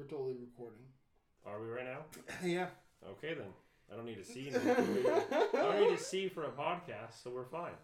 [0.00, 0.80] We're totally recording.
[1.44, 1.98] Are we right now?
[2.42, 2.68] yeah.
[3.06, 3.48] Okay then.
[3.92, 4.50] I don't need to see.
[4.54, 7.74] I don't need to see for a podcast, so we're fine.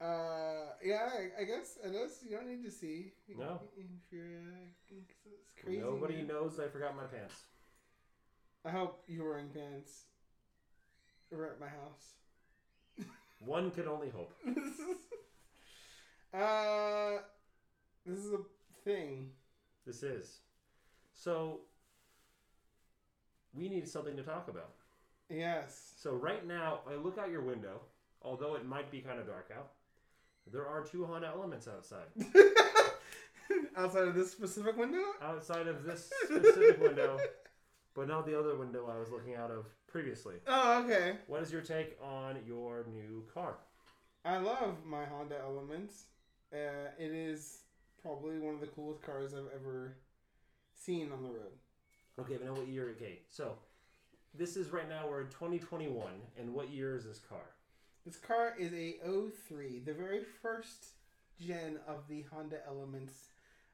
[0.00, 3.12] Uh, yeah, I, I guess I guess you don't need to see.
[3.38, 3.60] No.
[3.76, 4.96] If you're, uh,
[5.28, 5.82] it's crazy.
[5.82, 6.28] Nobody man.
[6.28, 7.34] knows I forgot my pants.
[8.64, 10.04] I hope you're wearing pants.
[11.30, 13.06] We're at my house.
[13.40, 14.32] One could only hope.
[16.32, 17.18] uh,
[18.06, 18.38] this is a
[18.82, 19.28] thing.
[19.86, 20.38] This is.
[21.16, 21.60] So,
[23.56, 24.70] we need something to talk about.
[25.28, 25.92] Yes.
[25.96, 27.80] So, right now, I look out your window,
[28.22, 29.72] although it might be kind of dark out.
[30.52, 32.06] There are two Honda Elements outside.
[33.76, 35.02] Outside of this specific window.
[35.20, 37.18] Outside of this specific window,
[37.94, 40.36] but not the other window I was looking out of previously.
[40.46, 41.16] Oh, okay.
[41.26, 43.56] What is your take on your new car?
[44.24, 46.04] I love my Honda Elements.
[46.52, 47.60] Uh, it is
[48.02, 49.96] probably one of the coolest cars I've ever
[50.74, 51.52] seen on the road.
[52.18, 52.94] Okay, but now what year?
[52.96, 53.56] Okay, so
[54.34, 57.54] this is right now we're in 2021, and what year is this car?
[58.06, 58.96] This car is a
[59.48, 60.94] 03, the very first
[61.38, 63.14] gen of the Honda Elements,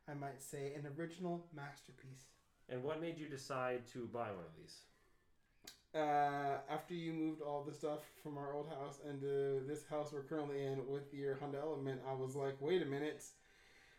[0.08, 2.24] I might say, an original masterpiece.
[2.68, 4.77] And what made you decide to buy one of these?
[5.94, 10.22] Uh, after you moved all the stuff from our old house into this house we're
[10.22, 13.22] currently in with your Honda Element, I was like, wait a minute.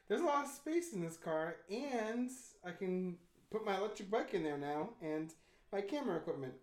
[0.10, 2.30] There's a lot of space in this car, and
[2.66, 3.16] I can
[3.54, 5.32] put my electric bike in there now and
[5.72, 6.54] my camera equipment.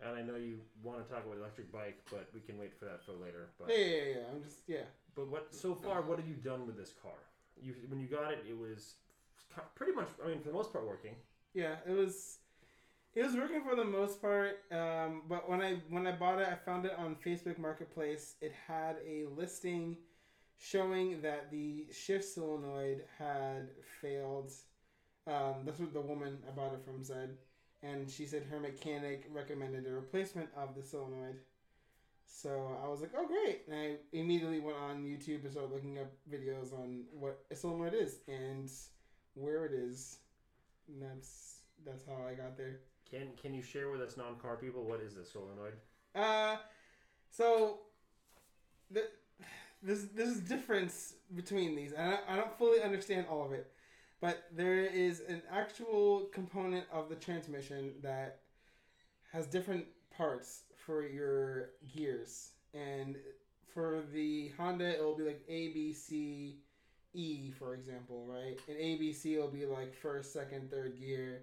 [0.00, 2.84] And I know you want to talk about electric bike, but we can wait for
[2.84, 3.48] that for later.
[3.58, 4.22] But Yeah, yeah, yeah.
[4.32, 4.86] I'm just, yeah.
[5.16, 6.02] but what so far?
[6.02, 7.18] What have you done with this car?
[7.60, 8.94] You when you got it, it was
[9.74, 10.08] pretty much.
[10.24, 11.16] I mean, for the most part, working.
[11.54, 12.38] Yeah, it was
[13.14, 14.58] it was working for the most part.
[14.70, 18.34] Um, but when I when I bought it, I found it on Facebook Marketplace.
[18.42, 19.96] It had a listing
[20.58, 23.70] showing that the shift solenoid had
[24.02, 24.52] failed.
[25.26, 27.36] Um, that's what the woman I bought it from said,
[27.82, 31.36] and she said her mechanic recommended a replacement of the solenoid.
[32.26, 35.98] So I was like, "Oh, great!" And I immediately went on YouTube and started looking
[35.98, 38.70] up videos on what a solenoid is and
[39.34, 40.18] where it is.
[40.88, 42.80] And that's that's how I got there.
[43.10, 45.74] Can can you share with us non-car people what is this solenoid?
[46.14, 46.56] Uh,
[47.30, 47.80] so
[48.90, 49.08] the
[49.82, 51.92] this this is difference between these.
[51.94, 53.70] I don't, I don't fully understand all of it,
[54.20, 58.40] but there is an actual component of the transmission that
[59.32, 59.84] has different
[60.16, 63.16] parts for your gears, and
[63.72, 66.58] for the Honda it will be like A B C
[67.14, 68.58] E for example, right?
[68.68, 71.42] And A B C will be like first, second, third gear,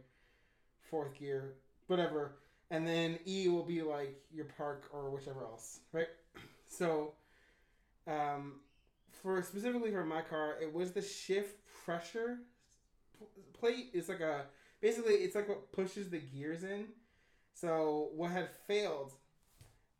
[0.89, 1.55] fourth gear,
[1.87, 2.35] whatever
[2.73, 6.07] and then E will be like your park or whichever else, right?
[6.65, 7.13] So,
[8.07, 8.53] um,
[9.21, 12.39] for specifically for my car, it was the shift pressure
[13.53, 13.89] plate.
[13.93, 14.45] is like a
[14.81, 16.85] basically it's like what pushes the gears in.
[17.53, 19.13] So what had failed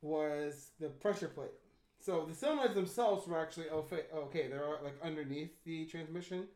[0.01, 1.51] was the pressure plate.
[1.99, 4.47] So the solenoids themselves were actually okay.
[4.47, 6.47] They're like underneath the transmission,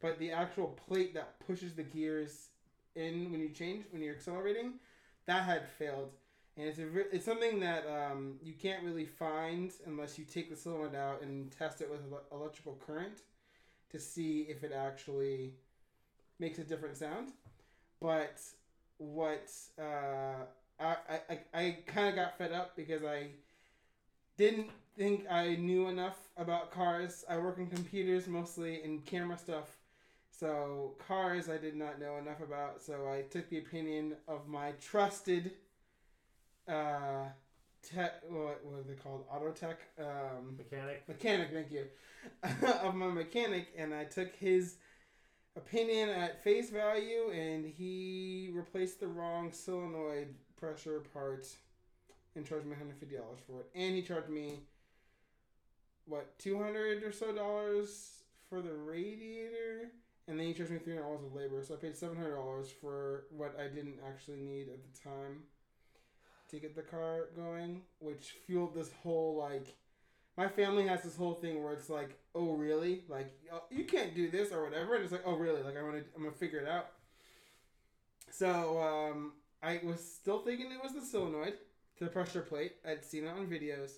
[0.00, 2.48] but the actual plate that pushes the gears
[2.96, 4.74] in when you change when you're accelerating
[5.28, 6.10] that had failed,
[6.56, 10.56] and it's a it's something that um, you can't really find unless you take the
[10.56, 12.00] solenoid out and test it with
[12.32, 13.20] electrical current
[13.90, 15.52] to see if it actually
[16.38, 17.32] makes a different sound.
[18.00, 18.40] But
[18.98, 19.50] what
[19.80, 20.44] uh,
[20.80, 20.96] I
[21.30, 23.28] I, I kind of got fed up because I
[24.36, 27.24] didn't think I knew enough about cars.
[27.28, 29.76] I work in computers mostly and camera stuff.
[30.30, 34.72] So cars I did not know enough about, so I took the opinion of my
[34.80, 35.52] trusted
[36.68, 37.24] uh
[37.82, 39.24] tech what, what are they called?
[39.32, 41.08] Auto tech um Mechanic.
[41.08, 41.86] mechanic, thank you.
[42.82, 44.76] of my mechanic and I took his
[45.58, 51.46] opinion at face value and he replaced the wrong solenoid pressure part
[52.34, 53.70] and charged me $150 for it.
[53.74, 54.60] And he charged me
[56.06, 59.90] what, 200 or so dollars for the radiator
[60.28, 62.36] and then he charged me three hundred dollars of labor, so I paid seven hundred
[62.36, 65.42] dollars for what I didn't actually need at the time
[66.50, 69.74] to get the car going, which fueled this whole like.
[70.38, 74.14] My family has this whole thing where it's like, oh really, like oh, you can't
[74.14, 76.60] do this or whatever, and it's like, oh really, like I'm gonna I'm gonna figure
[76.60, 76.90] it out.
[78.30, 79.32] So um,
[79.64, 81.54] I was still thinking it was the solenoid,
[81.96, 82.76] to the pressure plate.
[82.88, 83.94] I'd seen it on videos,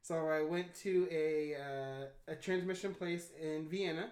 [0.00, 4.10] so I went to a uh, a transmission place in Vienna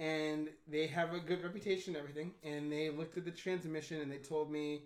[0.00, 2.32] and they have a good reputation and everything.
[2.42, 4.82] And they looked at the transmission and they told me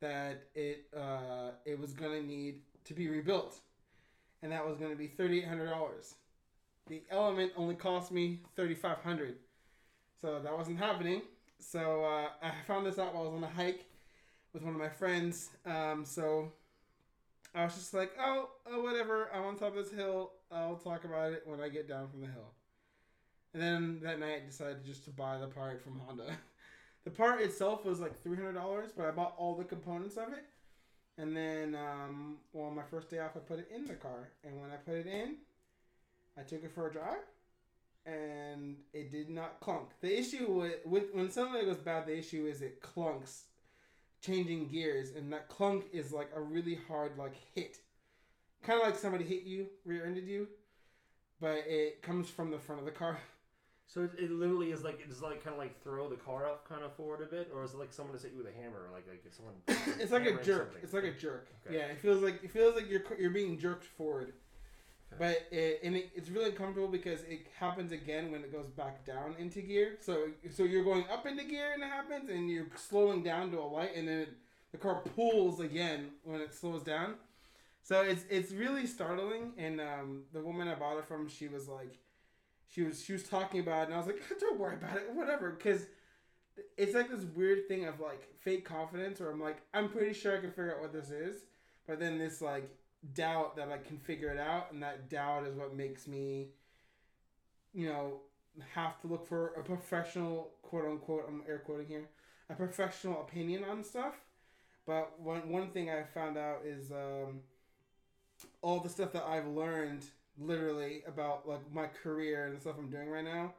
[0.00, 3.58] that it uh, it was gonna need to be rebuilt
[4.46, 6.14] and that was gonna be $3800
[6.88, 9.34] the element only cost me 3500
[10.20, 11.22] so that wasn't happening
[11.58, 13.86] so uh, I found this out while I was on a hike
[14.52, 15.50] with one of my friends.
[15.64, 16.52] Um, so
[17.54, 19.28] I was just like, oh, oh, whatever.
[19.34, 20.32] I'm on top of this hill.
[20.50, 22.52] I'll talk about it when I get down from the hill.
[23.52, 26.24] And then that night, I decided just to buy the part from Honda.
[27.04, 30.32] the part itself was like three hundred dollars, but I bought all the components of
[30.32, 30.44] it.
[31.18, 34.60] And then, um, well, my first day off, I put it in the car, and
[34.60, 35.36] when I put it in,
[36.38, 37.24] I took it for a drive,
[38.04, 39.88] and it did not clunk.
[40.02, 43.44] The issue with, with when something goes bad, the issue is it clunks,
[44.20, 47.78] changing gears, and that clunk is like a really hard like hit,
[48.62, 50.48] kind of like somebody hit you, rear-ended you,
[51.40, 53.18] but it comes from the front of the car.
[53.88, 56.68] So it, it literally is like it's like kind of like throw the car up
[56.68, 58.60] kind of forward a bit, or is it like someone has hit you with a
[58.60, 59.54] hammer, like like if someone?
[60.00, 60.58] it's like a hammering jerk.
[60.64, 60.82] something?
[60.82, 61.48] It's like a jerk.
[61.66, 61.76] Okay.
[61.76, 64.32] Yeah, it feels like it feels like you're you're being jerked forward.
[65.18, 69.06] But it, and it, it's really uncomfortable because it happens again when it goes back
[69.06, 69.96] down into gear.
[70.00, 73.60] So so you're going up into gear and it happens, and you're slowing down to
[73.60, 74.34] a light, and then it,
[74.72, 77.14] the car pulls again when it slows down.
[77.82, 79.52] So it's it's really startling.
[79.56, 81.98] And um, the woman I bought it from, she was like,
[82.68, 85.10] she was she was talking about it, and I was like, don't worry about it,
[85.14, 85.86] whatever, because
[86.76, 90.36] it's like this weird thing of like fake confidence, where I'm like, I'm pretty sure
[90.36, 91.44] I can figure out what this is,
[91.86, 92.68] but then this like
[93.14, 96.48] doubt that I can figure it out, and that doubt is what makes me,
[97.72, 98.20] you know,
[98.74, 101.24] have to look for a professional quote unquote.
[101.28, 102.08] I'm air quoting here,
[102.50, 104.14] a professional opinion on stuff.
[104.86, 107.40] But one one thing I found out is um,
[108.62, 110.04] all the stuff that I've learned
[110.38, 113.54] literally about like my career and the stuff I'm doing right now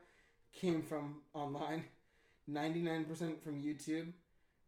[0.53, 1.85] came from online.
[2.49, 4.11] 99% from YouTube.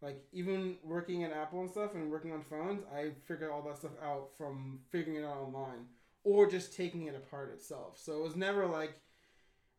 [0.02, 3.78] Like even working at Apple and stuff and working on phones, I figured all that
[3.78, 5.88] stuff out from figuring it out online
[6.24, 7.98] or just taking it apart itself.
[8.00, 8.94] So it was never like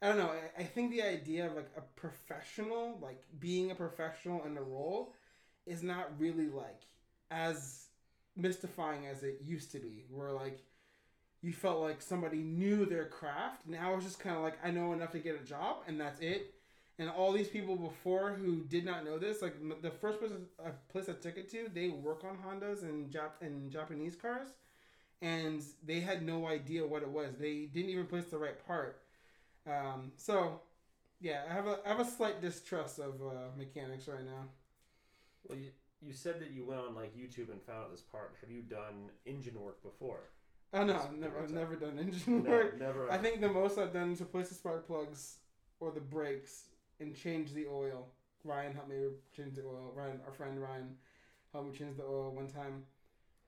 [0.02, 3.74] I don't know, I, I think the idea of like a professional, like being a
[3.74, 5.14] professional in a role
[5.66, 6.80] is not really like
[7.30, 7.88] as
[8.34, 10.06] mystifying as it used to be.
[10.10, 10.60] Where like
[11.42, 13.66] you felt like somebody knew their craft.
[13.66, 16.20] Now it's just kind of like I know enough to get a job, and that's
[16.20, 16.54] it.
[16.98, 20.32] And all these people before who did not know this, like the first place,
[20.62, 24.48] a place I took it to, they work on Hondas and Jap- and Japanese cars,
[25.22, 27.36] and they had no idea what it was.
[27.38, 29.00] They didn't even place the right part.
[29.66, 30.60] Um, so,
[31.20, 34.48] yeah, I have a I have a slight distrust of uh, mechanics right now.
[35.48, 35.70] Well, you,
[36.02, 38.34] you said that you went on like YouTube and found out this part.
[38.42, 40.20] Have you done engine work before?
[40.72, 42.78] Oh no, I've never, I've never done engine No, work.
[42.78, 43.10] never.
[43.10, 45.38] I think the most I've done is replace the spark plugs
[45.80, 46.66] or the brakes
[47.00, 48.06] and change the oil.
[48.44, 48.96] Ryan helped me
[49.36, 49.92] change the oil.
[49.94, 50.94] Ryan, our friend Ryan,
[51.52, 52.84] helped me change the oil one time.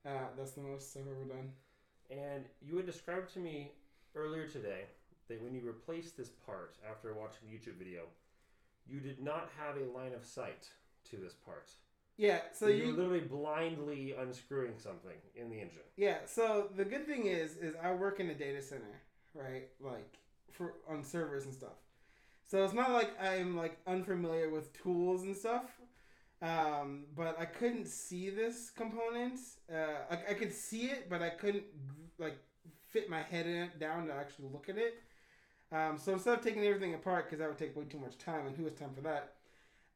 [0.05, 1.53] Uh, that's the most I've ever done.
[2.11, 3.71] And you had described to me
[4.17, 4.83] earlier today
[5.29, 8.03] that when you replaced this part after watching the YouTube video,
[8.87, 10.69] you did not have a line of sight
[11.11, 11.71] to this part.
[12.17, 15.79] Yeah, so you're you literally blindly unscrewing something in the engine.
[15.97, 19.00] yeah, so the good thing is is I work in a data center,
[19.35, 19.69] right?
[19.81, 20.19] Like
[20.50, 21.79] for on servers and stuff.
[22.44, 25.64] So it's not like I'm like unfamiliar with tools and stuff.
[26.43, 29.38] Um, but I couldn't see this component.
[29.73, 31.65] Uh, I, I could see it, but I couldn't
[32.19, 32.37] like
[32.91, 34.94] fit my head in it down to actually look at it.
[35.70, 38.47] Um, so instead of taking everything apart, because that would take way too much time,
[38.47, 39.35] and who has time for that?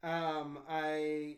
[0.03, 1.37] Um, I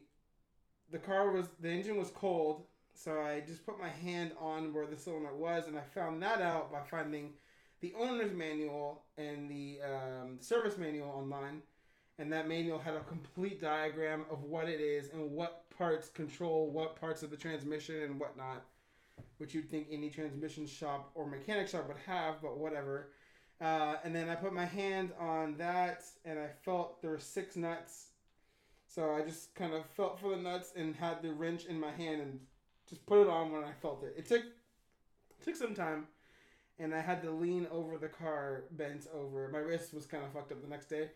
[0.92, 4.86] the car was the engine was cold, so I just put my hand on where
[4.86, 7.34] the cylinder was, and I found that out by finding
[7.82, 11.62] the owner's manual and the um, service manual online.
[12.18, 16.70] And that manual had a complete diagram of what it is and what parts control
[16.70, 18.66] what parts of the transmission and whatnot,
[19.38, 23.12] which you'd think any transmission shop or mechanic shop would have, but whatever.
[23.62, 27.56] Uh, and then I put my hand on that, and I felt there were six
[27.56, 28.09] nuts.
[28.90, 31.92] So I just kind of felt for the nuts and had the wrench in my
[31.92, 32.40] hand and
[32.90, 34.16] just put it on when I felt it.
[34.18, 34.42] It took
[35.46, 36.08] took some time,
[36.80, 39.48] and I had to lean over the car, bent over.
[39.50, 41.12] My wrist was kind of fucked up the next day,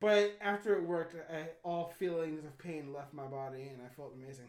[0.00, 4.14] but after it worked, I, all feelings of pain left my body, and I felt
[4.16, 4.48] amazing.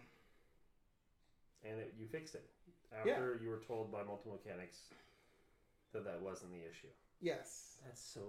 [1.64, 2.50] And it, you fixed it
[2.98, 4.78] after you were told by multiple mechanics
[5.92, 6.88] that that wasn't the issue.
[7.20, 7.76] Yes.
[7.86, 8.24] That's so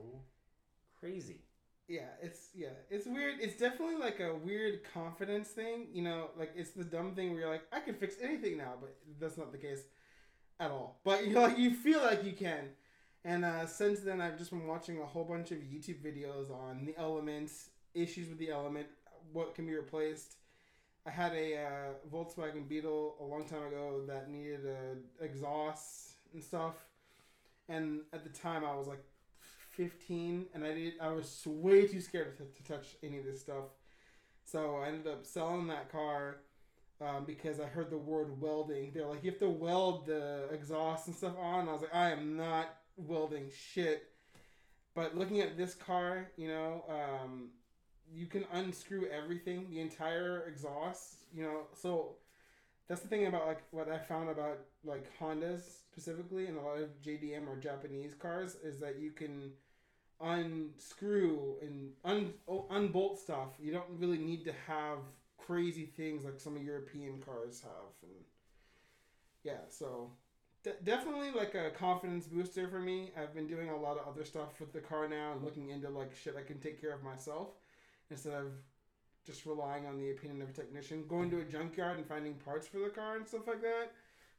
[0.99, 1.43] crazy.
[1.89, 3.35] Yeah, it's yeah, it's weird.
[3.41, 5.89] It's definitely like a weird confidence thing.
[5.93, 8.75] You know, like it's the dumb thing where you're like, I can fix anything now,
[8.81, 9.83] but that's not the case
[10.61, 11.01] at all.
[11.05, 12.71] But you know, like you feel like you can.
[13.25, 16.85] And uh, since then, I've just been watching a whole bunch of YouTube videos on
[16.87, 18.87] the elements, issues with the element,
[19.33, 20.37] what can be replaced.
[21.07, 26.43] I had a uh, Volkswagen Beetle a long time ago that needed a exhaust and
[26.43, 26.75] stuff,
[27.69, 29.03] and at the time I was like
[29.73, 33.41] 15 and I did I was way too scared to, to touch any of this
[33.41, 33.65] stuff.
[34.45, 36.39] So I ended up selling that car
[37.01, 38.93] um, because I heard the word welding.
[38.95, 41.61] They're like, you have to weld the exhaust and stuff on.
[41.61, 44.09] And I was like, I am not welding shit.
[44.95, 47.51] But looking at this car, you know, um,
[48.13, 51.63] you can unscrew everything, the entire exhaust, you know.
[51.75, 52.17] So
[52.93, 56.77] that's the thing about like what I found about like Hondas specifically and a lot
[56.77, 59.53] of JDM or Japanese cars is that you can
[60.21, 63.55] unscrew and un oh, unbolt stuff.
[63.59, 64.99] You don't really need to have
[65.39, 68.13] crazy things like some European cars have, and
[69.43, 70.11] yeah, so
[70.63, 73.11] de- definitely like a confidence booster for me.
[73.19, 75.89] I've been doing a lot of other stuff with the car now and looking into
[75.89, 77.53] like shit I can take care of myself
[78.11, 78.53] instead of
[79.25, 81.05] just relying on the opinion of a technician.
[81.09, 83.93] Going to a junkyard and finding parts for the car and stuff like that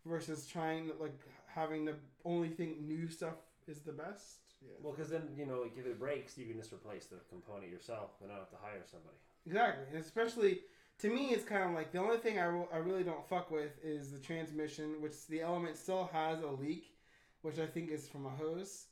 [0.06, 3.36] versus trying like having to only think new stuff
[3.68, 4.40] is the best.
[4.62, 4.74] Yeah.
[4.82, 7.72] Well, because then you know, like if it breaks, you can just replace the component
[7.72, 9.16] yourself and not have to hire somebody.
[9.46, 10.62] Exactly, and especially
[11.00, 13.52] to me, it's kind of like the only thing I, ro- I really don't fuck
[13.52, 16.96] with is the transmission, which the element still has a leak,
[17.42, 18.86] which I think is from a hose,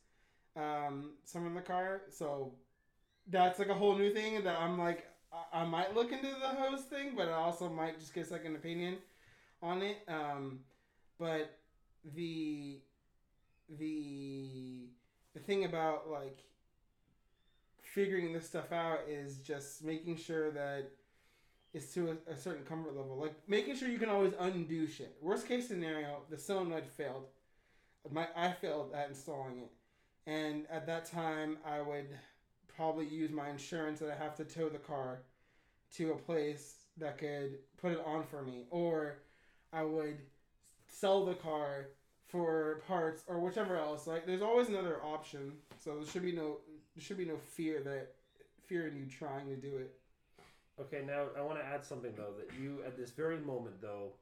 [0.55, 2.01] um, somewhere in the car.
[2.10, 2.53] So
[3.27, 5.05] that's like a whole new thing that I'm like,
[5.53, 8.97] I, might look into the hose thing, but I also might just get second opinion
[9.61, 9.97] on it.
[10.07, 10.59] Um,
[11.17, 11.57] but
[12.15, 12.79] the
[13.77, 14.88] the
[15.33, 16.39] the thing about like
[17.81, 20.89] figuring this stuff out is just making sure that
[21.73, 23.15] it's to a, a, certain comfort level.
[23.15, 25.15] Like making sure you can always undo shit.
[25.21, 27.25] Worst case scenario, the solenoid failed.
[28.11, 29.71] My I failed at installing it,
[30.25, 32.07] and at that time I would
[32.81, 35.19] probably use my insurance that I have to tow the car
[35.97, 39.19] to a place that could put it on for me, or
[39.71, 40.17] I would
[40.88, 41.89] sell the car
[42.27, 44.07] for parts or whichever else.
[44.07, 45.51] Like there's always another option.
[45.77, 46.57] So there should be no
[46.95, 48.15] there should be no fear that
[48.65, 49.93] fear in you trying to do it.
[50.79, 54.13] Okay, now I want to add something though that you at this very moment though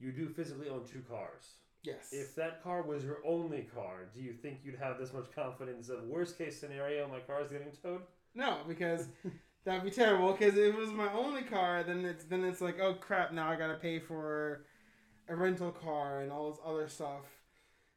[0.00, 1.52] you do physically own two cars.
[1.82, 2.08] Yes.
[2.12, 5.88] If that car was your only car, do you think you'd have this much confidence
[5.88, 8.02] of worst case scenario my car is getting towed?
[8.34, 9.08] No, because
[9.64, 10.32] that'd be terrible.
[10.32, 13.48] Because if it was my only car, then it's then it's like oh crap, now
[13.48, 14.64] I gotta pay for
[15.28, 17.24] a rental car and all this other stuff.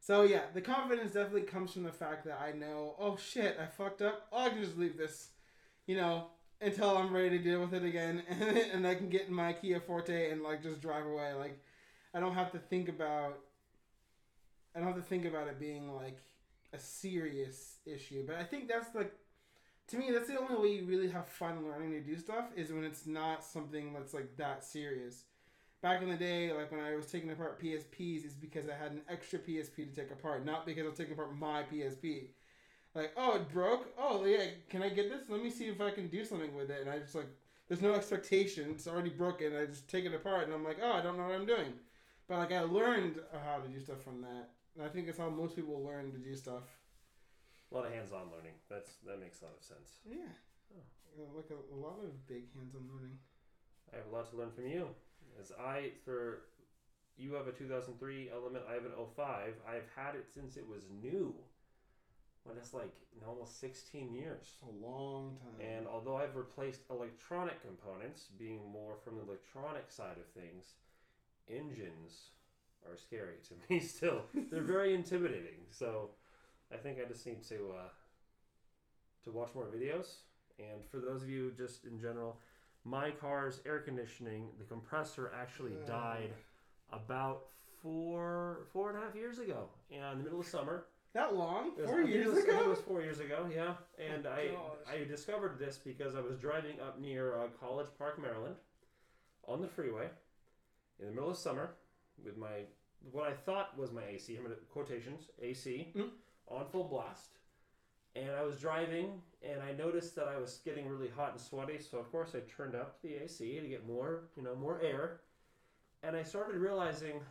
[0.00, 3.66] So yeah, the confidence definitely comes from the fact that I know, oh shit, I
[3.66, 4.26] fucked up.
[4.32, 5.28] Oh, I can just leave this,
[5.86, 6.26] you know,
[6.60, 8.42] until I'm ready to deal with it again, and,
[8.74, 11.32] and I can get in my Kia Forte and like just drive away.
[11.34, 11.58] Like,
[12.14, 13.38] I don't have to think about.
[14.74, 16.18] I don't have to think about it being like
[16.72, 19.12] a serious issue, but I think that's like,
[19.88, 22.72] to me, that's the only way you really have fun learning to do stuff is
[22.72, 25.24] when it's not something that's like that serious
[25.82, 28.92] back in the day, like when I was taking apart PSPs, is because I had
[28.92, 32.28] an extra PSP to take apart, not because I was taking apart my PSP.
[32.94, 33.88] Like, oh, it broke.
[33.98, 35.22] Oh, yeah, can I get this?
[35.28, 36.82] Let me see if I can do something with it.
[36.82, 37.28] And I just like,
[37.66, 38.70] there's no expectation.
[38.70, 39.56] It's already broken.
[39.56, 41.72] I just take it apart, and I'm like, oh, I don't know what I'm doing.
[42.28, 44.50] But like, I learned how to do stuff from that,
[44.80, 46.64] I think it's how most people learn to do stuff.
[47.70, 48.56] A lot of hands-on learning.
[48.68, 50.00] That's that makes a lot of sense.
[50.04, 50.32] Yeah,
[50.76, 51.36] oh.
[51.36, 53.16] like a, a lot of big hands-on learning.
[53.92, 54.88] I have a lot to learn from you.
[55.40, 56.44] As I for
[57.16, 59.54] you have a 2003 Element, I have an 05.
[59.68, 61.34] I've had it since it was new.
[62.44, 62.92] Well, that's like
[63.26, 64.56] almost 16 years.
[64.66, 65.66] A long time.
[65.66, 70.74] And although I've replaced electronic components, being more from the electronic side of things,
[71.48, 72.30] engines
[72.90, 74.22] are scary to me still.
[74.50, 75.66] They're very intimidating.
[75.70, 76.10] So
[76.72, 77.88] I think I just need to uh,
[79.24, 80.16] to watch more videos.
[80.58, 82.38] And for those of you just in general,
[82.84, 86.30] my car's air conditioning, the compressor actually died
[86.92, 87.44] about
[87.82, 90.86] four four and a half years ago, in the middle of summer.
[91.14, 91.72] That long?
[91.76, 92.58] Was, four years was, ago?
[92.60, 93.74] It was four years ago, yeah.
[93.98, 94.94] And Oh, I gosh.
[95.02, 98.54] I discovered this because I was driving up near uh, College Park, Maryland,
[99.46, 100.08] on the freeway,
[100.98, 101.74] in the middle of summer,
[102.24, 102.64] with my
[103.10, 104.36] what I thought was my AC.
[104.36, 106.10] I'm gonna quotations AC Mm.
[106.48, 107.38] on full blast.
[108.14, 111.78] And I was driving, and I noticed that I was getting really hot and sweaty.
[111.78, 115.20] So of course I turned up the AC to get more, you know, more air.
[116.02, 117.22] And I started realizing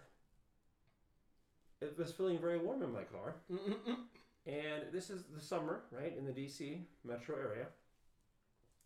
[1.81, 3.35] it was feeling very warm in my car.
[3.51, 3.97] Mm-mm-mm.
[4.47, 7.67] And this is the summer, right, in the DC metro area.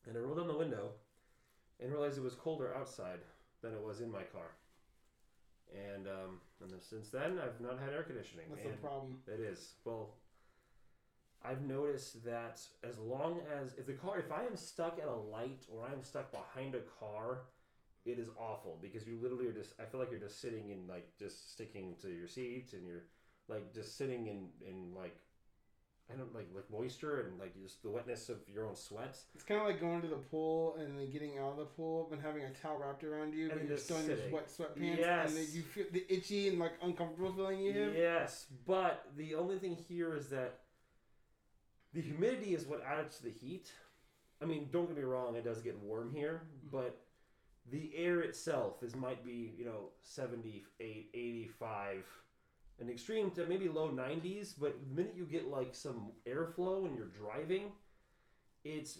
[0.05, 0.91] And I rolled down the window
[1.79, 3.19] and realized it was colder outside
[3.61, 4.51] than it was in my car.
[5.73, 8.45] And um, and then since then, I've not had air conditioning.
[8.49, 9.17] That's and the problem.
[9.27, 9.73] It is.
[9.83, 10.15] Well,
[11.43, 15.15] I've noticed that as long as if the car, if I am stuck at a
[15.15, 17.41] light or I'm stuck behind a car,
[18.05, 19.73] it is awful because you literally are just.
[19.79, 23.05] I feel like you're just sitting in like just sticking to your seat and you're
[23.47, 25.17] like just sitting in in like
[26.11, 29.17] I don't like like moisture and like just the wetness of your own sweat.
[29.33, 32.09] It's kind of like going to the pool and then getting out of the pool
[32.11, 34.97] and having a towel wrapped around you, And but you're still in your wet sweatpants,
[34.97, 35.29] Yes.
[35.29, 37.95] and then you feel the itchy and like uncomfortable feeling you have.
[37.95, 40.59] Yes, but the only thing here is that
[41.93, 43.71] the humidity is what adds to the heat.
[44.41, 46.77] I mean, don't get me wrong, it does get warm here, mm-hmm.
[46.77, 47.01] but
[47.71, 52.05] the air itself is might be, you know, 78, 85,
[52.79, 56.97] an extreme to maybe low 90s, but the minute you get like some airflow and
[56.97, 57.71] you're driving,
[58.63, 58.99] it's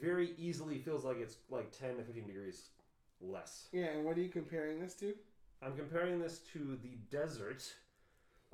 [0.00, 2.68] very easily feels like it's like 10 to 15 degrees
[3.20, 3.68] less.
[3.72, 5.14] Yeah, and what are you comparing this to?
[5.62, 7.72] I'm comparing this to the desert.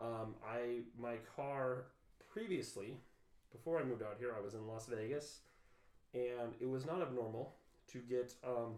[0.01, 1.87] Um, I my car
[2.33, 2.97] previously,
[3.51, 5.41] before I moved out here, I was in Las Vegas,
[6.15, 7.55] and it was not abnormal
[7.93, 8.75] to get um,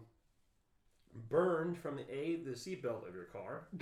[1.29, 3.67] burned from the a the seatbelt of your car,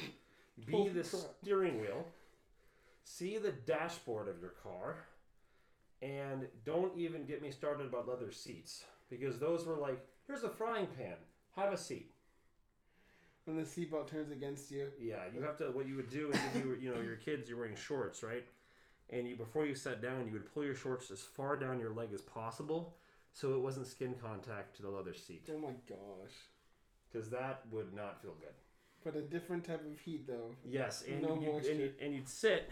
[0.65, 2.05] b Oh, the steering wheel,
[3.03, 4.97] c the dashboard of your car,
[6.01, 10.49] and don't even get me started about leather seats because those were like here's a
[10.49, 11.15] frying pan,
[11.55, 12.11] have a seat.
[13.45, 14.89] When the seatbelt turns against you.
[14.99, 15.65] Yeah, you have to.
[15.71, 18.21] What you would do is if you were, you know, your kids, you're wearing shorts,
[18.21, 18.45] right?
[19.09, 21.91] And you before you sat down, you would pull your shorts as far down your
[21.91, 22.95] leg as possible,
[23.33, 26.35] so it wasn't skin contact to the leather seat, Oh my gosh.
[27.11, 28.53] because that would not feel good.
[29.03, 30.56] But a different type of heat though.
[30.65, 31.74] Yes, and No you, and, moisture.
[31.74, 32.70] you, and you'd sit,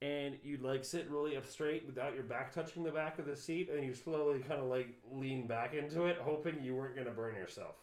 [0.00, 3.36] and you'd like sit really up straight without your back touching the back of the
[3.36, 7.10] seat, and you slowly kind of like lean back into it, hoping you weren't gonna
[7.10, 7.76] burn yourself.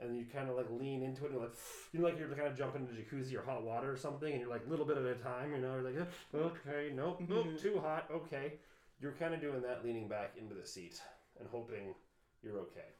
[0.00, 1.54] And you kind of like lean into it, and like
[1.92, 4.40] you know, like you're kind of jumping into jacuzzi or hot water or something, and
[4.40, 7.22] you're like a little bit at a time, you know, you're like "Eh, okay, nope,
[7.28, 8.54] nope, too hot, okay.
[9.00, 11.00] You're kind of doing that, leaning back into the seat
[11.38, 11.94] and hoping
[12.42, 12.90] you're okay.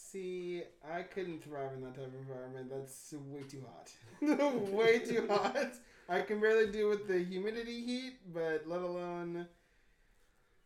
[0.00, 2.70] See, I couldn't thrive in that type of environment.
[2.70, 4.70] That's way too hot.
[4.72, 5.74] way too hot.
[6.08, 9.46] I can barely deal with the humidity heat, but let alone,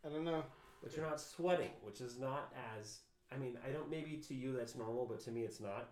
[0.05, 0.43] I don't know.
[0.81, 2.99] But you're not sweating, which is not as.
[3.33, 3.89] I mean, I don't.
[3.89, 5.89] Maybe to you that's normal, but to me it's not.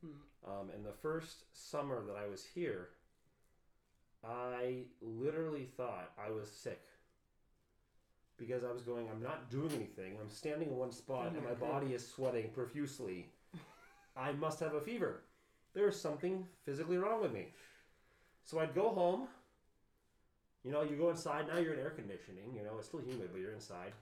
[0.00, 0.50] Hmm.
[0.50, 2.90] Um, and the first summer that I was here,
[4.22, 6.82] I literally thought I was sick
[8.36, 9.08] because I was going.
[9.10, 10.16] I'm not doing anything.
[10.20, 13.26] I'm standing in one spot, Oh and my my body is sweating profusely.
[14.16, 15.22] I must have a fever.
[15.74, 17.48] There's something physically wrong with me.
[18.44, 19.26] So I'd go home.
[20.64, 21.46] You know, you go inside.
[21.48, 22.54] Now you're in air conditioning.
[22.54, 23.92] You know, it's still humid, but you're inside.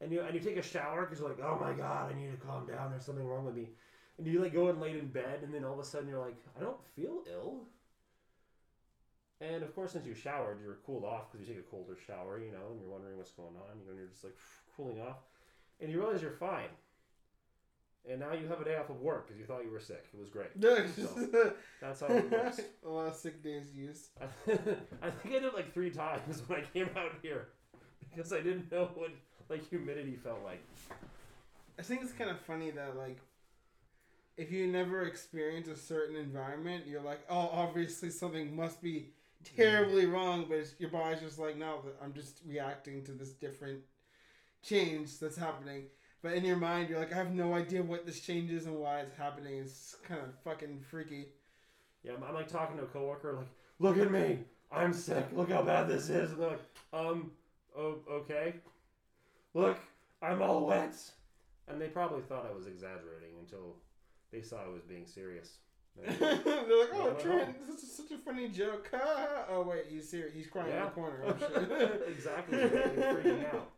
[0.00, 2.30] And you and you take a shower because you're like, oh my god, I need
[2.30, 2.90] to calm down.
[2.90, 3.70] There's something wrong with me.
[4.18, 6.20] And you like go and lay in bed, and then all of a sudden you're
[6.20, 7.62] like, I don't feel ill.
[9.42, 12.38] And of course, since you showered, you're cooled off because you take a colder shower,
[12.38, 13.78] you know, and you're wondering what's going on.
[13.80, 14.36] You know, and you're just like
[14.76, 15.16] cooling off,
[15.80, 16.70] and you realize you're fine.
[18.08, 20.06] And now you have a day off of work because you thought you were sick.
[20.12, 20.60] It was great.
[21.80, 22.60] That's how it works.
[22.86, 24.08] a lot of sick days used.
[24.20, 27.48] I think I did it like three times when I came out here
[28.10, 29.10] because I didn't know what
[29.48, 30.64] like humidity felt like.
[31.78, 33.18] I think it's kind of funny that like,
[34.36, 39.10] if you never experience a certain environment, you're like, oh, obviously something must be
[39.56, 43.80] terribly wrong, but your body's just like, no, I'm just reacting to this different
[44.62, 45.84] change that's happening.
[46.22, 48.76] But in your mind, you're like, I have no idea what this change is and
[48.76, 49.58] why it's happening.
[49.58, 51.26] It's kind of fucking freaky.
[52.04, 54.38] Yeah, I'm, I'm like talking to a coworker, like, look at me,
[54.70, 55.26] I'm sick.
[55.32, 56.32] Look how bad this is.
[56.32, 57.32] And they're like, um,
[57.76, 58.54] oh, okay.
[59.54, 59.78] Look,
[60.22, 60.96] I'm all wet.
[61.68, 63.76] And they probably thought I was exaggerating until
[64.32, 65.58] they saw I was being serious.
[66.18, 68.90] They're like, oh, Trent, this is such a funny joke.
[69.50, 70.34] oh, wait, he's serious.
[70.34, 71.22] He's crying in the corner.
[71.26, 72.08] Oh, shit.
[72.08, 72.58] exactly.
[72.58, 73.70] They're freaking out.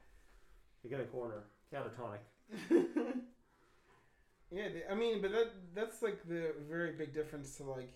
[0.83, 1.45] You get a corner.
[1.73, 2.21] Catatonic.
[4.51, 7.95] yeah, they, I mean, but that that's like the very big difference to like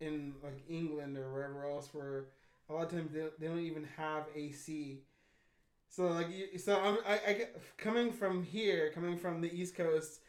[0.00, 2.26] in like England or wherever else where
[2.68, 5.00] a lot of times they, they don't even have AC.
[5.88, 9.76] So like you, so I'm, I I get coming from here, coming from the East
[9.76, 10.20] Coast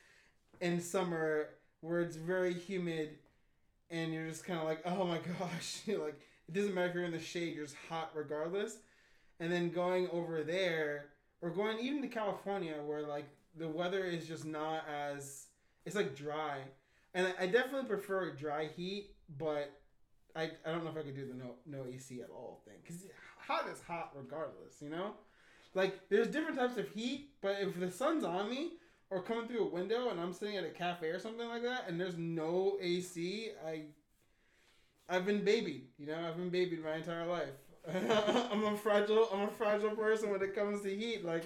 [0.62, 1.50] in summer
[1.82, 3.18] where it's very humid
[3.90, 6.96] and you're just kind of like, oh my gosh, you're like it doesn't matter if
[6.96, 8.78] you're in the shade, you're just hot regardless.
[9.40, 11.08] And then going over there
[11.42, 13.26] or going even to California where like
[13.58, 15.48] the weather is just not as
[15.86, 16.60] it's like dry.
[17.13, 19.72] And I, definitely prefer dry heat, but
[20.36, 22.76] I, I don't know if I could do the no no AC at all thing
[22.84, 23.04] because
[23.38, 25.13] hot is hot regardless, you know.
[25.74, 28.74] Like there's different types of heat, but if the sun's on me
[29.10, 31.86] or coming through a window and I'm sitting at a cafe or something like that,
[31.88, 33.84] and there's no AC, I
[35.10, 36.20] I've been babied, you know.
[36.28, 37.50] I've been babied my entire life.
[38.52, 41.24] I'm a fragile I'm a fragile person when it comes to heat.
[41.24, 41.46] Like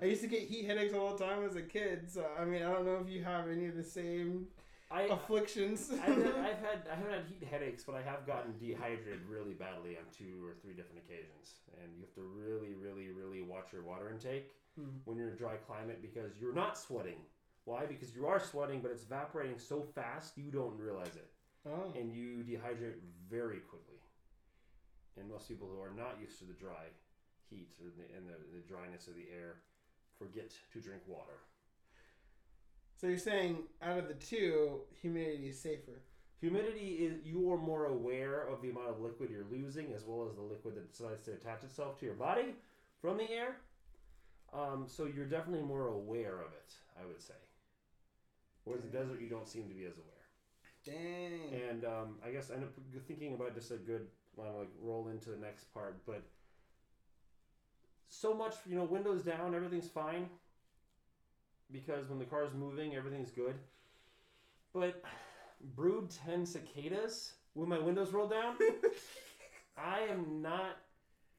[0.00, 2.10] I used to get heat headaches all the time as a kid.
[2.10, 4.46] So I mean, I don't know if you have any of the same
[4.92, 5.90] I, afflictions.
[5.90, 9.54] I've, had, I've had I haven't had heat headaches, but I have gotten dehydrated really
[9.54, 13.72] badly on two or three different occasions, and you have to really, really, really watch
[13.72, 14.88] your water intake Hmm.
[15.04, 17.18] when you're in a dry climate because you're not sweating.
[17.64, 17.84] Why?
[17.84, 21.30] Because you are sweating, but it's evaporating so fast you don't realize it,
[21.66, 21.92] Oh.
[21.94, 22.98] and you dehydrate
[23.30, 24.00] very quickly.
[25.18, 26.88] And most people who are not used to the dry
[27.50, 29.56] heat and the, and the, the dryness of the air
[30.18, 31.38] forget to drink water.
[32.96, 36.00] So you're saying out of the two, humidity is safer.
[36.40, 40.26] Humidity is you are more aware of the amount of liquid you're losing, as well
[40.28, 42.54] as the liquid that decides to attach itself to your body
[43.00, 43.56] from the air.
[44.52, 47.34] Um, so you're definitely more aware of it, I would say.
[48.64, 50.12] Whereas the desert, you don't seem to be as aware.
[50.84, 51.60] Dang.
[51.70, 52.70] And um, I guess I end up
[53.06, 56.22] thinking about just a good want to like roll into the next part, but
[58.08, 60.28] so much you know, windows down, everything's fine
[61.70, 63.54] because when the car is moving, everything's good.
[64.72, 65.02] But
[65.74, 68.56] brood ten cicadas with my windows rolled down,
[69.76, 70.78] I am not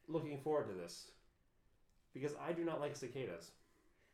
[0.08, 1.08] looking forward to this
[2.14, 3.52] because I do not like cicadas.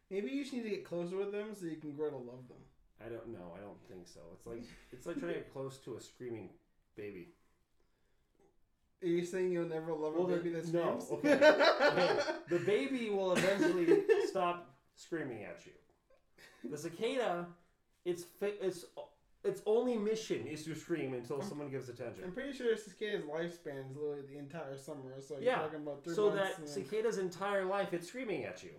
[0.09, 2.47] Maybe you just need to get closer with them so you can grow to love
[2.47, 2.57] them.
[3.05, 3.53] I don't know.
[3.55, 4.19] I don't think so.
[4.33, 6.49] It's like it's like trying to get close to a screaming
[6.95, 7.29] baby.
[9.01, 11.23] Are you saying you'll never love Well, a baby that no, screams?
[11.25, 11.33] okay.
[11.81, 16.69] Okay, The baby will eventually stop screaming at you.
[16.69, 17.45] The cicada,
[18.03, 18.83] its its
[19.43, 22.23] its only mission is to scream until someone gives attention.
[22.25, 25.19] I'm pretty sure cicada's lifespan is literally the entire summer.
[25.21, 26.49] So you're Yeah, talking about three So months.
[26.49, 28.71] that and- cicada's entire life, it's screaming at you.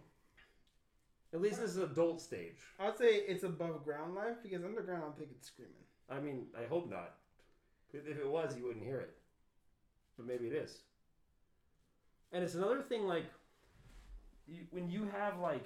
[1.33, 2.59] At least this is adult stage.
[2.79, 5.85] I'd say it's above ground life because underground, I don't think it's screaming.
[6.09, 7.15] I mean, I hope not.
[7.93, 9.17] If if it was, you wouldn't hear it.
[10.17, 10.83] But maybe it is.
[12.33, 13.27] And it's another thing, like,
[14.47, 15.65] you, when you have like,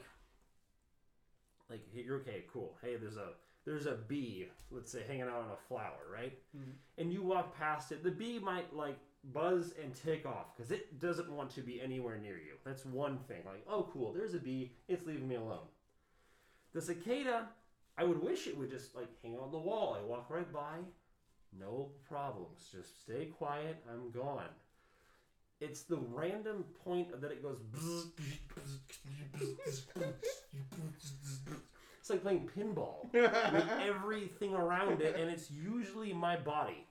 [1.70, 2.76] like you're okay, cool.
[2.82, 3.32] Hey, there's a
[3.64, 6.38] there's a bee, let's say, hanging out on a flower, right?
[6.56, 6.74] Mhm.
[6.98, 8.98] And you walk past it, the bee might like
[9.32, 12.56] buzz and tick off because it doesn't want to be anywhere near you.
[12.64, 13.42] That's one thing.
[13.46, 14.72] Like, oh, cool, there's a bee.
[14.88, 15.66] It's leaving me alone.
[16.72, 17.48] The cicada,
[17.96, 19.94] I would wish it would just like hang on the wall.
[19.98, 20.78] I walk right by,
[21.58, 22.68] no problems.
[22.70, 23.82] Just stay quiet.
[23.90, 24.50] I'm gone.
[25.60, 27.58] It's the random point that it goes.
[32.04, 36.86] It's like playing pinball with everything around it, and it's usually my body,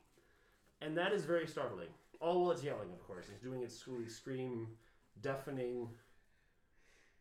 [0.82, 1.90] and that is very startling.
[2.20, 4.70] All while it's yelling, of course, it's doing its really scream,
[5.22, 5.90] deafening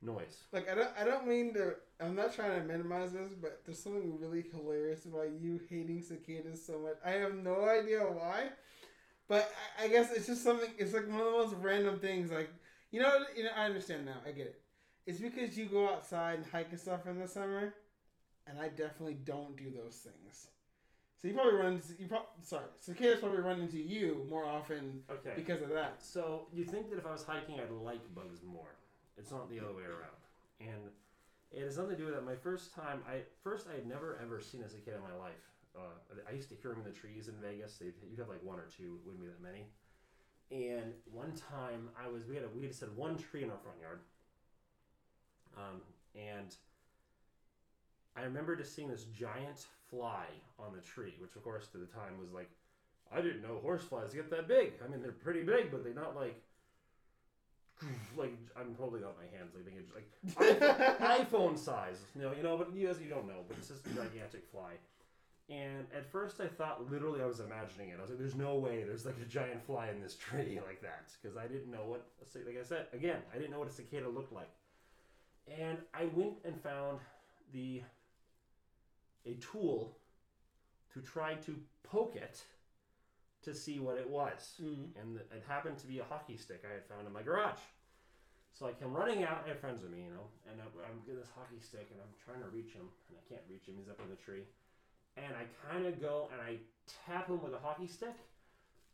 [0.01, 0.45] noise.
[0.53, 1.75] Like I don't, I don't mean to.
[2.01, 6.65] I'm not trying to minimize this, but there's something really hilarious about you hating cicadas
[6.65, 6.97] so much.
[7.05, 8.53] I have no idea why,
[9.29, 10.71] but I, I guess it's just something.
[10.79, 12.31] It's like one of the most random things.
[12.31, 12.49] Like
[12.91, 13.51] you know, you know.
[13.55, 14.17] I understand now.
[14.27, 14.63] I get it.
[15.05, 17.75] It's because you go outside and hike and stuff in the summer,
[18.47, 20.49] and I definitely don't do those things.
[21.21, 21.75] So you probably run.
[21.75, 22.65] Into, you probably sorry.
[22.81, 25.33] Cicadas probably run into you more often Okay.
[25.37, 26.03] because of that.
[26.03, 28.75] So you think that if I was hiking, I'd like bugs more?
[29.17, 30.19] It's not the other way around,
[30.61, 30.91] and
[31.53, 32.25] it has nothing to do with that.
[32.25, 35.47] My first time, I first I had never ever seen a cicada in my life.
[35.77, 37.77] Uh, I used to hear them in the trees in Vegas.
[37.77, 38.99] They you'd have like one or two.
[38.99, 39.67] It wouldn't be that many.
[40.51, 43.59] And one time I was we had a, we had said one tree in our
[43.59, 44.01] front yard,
[45.57, 45.81] um,
[46.17, 46.55] and
[48.17, 50.27] I remember just seeing this giant fly
[50.59, 52.51] on the tree, which of course to the time was like
[53.15, 54.73] I didn't know horseflies get that big.
[54.85, 56.41] I mean, they're pretty big, but they're not like
[58.17, 61.99] like I'm holding out my hands like thinking like iPhone, iPhone size.
[62.15, 64.45] You know, you know, but you as you don't know, but it's just a gigantic
[64.51, 64.73] fly.
[65.51, 67.97] And at first, I thought literally I was imagining it.
[67.99, 70.81] I was like, "There's no way there's like a giant fly in this tree like
[70.83, 72.07] that," because I didn't know what.
[72.35, 74.51] Like I said again, I didn't know what a cicada looked like.
[75.49, 77.01] And I went and found
[77.53, 77.83] the
[79.27, 79.97] a tool
[80.93, 82.43] to try to poke it
[83.43, 84.95] to see what it was Mm.
[85.01, 87.59] and it happened to be a hockey stick I had found in my garage.
[88.53, 89.43] So I come running out.
[89.45, 91.99] I have friends with me, you know, and I'm, I'm getting this hockey stick, and
[92.01, 93.75] I'm trying to reach him, and I can't reach him.
[93.79, 94.43] He's up in the tree,
[95.17, 96.59] and I kind of go and I
[97.07, 98.15] tap him with a hockey stick,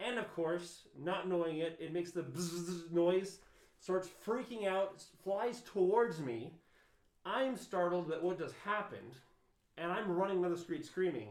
[0.00, 3.40] and of course, not knowing it, it makes the bzzz noise,
[3.80, 6.52] starts freaking out, flies towards me.
[7.26, 9.14] I'm startled at what just happened,
[9.80, 11.28] and I'm running down the street screaming.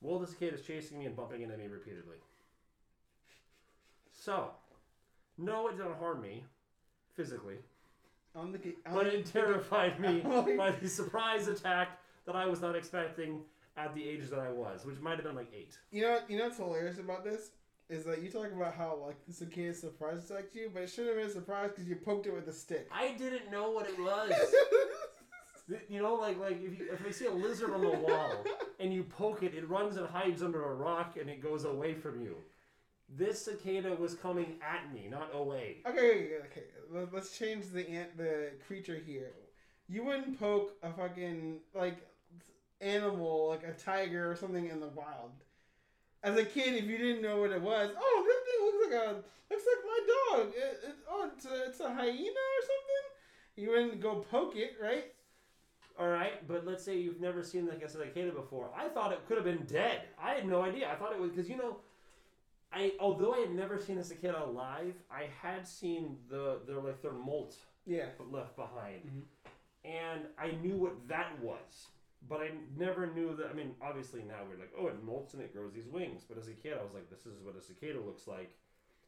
[0.00, 2.16] Well, this kid is chasing me and bumping into me repeatedly.
[4.12, 4.50] So,
[5.36, 6.44] no, it didn't harm me
[7.14, 7.56] physically,
[8.34, 8.58] On the,
[8.92, 10.20] but it terrified me
[10.56, 13.40] by the surprise attack that I was not expecting
[13.76, 15.76] at the age that I was, which might have been like eight.
[15.90, 17.50] You know, you know what's hilarious about this
[17.88, 21.08] is that you talk about how like the cicada surprise attacked you, but it shouldn't
[21.08, 22.88] have been a surprise because you poked it with a stick.
[22.92, 24.30] I didn't know what it was.
[25.88, 28.44] you know, like like if you, if I see a lizard on the wall
[28.80, 31.94] and you poke it, it runs and hides under a rock and it goes away
[31.94, 32.36] from you.
[33.10, 35.78] This cicada was coming at me, not away.
[35.86, 36.64] Okay, okay.
[36.90, 39.32] let- Let's change the ant, the creature here.
[39.88, 41.98] You wouldn't poke a fucking like
[42.80, 45.32] animal, like a tiger or something in the wild.
[46.22, 49.16] As a kid, if you didn't know what it was, oh, this thing looks like
[49.16, 50.52] a looks like my dog.
[50.54, 53.04] It, it, oh, it's a, it's a hyena or something.
[53.56, 55.04] You wouldn't go poke it, right?
[55.98, 58.70] All right, but let's say you've never seen like a cicada before.
[58.76, 60.02] I thought it could have been dead.
[60.22, 60.88] I had no idea.
[60.88, 61.78] I thought it was because you know,
[62.72, 67.02] I although I had never seen a cicada alive, I had seen the their like
[67.02, 68.10] their molt Yeah.
[68.30, 69.22] left behind, Mhm.
[69.84, 71.88] and I knew what that was.
[72.28, 73.46] But I never knew that.
[73.48, 76.24] I mean, obviously now we're like, oh, it molts and it grows these wings.
[76.28, 78.54] But as a kid, I was like, this is what a cicada looks like,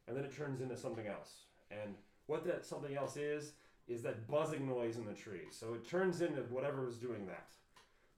[0.09, 1.45] and then it turns into something else.
[1.71, 3.53] And what that something else is
[3.91, 5.49] is that buzzing noise in the tree.
[5.51, 7.47] So it turns into whatever was doing that.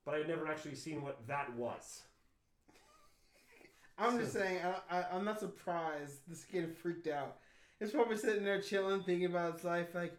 [0.05, 2.03] But I'd never actually seen what that was.
[3.99, 4.59] I'm just saying,
[4.91, 7.39] I, I, I'm not surprised this kid freaked out.
[7.81, 10.15] It's probably sitting there chilling, thinking about its life, like,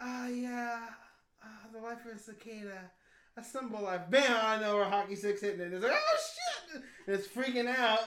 [0.00, 0.80] ah, yeah,
[1.44, 2.90] ah, the life of a cicada,
[3.36, 4.02] a simple life.
[4.10, 4.38] Bam!
[4.42, 5.72] I know where hockey stick's hitting it.
[5.72, 6.18] It's like, oh
[6.72, 6.82] shit!
[7.06, 8.00] And it's freaking out,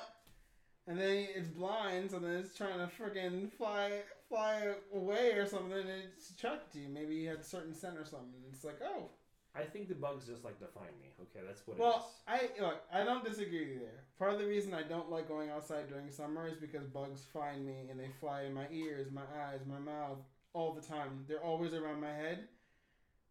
[0.87, 5.73] and then it's blind, so then it's trying to freaking fly, fly away or something,
[5.73, 6.89] and it's attracted to you.
[6.89, 8.41] Maybe you had a certain scent or something.
[8.51, 9.09] It's like, oh,
[9.53, 11.09] I think the bugs just like to find me.
[11.19, 12.51] Okay, that's what well, it is.
[12.59, 12.81] I look.
[12.93, 14.05] I don't disagree with you there.
[14.17, 17.65] Part of the reason I don't like going outside during summer is because bugs find
[17.65, 20.19] me and they fly in my ears, my eyes, my mouth
[20.53, 21.25] all the time.
[21.27, 22.47] They're always around my head.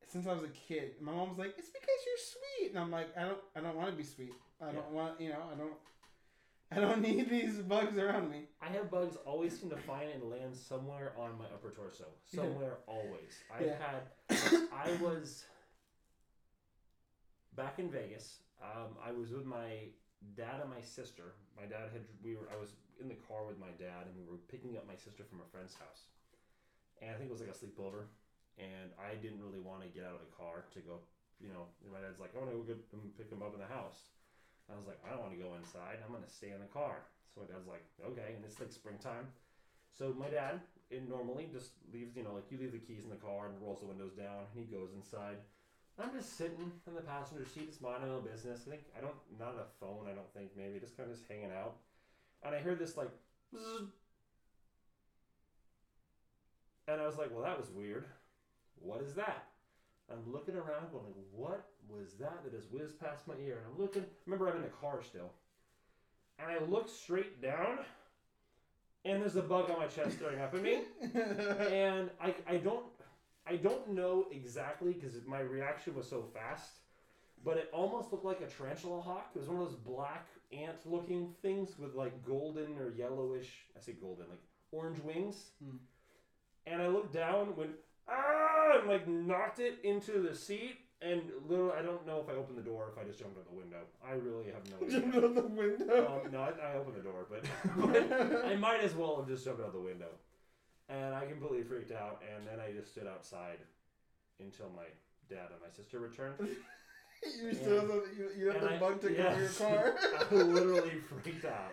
[0.08, 2.90] Since I was a kid, my mom was like, "It's because you're sweet," and I'm
[2.90, 3.38] like, "I don't.
[3.56, 4.34] I don't want to be sweet.
[4.60, 5.20] I don't want.
[5.20, 5.42] You know.
[5.52, 5.72] I don't.
[6.72, 10.22] I don't need these bugs around me." I have bugs always seem to find and
[10.30, 12.04] land somewhere on my upper torso.
[12.26, 13.42] Somewhere always.
[13.52, 13.78] I've Yeah.
[13.78, 15.44] had I was
[17.56, 18.40] back in Vegas.
[18.62, 19.88] Um, I was with my
[20.36, 21.34] dad and my sister.
[21.56, 24.24] My dad had we were I was in the car with my dad and we
[24.30, 26.06] were picking up my sister from a friend's house.
[27.00, 28.06] And I think it was like a sleepover.
[28.58, 31.00] And I didn't really want to get out of the car to go,
[31.40, 31.64] you know.
[31.82, 34.12] And my dad's like, "I want to go get pick him up in the house."
[34.72, 35.98] I was like, "I don't want to go inside.
[36.04, 37.02] I'm gonna stay in the car."
[37.34, 39.28] So my dad's like, "Okay." And it's like springtime.
[39.92, 43.10] So my dad it normally just leaves, you know, like you leave the keys in
[43.10, 45.36] the car and rolls the windows down, and he goes inside.
[45.98, 48.62] I'm just sitting in the passenger seat, just minding my own business.
[48.66, 50.06] I think I don't, not a phone.
[50.10, 51.76] I don't think maybe just kind of just hanging out,
[52.42, 53.10] and I hear this like,
[56.88, 58.06] and I was like, well, that was weird.
[58.80, 59.49] What is that?
[60.10, 63.58] I'm looking around, going what was that that has whizzed past my ear?
[63.58, 64.04] And I'm looking.
[64.26, 65.30] Remember, I'm in the car still,
[66.38, 67.78] and I look straight down,
[69.04, 72.84] and there's a bug on my chest staring up at me and I, I don't
[73.46, 76.70] I don't know exactly because my reaction was so fast,
[77.42, 79.30] but it almost looked like a tarantula hawk.
[79.34, 83.80] It was one of those black ant looking things with like golden or yellowish I
[83.80, 84.42] say golden like
[84.72, 85.50] orange wings.
[85.62, 85.76] Hmm.
[86.66, 87.70] And I looked down, went
[88.10, 90.78] ah, and like knocked it into the seat.
[91.02, 93.38] And literally, I don't know if I opened the door or if I just jumped
[93.38, 93.78] out the window.
[94.06, 95.00] I really have no idea.
[95.00, 96.20] Jumped out the window.
[96.24, 97.44] Um, no, I, I opened the door, but,
[97.76, 100.10] but I might as well have just jumped out the window.
[100.90, 103.58] And I completely freaked out, and then I just stood outside
[104.40, 104.84] until my
[105.30, 106.34] dad and my sister returned.
[107.42, 109.94] you still have the, you, you have the bug to cover your car.
[110.30, 111.72] I literally freaked out.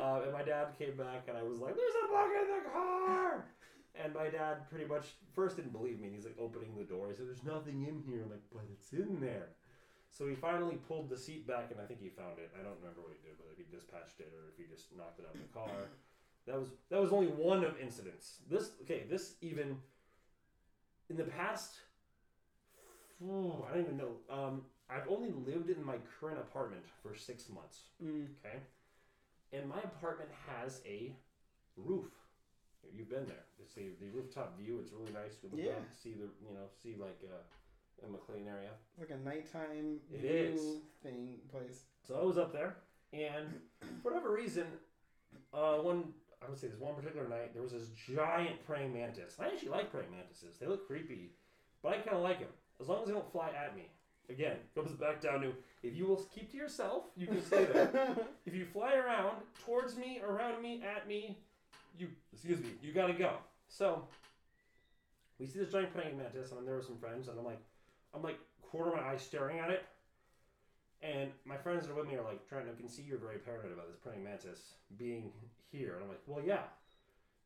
[0.00, 2.70] Uh, and my dad came back, and I was like, "There's a bug in the
[2.70, 3.44] car!"
[3.94, 6.06] And my dad pretty much first didn't believe me.
[6.06, 7.08] And he's like opening the door.
[7.08, 9.50] He said, "There's nothing in here." I'm like, "But it's in there."
[10.10, 12.50] So he finally pulled the seat back, and I think he found it.
[12.58, 15.20] I don't remember what he did, whether he dispatched it or if he just knocked
[15.20, 15.90] it out of the car.
[16.46, 18.38] That was that was only one of incidents.
[18.50, 19.04] This okay.
[19.08, 19.76] This even
[21.10, 21.74] in the past.
[23.18, 24.12] phew, I don't even know.
[24.30, 27.82] Um, I've only lived in my current apartment for six months.
[28.02, 28.28] Mm.
[28.44, 28.58] Okay,
[29.52, 31.12] and my apartment has a
[31.76, 32.10] roof.
[32.94, 33.44] You've been there.
[33.60, 34.78] It's the, the rooftop view.
[34.82, 35.36] It's really nice.
[35.42, 35.72] You look Yeah.
[35.72, 38.70] out, see the you know see like uh, a McLean area.
[38.98, 40.60] Like a nighttime It view is.
[41.02, 41.84] thing place.
[42.06, 42.76] So I was up there,
[43.12, 43.46] and
[44.02, 44.66] for whatever reason,
[45.52, 46.04] uh, one
[46.44, 49.36] I would say this one particular night there was this giant praying mantis.
[49.38, 50.56] I actually like praying mantises.
[50.58, 51.32] They look creepy,
[51.82, 52.48] but I kind of like them
[52.80, 53.88] as long as they don't fly at me.
[54.30, 58.14] Again, comes back down to if you will keep to yourself, you can stay there.
[58.46, 61.38] if you fly around towards me, around me, at me,
[61.98, 63.32] you excuse me, you gotta go.
[63.68, 64.04] So
[65.38, 67.60] we see this giant praying mantis, and there with some friends, and I'm like,
[68.14, 69.84] I'm like quarter of my eye staring at it,
[71.02, 73.38] and my friends that are with me are like trying to can see you're very
[73.38, 75.32] paranoid about this praying mantis being
[75.70, 76.64] here, and I'm like, well, yeah,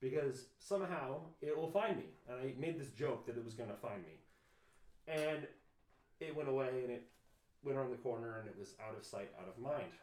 [0.01, 3.77] because somehow it will find me, and I made this joke that it was gonna
[3.81, 4.19] find me,
[5.07, 5.47] and
[6.21, 7.05] it went away, and it
[7.63, 9.95] went around the corner and it was out of sight, out of mind.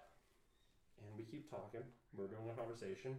[1.00, 1.84] And we keep talking.
[2.16, 3.16] We're doing a conversation.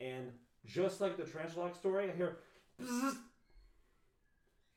[0.00, 0.30] And
[0.66, 2.36] just like the trench lock story, I hear
[2.80, 3.16] Bzzz,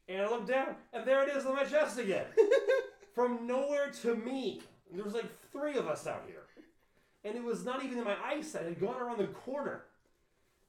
[0.09, 2.25] and I look down, and there it is on my chest again.
[3.13, 4.61] From nowhere to me.
[4.93, 6.43] There was like three of us out here.
[7.25, 8.63] And it was not even in my eyesight.
[8.63, 9.83] It had gone around the corner.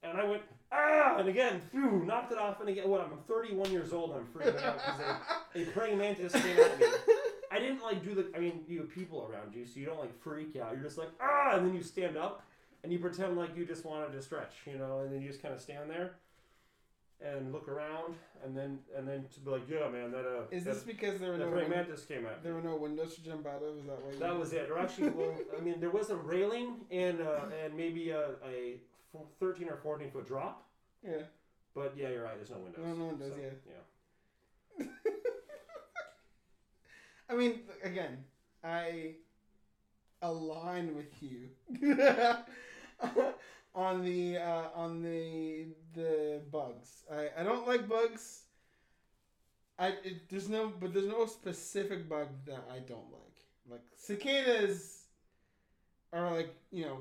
[0.02, 1.16] And I went, ah!
[1.18, 2.60] And again, phew, knocked it off.
[2.60, 3.00] And again, what?
[3.00, 5.00] I'm 31 years old and I'm freaking out because
[5.54, 6.86] a, a praying mantis came at me.
[7.50, 10.00] I didn't like do the, I mean, you have people around you, so you don't
[10.00, 10.72] like freak out.
[10.72, 11.56] You're just like, ah!
[11.56, 12.44] And then you stand up
[12.82, 15.42] and you pretend like you just wanted to stretch, you know, and then you just
[15.42, 16.12] kind of stand there
[17.20, 18.14] and look around
[18.44, 21.18] and then and then to be like, yeah, man, that uh, Is that, this because
[21.18, 22.28] there were that no win- mantis came me.
[22.44, 23.76] there were no windows to jump out of?
[23.78, 24.14] Is that why?
[24.20, 24.70] That was it.
[24.70, 28.78] Or actually, well, I mean, there was a railing and uh, and maybe a, a
[29.14, 30.64] f- 13 or 14 foot drop.
[31.04, 31.22] yeah.
[31.74, 32.36] But yeah, you're right.
[32.36, 32.84] There's no windows.
[32.84, 33.40] No, no windows, So,
[34.80, 34.86] yeah.
[37.30, 38.24] I mean, again,
[38.64, 39.16] I
[40.22, 41.48] align with you
[43.74, 47.04] on the uh, on the the bugs.
[47.12, 48.42] I, I don't like bugs.
[49.78, 53.38] I it, there's no but there's no specific bug that I don't like.
[53.70, 55.04] Like cicadas
[56.12, 56.98] are like you know.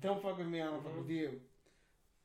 [0.00, 0.60] Don't fuck with me.
[0.60, 1.40] I don't fuck with you.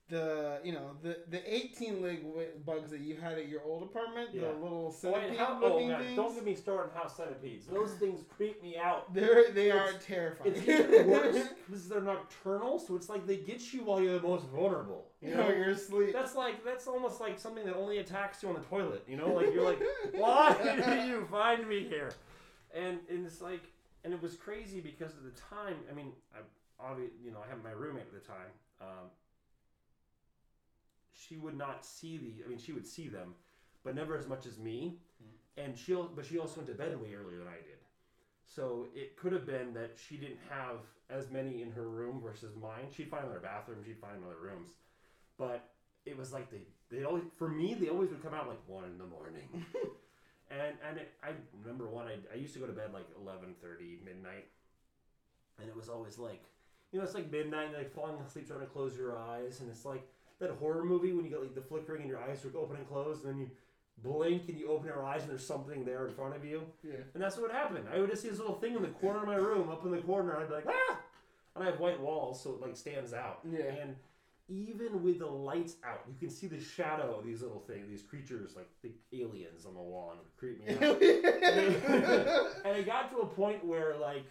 [0.09, 2.23] The you know the the eighteen leg
[2.65, 4.41] bugs that you had at your old apartment, Yeah.
[4.41, 6.15] the little Oh, centipede how, oh looking man, things.
[6.15, 7.67] don't get me started on house centipedes.
[7.67, 9.13] Those things creep me out.
[9.13, 10.53] They're they are It's- terrifying.
[10.55, 14.27] It's even worse because they're nocturnal, so it's like they get you while you're the
[14.27, 15.05] most vulnerable.
[15.21, 16.11] You know, you're asleep.
[16.11, 19.03] that's like that's almost like something that only attacks you on the toilet.
[19.07, 19.79] You know, like you're like,
[20.15, 22.11] why did you find me here?
[22.73, 23.61] And, and it's like,
[24.03, 26.39] and it was crazy because at the time, I mean, I
[26.79, 28.51] obviously, you know, I had my roommate at the time.
[28.81, 29.09] Um,
[31.27, 33.33] she would not see the, I mean, she would see them,
[33.83, 34.97] but never as much as me.
[35.21, 35.63] Hmm.
[35.63, 37.79] And she, but she also went to bed way earlier than I did.
[38.45, 40.77] So it could have been that she didn't have
[41.09, 42.87] as many in her room versus mine.
[42.91, 43.79] She'd find them in her bathroom.
[43.85, 44.71] She'd find them in other rooms.
[45.37, 45.69] But
[46.05, 48.85] it was like they, they always, for me, they always would come out like one
[48.85, 49.47] in the morning.
[50.51, 51.29] and and it, I
[51.61, 52.07] remember one.
[52.07, 54.47] I, I used to go to bed like eleven thirty midnight,
[55.59, 56.43] and it was always like,
[56.91, 59.69] you know, it's like midnight, and like falling asleep trying to close your eyes, and
[59.69, 60.07] it's like
[60.39, 62.87] that horror movie when you get like the flickering and your eyes are open and
[62.87, 63.49] closed, and then you
[64.03, 66.95] blink and you open your eyes and there's something there in front of you, yeah.
[67.13, 67.85] and that's what happened.
[67.93, 69.91] I would just see this little thing in the corner of my room, up in
[69.91, 70.37] the corner.
[70.37, 70.97] I'd be like, ah,
[71.55, 73.39] and I have white walls, so it like stands out.
[73.49, 73.65] Yeah.
[73.65, 73.95] And
[74.47, 78.01] even with the lights out, you can see the shadow of these little things, these
[78.01, 82.65] creatures, like the aliens on the wall, and it would creep me out.
[82.65, 84.25] and it got to a point where like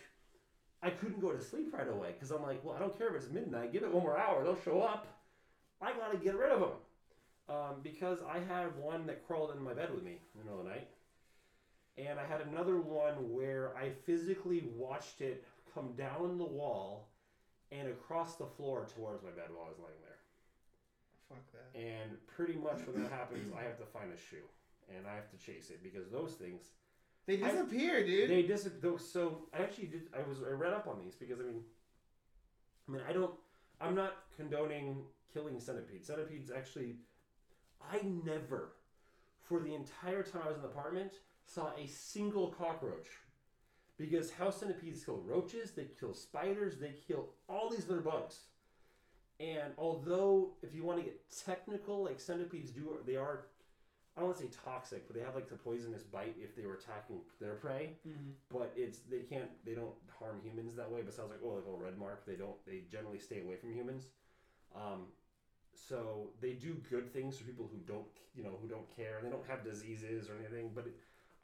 [0.82, 3.22] I couldn't go to sleep right away because I'm like, well, I don't care if
[3.22, 3.72] it's midnight.
[3.72, 5.06] Give it one more hour, they'll show up.
[5.80, 6.70] I gotta get rid of them
[7.48, 10.60] um, because I had one that crawled in my bed with me in the middle
[10.60, 10.88] of the night,
[11.96, 17.08] and I had another one where I physically watched it come down the wall
[17.70, 20.18] and across the floor towards my bed while I was laying there.
[21.28, 21.78] Fuck that.
[21.78, 24.46] And pretty much when that happens, I have to find a shoe
[24.96, 26.62] and I have to chase it because those things
[27.26, 28.30] They disappear, dude.
[28.30, 28.98] they disappear.
[28.98, 31.62] so I actually did I was I read up on these because I mean
[32.88, 33.34] I mean I don't
[33.80, 36.06] I'm not condoning killing centipedes.
[36.06, 36.96] Centipedes actually
[37.92, 38.72] I never
[39.42, 41.12] for the entire time I was in the apartment
[41.46, 43.06] saw a single cockroach.
[43.96, 48.40] Because house centipedes kill roaches, they kill spiders, they kill all these other bugs.
[49.40, 53.46] And although if you want to get technical, like centipedes do they are
[54.18, 56.66] I don't want to say toxic, but they have like the poisonous bite if they
[56.66, 57.98] were attacking their prey.
[58.04, 58.32] Mhm.
[58.50, 61.02] But it's they can't they don't harm humans that way.
[61.02, 64.06] Besides like oh like a red mark, they don't they generally stay away from humans.
[64.74, 65.06] Um,
[65.72, 69.20] so they do good things for people who don't you know who don't care.
[69.22, 70.72] They don't have diseases or anything.
[70.74, 70.96] But it,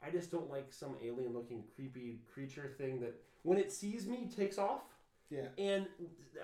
[0.03, 4.29] I just don't like some alien looking creepy creature thing that when it sees me
[4.35, 4.81] takes off.
[5.29, 5.47] Yeah.
[5.57, 5.87] And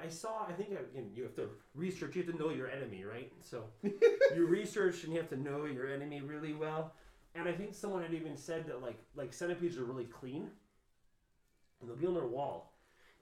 [0.03, 2.49] I saw, I think uh, you, know, you have to research, you have to know
[2.49, 3.31] your enemy, right?
[3.43, 6.93] So you research and you have to know your enemy really well.
[7.35, 10.49] And I think someone had even said that like like centipedes are really clean,
[11.79, 12.73] and they'll be on their wall,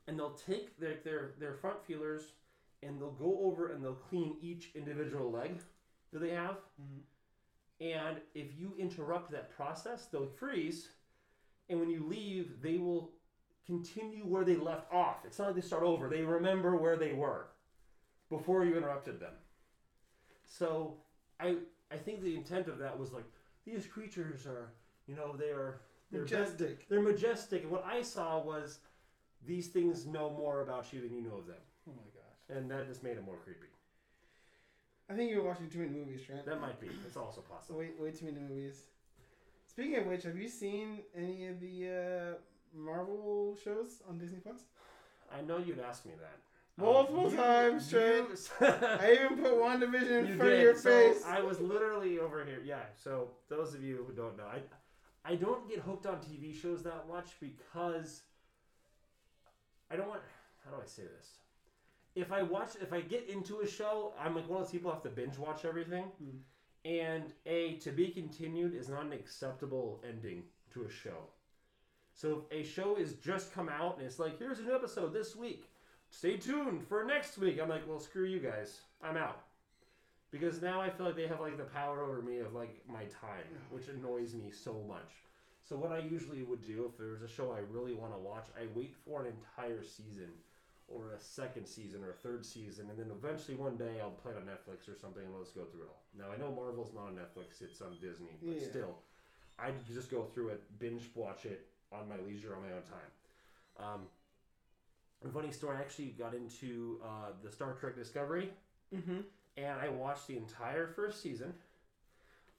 [0.08, 2.34] and they'll take their their their front feelers
[2.82, 5.60] and they'll go over and they'll clean each individual leg
[6.12, 6.58] that they have.
[6.82, 7.02] Mhm.
[7.82, 10.90] And if you interrupt that process, they'll freeze,
[11.70, 13.12] and when you leave, they will
[13.70, 15.18] continue where they left off.
[15.26, 16.10] It's not like they start over.
[16.10, 17.48] They remember where they were
[18.30, 19.34] before you interrupted them.
[20.46, 20.96] So
[21.40, 21.58] I
[21.92, 23.26] I think the intent of that was like
[23.66, 24.72] these creatures are
[25.08, 26.90] you know they are they're Majestic.
[26.90, 27.62] they're majestic.
[27.64, 28.80] And what I saw was
[29.46, 32.58] these things know more about you than you know of them, Oh my gosh.
[32.58, 33.68] and that just made it more creepy.
[35.12, 36.46] I think you're watching too many movies, Trent.
[36.46, 36.88] That might be.
[37.06, 37.80] It's also possible.
[37.80, 38.82] Wait, way too many movies.
[39.68, 42.38] Speaking of which, have you seen any of the uh,
[42.76, 44.62] Marvel shows on Disney Plus?
[45.32, 46.38] I know you'd ask me that.
[46.78, 48.30] Multiple Um, times, Trent.
[48.62, 51.26] you- I even put WandaVision in You front of your So face.
[51.26, 52.62] I was literally over here.
[52.64, 52.84] Yeah.
[52.96, 54.62] So those of you who don't know, I
[55.26, 58.22] I don't get hooked on TV shows that much because
[59.92, 60.22] I don't want.
[60.64, 61.34] How do I say this?
[62.16, 64.90] If I watch, if I get into a show, I'm like one of those people
[64.90, 66.06] who have to binge watch everything.
[66.06, 66.38] Hmm.
[66.86, 70.44] And a to be continued is not an acceptable ending
[70.74, 71.28] to a show.
[72.20, 75.14] So if a show is just come out and it's like, here's a new episode
[75.14, 75.70] this week.
[76.10, 77.62] Stay tuned for next week.
[77.62, 78.82] I'm like, well, screw you guys.
[79.02, 79.44] I'm out.
[80.30, 83.04] Because now I feel like they have like the power over me of like my
[83.06, 85.24] time, which annoys me so much.
[85.64, 88.48] So what I usually would do if there's a show I really want to watch,
[88.60, 90.28] I wait for an entire season
[90.90, 94.34] or a second season or a third season, and then eventually one day I'll play
[94.34, 96.04] it on Netflix or something and let's go through it all.
[96.18, 98.68] Now I know Marvel's not on Netflix; it's on Disney, but Yeah.
[98.68, 98.98] still,
[99.58, 103.94] I just go through it, binge watch it on my leisure on my own time.
[103.94, 104.02] Um,
[105.26, 108.50] a funny story: I actually got into uh, the Star Trek Discovery
[108.96, 109.20] mm-hmm.
[109.58, 111.54] and I watched the entire first season.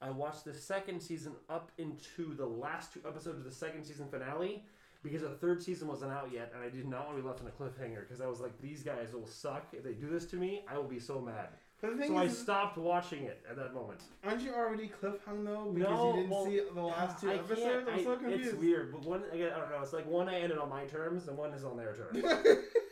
[0.01, 4.07] I watched the second season up into the last two episodes of the second season
[4.09, 4.63] finale
[5.03, 7.41] because the third season wasn't out yet, and I did not want to be left
[7.41, 10.25] on a cliffhanger because I was like, these guys will suck if they do this
[10.27, 10.63] to me.
[10.67, 11.49] I will be so mad.
[11.81, 14.01] But the thing So I stopped watching it at that moment.
[14.23, 17.35] aren't you already cliffhung though because No, you didn't well, see the last two I
[17.35, 17.87] episodes?
[17.91, 18.49] I'm I- so confused.
[18.53, 19.81] It's weird, but one again, I don't know.
[19.81, 22.23] It's like one I ended on my terms, and one is on their terms.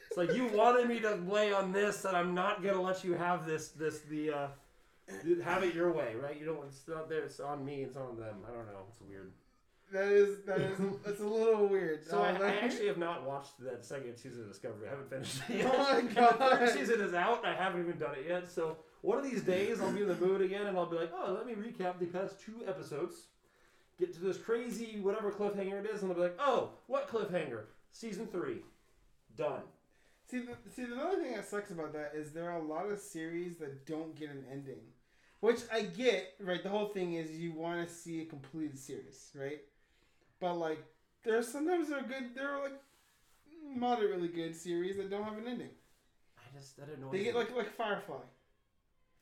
[0.10, 3.14] It's like you wanted me to play on this, and I'm not gonna let you
[3.14, 3.70] have this.
[3.70, 4.48] This the uh,
[5.44, 6.40] have it your way, right?
[6.40, 6.66] You don't.
[6.66, 7.26] It's not there.
[7.26, 7.84] It's on me.
[7.84, 8.38] It's on them.
[8.48, 8.86] I don't know.
[8.90, 9.32] It's weird.
[9.92, 12.06] That is that is that's a little weird.
[12.08, 14.88] So I, Um, I actually have not watched that second season of Discovery.
[14.88, 15.66] I haven't finished it yet.
[15.74, 16.38] Oh my And the God.
[16.40, 17.46] third season is out.
[17.46, 18.50] I haven't even done it yet.
[18.50, 21.12] So one of these days I'll be in the mood again, and I'll be like,
[21.14, 23.16] oh, let me recap the past two episodes.
[23.98, 27.64] Get to this crazy whatever cliffhanger it is, and I'll be like, oh, what cliffhanger?
[27.92, 28.60] Season three,
[29.36, 29.62] done.
[30.30, 32.90] See, the, see, the other thing that sucks about that is there are a lot
[32.90, 34.80] of series that don't get an ending,
[35.40, 36.36] which I get.
[36.40, 39.60] Right, the whole thing is you want to see a completed series, right?
[40.40, 40.84] But like,
[41.24, 42.36] there's sometimes they're good.
[42.36, 42.80] They're like
[43.76, 45.70] moderately good series that don't have an ending.
[46.38, 47.40] I just that annoys They get me.
[47.42, 48.22] like like Firefly.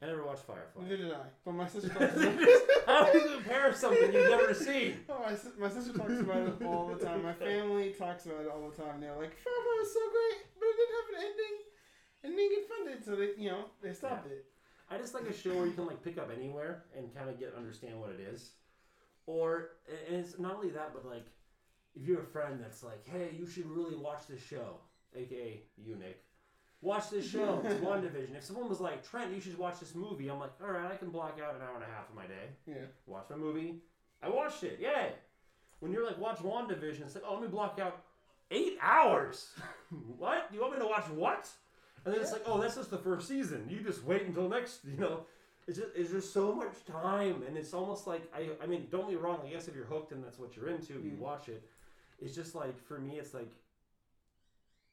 [0.01, 0.83] I never watched Firefly.
[0.83, 2.37] Neither did I, but my sister talks about
[2.85, 4.99] How do you compare something you've never seen?
[5.09, 7.23] Oh, my, my sister talks about it all the time.
[7.23, 9.01] My family talks about it all the time.
[9.01, 11.55] They're like, Firefly was so great, but it didn't have an ending,
[12.23, 14.45] and it didn't get funded, so they, you know, they stopped it.
[14.89, 17.39] I just like a show where you can like pick up anywhere and kind of
[17.39, 18.51] get understand what it is,
[19.27, 19.69] or
[20.09, 21.27] and it's not only that, but like
[21.95, 24.77] if you have a friend that's like, hey, you should really watch this show,
[25.15, 26.23] aka you, Nick.
[26.81, 27.61] Watch this show.
[27.65, 28.35] It's WandaVision.
[28.35, 30.95] If someone was like, Trent, you should watch this movie, I'm like, all right, I
[30.95, 32.49] can block out an hour and a half of my day.
[32.67, 32.85] Yeah.
[33.07, 33.81] Watch my movie.
[34.21, 34.79] I watched it.
[34.79, 35.13] Yay.
[35.79, 38.03] When you're like, watch WandaVision, it's like, oh, let me block out
[38.51, 39.49] eight hours.
[40.17, 40.49] what?
[40.53, 41.49] You want me to watch what?
[42.05, 43.67] And then it's like, oh, that's just the first season.
[43.69, 45.21] You just wait until next, you know.
[45.67, 47.43] It's just, it's just so much time.
[47.47, 49.39] And it's almost like, I, I mean, don't me wrong.
[49.45, 51.19] I guess if you're hooked and that's what you're into, you Mm.
[51.19, 51.61] watch it.
[52.19, 53.51] It's just like, for me, it's like,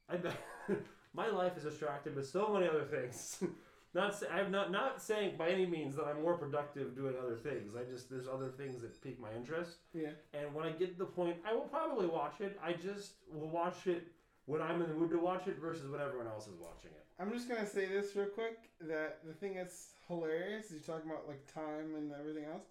[0.09, 0.37] I bet
[1.13, 3.41] my life is distracted with so many other things.
[3.93, 7.37] Not say, I'm not not saying by any means that I'm more productive doing other
[7.37, 7.77] things.
[7.77, 10.09] I just there's other things that pique my interest, Yeah.
[10.33, 12.59] and when I get to the point, I will probably watch it.
[12.61, 14.05] I just will watch it
[14.47, 17.04] when I'm in the mood to watch it versus when everyone else is watching it.
[17.19, 21.09] I'm just gonna say this real quick that the thing that's hilarious is you're talking
[21.09, 22.67] about like time and everything else,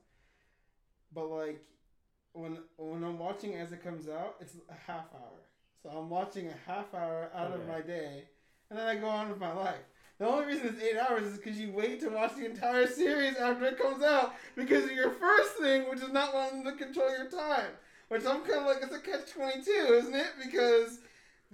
[1.14, 1.64] but like
[2.32, 5.40] when when I'm watching as it comes out, it's a half hour.
[5.82, 8.24] So I'm watching a half hour out of my day,
[8.68, 9.84] and then I go on with my life.
[10.18, 13.36] The only reason it's eight hours is because you wait to watch the entire series
[13.36, 17.10] after it comes out because of your first thing, which is not wanting to control
[17.10, 17.70] your time.
[18.08, 20.32] Which I'm kind of like, it's a catch 22, isn't it?
[20.44, 21.00] Because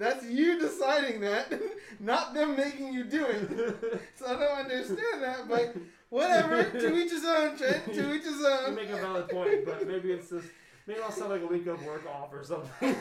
[0.01, 1.53] that's you deciding that,
[2.01, 4.01] not them making you do it.
[4.16, 5.74] So I don't understand that, but
[6.11, 6.62] whatever.
[6.64, 7.84] to each his own, Trent.
[7.94, 8.70] To each his own.
[8.70, 10.46] You make a valid point, but maybe it's just
[10.86, 12.96] maybe I'll start like a week of work off or something,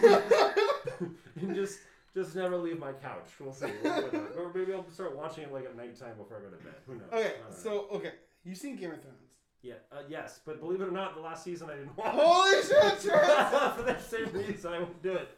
[1.41, 1.80] and just
[2.14, 3.30] just never leave my couch.
[3.39, 3.68] We'll see.
[3.84, 4.38] We'll figure it out.
[4.38, 6.76] or maybe I'll start watching it like at nighttime before I go to bed.
[6.88, 7.10] Who knows?
[7.12, 8.12] okay, so okay,
[8.45, 9.28] you've seen Game of Thrones.
[9.62, 12.14] Yeah, uh, yes, but believe it or not, the last season I didn't watch.
[12.14, 12.93] Holy shit!
[13.01, 15.30] For that same reason, I won't do it.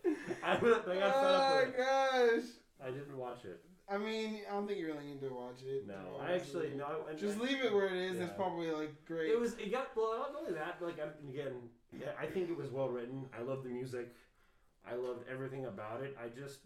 [0.44, 1.78] I, I got fed up Oh with it.
[1.78, 2.44] gosh.
[2.88, 3.60] I didn't watch it.
[3.90, 5.86] I mean, I don't think you really need to watch it.
[5.88, 7.06] No, I actually no.
[7.10, 8.20] and- Just leave it where it is.
[8.20, 9.32] It's probably like great.
[9.32, 9.54] It was.
[9.54, 10.18] It got well.
[10.20, 11.54] Not only that, like I'm, again,
[11.92, 13.26] yeah, I think it was well written.
[13.38, 14.16] I love the music.
[14.90, 16.16] I loved everything about it.
[16.24, 16.60] I just,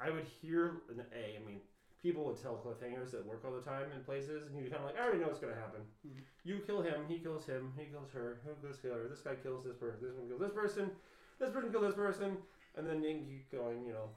[0.00, 1.36] I would hear an A.
[1.40, 1.60] I mean,
[2.02, 4.86] people would tell cliffhangers that work all the time in places, and you're kind of
[4.86, 5.82] like, I already know what's gonna happen.
[6.06, 6.22] Mhm.
[6.44, 9.08] You kill him, he kills him, he kills her, who kills her?
[9.08, 10.90] This guy kills this person, this one kills this person,
[11.38, 12.42] this person kills this person,
[12.76, 14.08] and then you keep going, you know,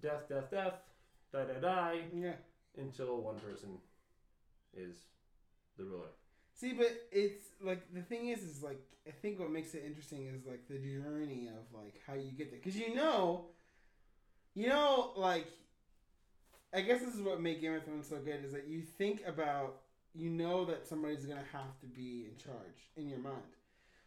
[0.00, 0.74] death, death, death,
[1.32, 2.36] die, die, die, Yeah.
[2.76, 3.80] until one person
[4.72, 5.04] is
[5.76, 6.10] the ruler.
[6.52, 10.26] See, but it's like the thing is, is like I think what makes it interesting
[10.26, 13.50] is like the journey of like how you get there, because you know,
[14.54, 15.48] you know, like
[16.74, 19.22] I guess this is what made Game of Thrones so good is that you think
[19.26, 19.76] about,
[20.14, 23.42] you know that somebody's gonna have to be in charge in your mind,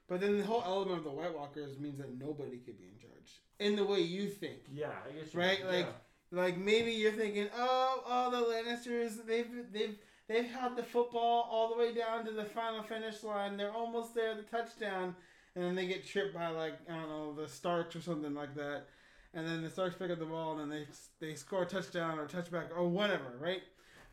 [0.07, 2.97] but then the whole element of the White Walkers means that nobody could be in
[2.99, 4.59] charge in the way you think.
[4.74, 5.65] Yeah, I guess Right, yeah.
[5.70, 5.95] like-
[6.30, 9.97] Like maybe you're thinking, oh, oh, the Lannisters, they've they've
[10.28, 13.55] they've had the football all the way down to the final finish line.
[13.55, 15.15] They're almost there, the touchdown,
[15.55, 18.55] and then they get tripped by like I don't know the Starks or something like
[18.55, 18.88] that,
[19.34, 20.86] and then the Starks pick up the ball and then
[21.19, 23.61] they they score a touchdown or touchback or whatever, right?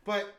[0.03, 0.33] But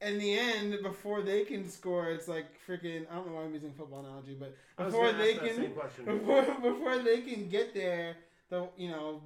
[0.00, 3.54] in the end, before they can score, it's like freaking I don't know why I'm
[3.54, 5.72] using football analogy, but before they can
[6.04, 8.16] before before they can get there,
[8.50, 9.22] the you know,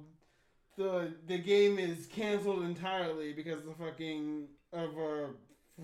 [0.77, 5.27] the the game is canceled entirely because of fucking of a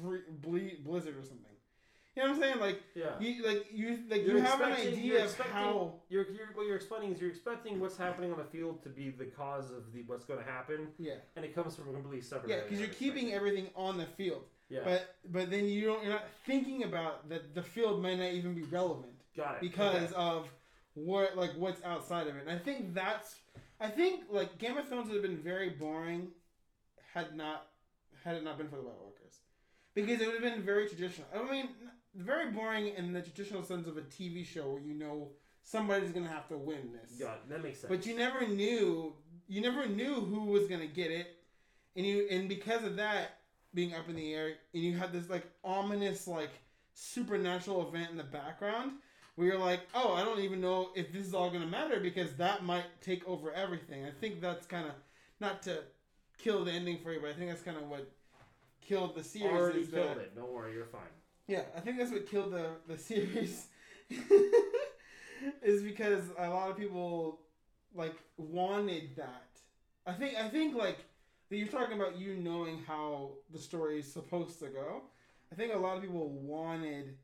[0.01, 1.54] free, ble- blizzard or something.
[2.15, 2.59] You know what I'm saying?
[2.59, 3.19] Like yeah.
[3.19, 5.95] you like you like You're you have an idea of how.
[6.07, 9.09] You're, you're, what you're explaining is you're expecting what's happening on the field to be
[9.09, 12.21] the cause of the what's going to happen, Yeah, and it comes from a completely
[12.21, 12.49] separate.
[12.49, 16.13] yeah, because you're keeping everything on the field, Yeah, but but then you don't you're
[16.13, 19.11] not thinking about that the field might not even be relevant.
[19.35, 19.61] got it.
[19.61, 20.15] because Okay.
[20.15, 20.47] of
[20.93, 22.43] what like what's outside of it.
[22.47, 23.35] And I think that's
[23.81, 26.29] I think like Game of Thrones would have been very boring
[27.13, 27.67] had not
[28.23, 29.39] had it not been for the White Walkers.
[29.93, 31.27] Because it would have been very traditional.
[31.33, 31.69] I mean,
[32.15, 35.29] very boring in the traditional sense of a TV show where you know
[35.63, 37.19] somebody's gonna have to win this.
[37.33, 37.49] it.
[37.49, 37.89] that makes sense.
[37.89, 39.13] But you never knew
[39.47, 41.27] you never knew who was gonna get it,
[41.95, 43.39] and you and because of that
[43.73, 46.51] being up in the air, and you had this like ominous like
[46.93, 48.93] supernatural event in the background
[49.35, 52.33] where you're like, oh, I don't even know if this is all gonna matter because
[52.35, 54.05] that might take over everything.
[54.05, 54.93] I think that's kind of
[55.39, 55.79] not to
[56.37, 58.09] kill the ending for you, but I think that's kind of what
[58.81, 59.51] killed the series.
[59.53, 60.35] already killed that- it.
[60.35, 61.01] Don't worry, you're fine.
[61.47, 63.67] Yeah, I think that's what killed the the series.
[65.63, 67.39] is because a lot of people
[67.93, 69.43] like wanted that.
[70.05, 70.97] I think I think like
[71.49, 75.03] that you're talking about you knowing how the story is supposed to go.
[75.51, 77.17] I think a lot of people wanted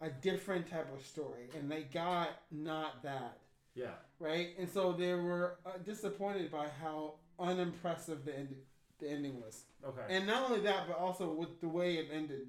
[0.00, 3.38] a different type of story and they got not that,
[3.74, 4.48] Yeah, right?
[4.58, 8.54] And so they were uh, disappointed by how unimpressive the end
[9.00, 9.64] the ending was.
[9.84, 10.02] okay.
[10.08, 12.48] And not only that, but also with the way it ended,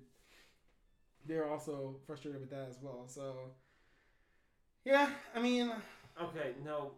[1.26, 3.06] they're also frustrated with that as well.
[3.08, 3.52] So,
[4.84, 5.72] yeah, I mean,
[6.22, 6.92] Okay, no.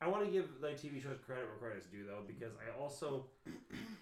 [0.00, 3.26] I want to give like TV shows credit where credit's due though, because I also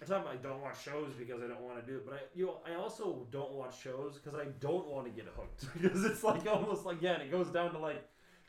[0.01, 2.15] I talk about I don't watch shows because I don't want to do it, but
[2.15, 5.73] I you know, I also don't watch shows because I don't want to get hooked
[5.81, 8.03] because it's like almost like yeah, and it goes down to like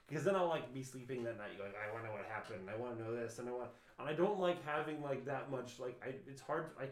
[0.09, 2.69] because then I'll like be sleeping that night going I want to know what happened,
[2.69, 3.71] I want to know this, and I want
[4.01, 6.87] and I don't like having like that much like I it's hard I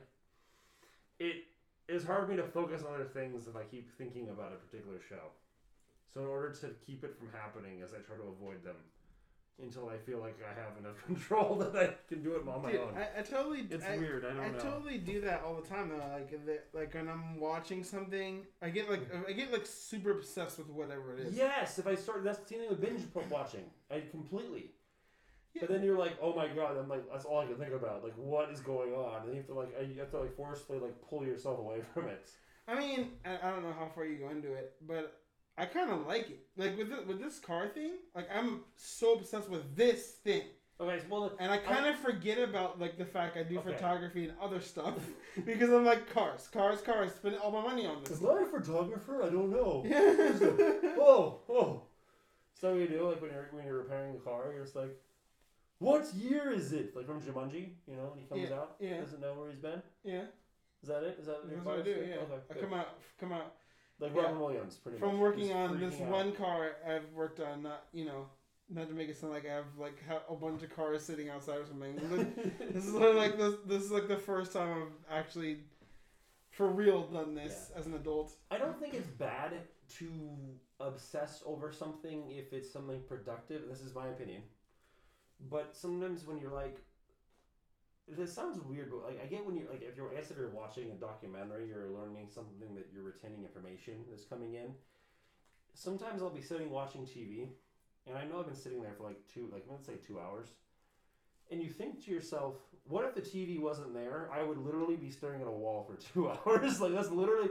[1.18, 1.44] it
[1.88, 4.56] is hard for me to focus on other things if I keep thinking about a
[4.56, 5.32] particular show.
[6.12, 8.76] So in order to keep it from happening, as I try to avoid them,
[9.62, 12.72] until I feel like I have enough control that I can do it on my
[12.72, 12.94] dude, own.
[12.96, 14.24] I, I totally, It's I, weird.
[14.24, 14.58] I don't I know.
[14.58, 16.02] totally do that all the time though.
[16.12, 20.58] Like, the, like when I'm watching something, I get like, I get like super obsessed
[20.58, 21.36] with whatever it is.
[21.36, 23.64] Yes, if I start, that's the thing with binge watching.
[23.90, 24.70] I completely.
[25.54, 25.60] Yeah.
[25.62, 26.76] But then you're like, oh my god!
[26.76, 28.02] I'm like, that's all I can think about.
[28.02, 29.22] Like, what is going on?
[29.22, 32.08] And you have to like, you have to like forcefully like pull yourself away from
[32.08, 32.28] it.
[32.66, 35.20] I mean, I, I don't know how far you go into it, but
[35.56, 36.46] I kind of like it.
[36.56, 40.42] Like with the, with this car thing, like I'm so obsessed with this thing.
[40.80, 43.74] Okay, so, well, And I kind of forget about like the fact I do Okay.
[43.74, 44.94] photography and other stuff
[45.46, 47.12] because I'm like cars, cars, cars.
[47.14, 48.18] Spend all my money on this.
[48.18, 49.22] is I a photographer?
[49.22, 49.84] I don't know.
[49.86, 50.00] Yeah.
[50.98, 51.82] oh, oh.
[52.54, 54.96] So you do like when you're when you're repairing a car, you're just like,
[55.78, 56.94] what year is it?
[56.96, 59.00] Like from Jumanji, you know, when he comes Yeah, out, yeah.
[59.00, 59.82] doesn't know where he's been.
[60.04, 60.22] yeah,
[60.82, 61.18] Is that it?
[61.20, 61.90] Is that your that's what I do.
[61.90, 62.62] Yeah, Okay, I good.
[62.62, 63.54] come out, come out
[64.00, 64.22] like yeah.
[64.22, 65.08] Robin Williams, pretty much.
[65.08, 66.10] from working Just on this freaking out.
[66.12, 67.62] one car I've worked on.
[67.62, 68.26] Not you know,
[68.70, 71.28] not to make it sound like I have like ha- a bunch of cars sitting
[71.28, 71.96] outside or something.
[72.72, 73.54] this is like this.
[73.66, 75.58] This is like the first time I've actually,
[76.50, 78.32] for real, done this as an adult.
[78.50, 79.52] I don't think it's bad
[79.98, 80.10] to
[80.80, 83.62] obsess over something if it's something productive.
[83.68, 84.42] This is my opinion.
[85.50, 86.78] But sometimes when you're like,
[88.08, 90.90] this sounds weird, but like I get when you're like if you're if you're watching
[90.90, 94.74] a documentary, you're learning something that you're retaining information that's coming in.
[95.74, 97.48] Sometimes I'll be sitting watching TV,
[98.06, 100.48] and I know I've been sitting there for like two, like let's say two hours,
[101.50, 102.56] and you think to yourself,
[102.86, 104.28] what if the TV wasn't there?
[104.32, 106.80] I would literally be staring at a wall for two hours.
[106.80, 107.50] like that's literally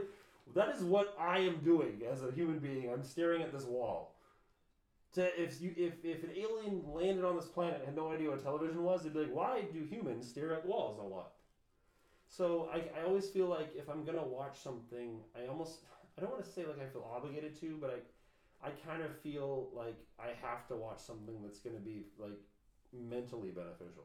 [0.54, 2.90] that is what I am doing as a human being.
[2.92, 4.13] I'm staring at this wall.
[5.14, 8.30] To if you if, if an alien landed on this planet and had no idea
[8.30, 11.30] what television was, they'd be like, why do humans stare at walls a lot?
[12.28, 15.80] So I, I always feel like if I'm gonna watch something, I almost
[16.18, 19.16] I don't want to say like I feel obligated to, but I I kind of
[19.18, 22.40] feel like I have to watch something that's gonna be like
[22.92, 24.04] mentally beneficial,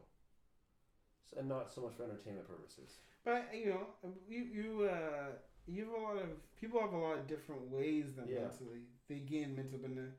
[1.37, 2.97] and not so much for entertainment purposes.
[3.23, 3.87] But you know,
[4.27, 5.29] you you uh,
[5.67, 6.29] you have a lot of
[6.59, 8.41] people have a lot of different ways that Yeah.
[8.41, 10.11] mentally they gain mental benef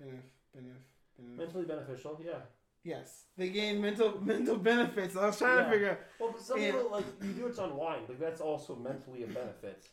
[0.00, 0.22] benef
[0.56, 0.76] benef
[1.20, 1.36] benef.
[1.36, 2.40] Mentally beneficial, yeah.
[2.82, 5.16] Yes, they gain mental mental benefits.
[5.16, 5.64] I was trying Yeah.
[5.64, 5.90] to figure.
[5.90, 5.98] out.
[6.18, 8.08] Well, but some And- people like you do it to unwind.
[8.08, 9.88] Like that's also mentally a benefit.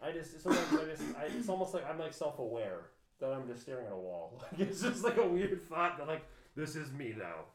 [0.00, 3.46] I just sometimes I just I, it's almost like I'm like self aware that I'm
[3.48, 4.42] just staring at a wall.
[4.52, 6.22] Like it's just like a weird thought that like
[6.54, 7.46] this is me now.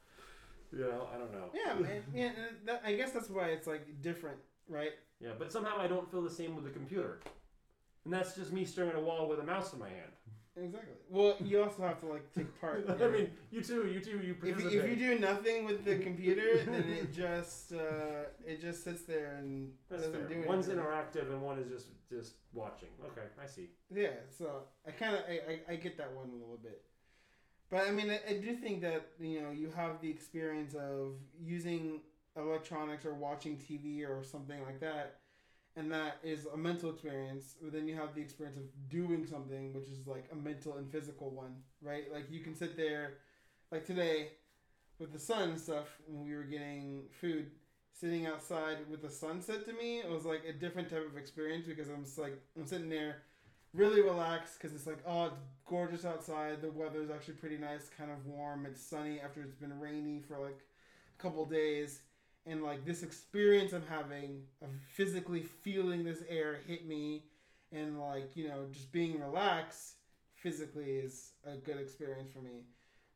[0.74, 1.50] You know, I don't know.
[1.54, 2.32] Yeah, man, yeah.
[2.66, 4.38] That, I guess that's why it's like different,
[4.70, 4.92] right?
[5.20, 7.20] Yeah, but somehow I don't feel the same with the computer.
[8.06, 10.12] And that's just me staring at a wall with a mouse in my hand.
[10.58, 10.94] Exactly.
[11.10, 12.86] Well, you also have to like take part.
[12.90, 14.80] I mean, you too, you too, you if participate.
[14.80, 19.36] if you do nothing with the computer, then it just uh, it just sits there
[19.40, 20.42] and that's doesn't fair.
[20.44, 22.90] do One's interactive and one is just just watching.
[23.06, 23.70] Okay, I see.
[23.94, 26.82] Yeah, so I kind of I, I, I get that one a little bit,
[27.70, 31.14] but I mean I, I do think that you know you have the experience of
[31.40, 32.02] using
[32.36, 35.21] electronics or watching TV or something like that,
[35.76, 37.56] and that is a mental experience.
[37.62, 40.92] But then you have the experience of doing something, which is like a mental and
[40.92, 42.06] physical one, right?
[42.14, 43.14] Like you can sit there,
[43.72, 44.30] like today,
[45.00, 47.52] with the sun and stuff when we were getting food.
[47.94, 51.68] Sitting outside with the sunset to me, it was like a different type of experience
[51.68, 53.18] because I'm just like I'm sitting there
[53.74, 58.12] really relaxed because it's like oh it's gorgeous outside the weather's actually pretty nice kind
[58.12, 60.60] of warm it's sunny after it's been rainy for like
[61.18, 62.02] a couple days
[62.46, 67.24] and like this experience i'm having of physically feeling this air hit me
[67.72, 69.96] and like you know just being relaxed
[70.36, 72.64] physically is a good experience for me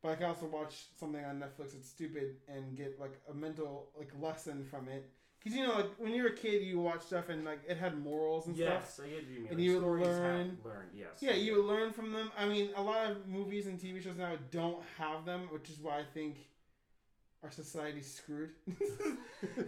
[0.02, 3.90] but i can also watch something on netflix that's stupid and get like a mental
[3.98, 5.10] like lesson from it
[5.40, 7.98] because you know like when you're a kid you watch stuff and like it had
[7.98, 9.48] morals and stuff Yes, I get you mean.
[9.50, 11.20] And Like, you stories have learn- learned, yes.
[11.22, 12.32] yeah, you learn from them.
[12.38, 15.80] I mean, a lot of movies and TV shows now don't have them, which is
[15.80, 16.38] why I think
[17.46, 18.50] our society's screwed.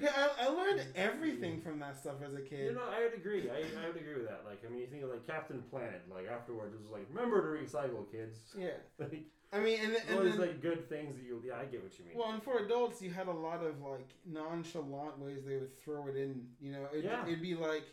[0.04, 2.66] I, I learned everything from that stuff as a kid.
[2.66, 3.50] You know, I would agree.
[3.52, 4.42] I, I would agree with that.
[4.48, 6.02] Like, I mean, you think of like Captain Planet.
[6.12, 8.40] Like afterwards, it was like, remember to recycle, kids.
[8.58, 11.42] yeah, Like, I mean, and, all and these like good things that you.
[11.46, 12.18] Yeah, I get what you mean.
[12.18, 16.08] well, and for adults, you had a lot of like nonchalant ways they would throw
[16.08, 16.48] it in.
[16.60, 17.24] You know, it'd, Yeah.
[17.28, 17.86] it'd be like,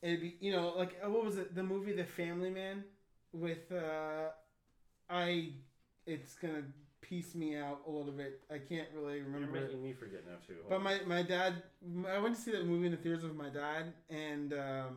[0.00, 1.54] it'd be you know like uh, what was it?
[1.54, 2.84] The movie The Family Man
[3.32, 4.30] with uh,
[5.10, 5.52] I.
[6.04, 6.64] It's gonna
[7.02, 8.40] piece me out a little bit.
[8.50, 9.58] I can't really remember.
[9.58, 10.54] You're making me forget now too.
[10.68, 11.62] But my, my dad,
[12.08, 14.96] I went to see that movie in the theaters with my dad, and um,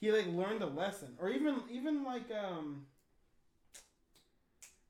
[0.00, 2.84] he like learned a lesson, or even even like um,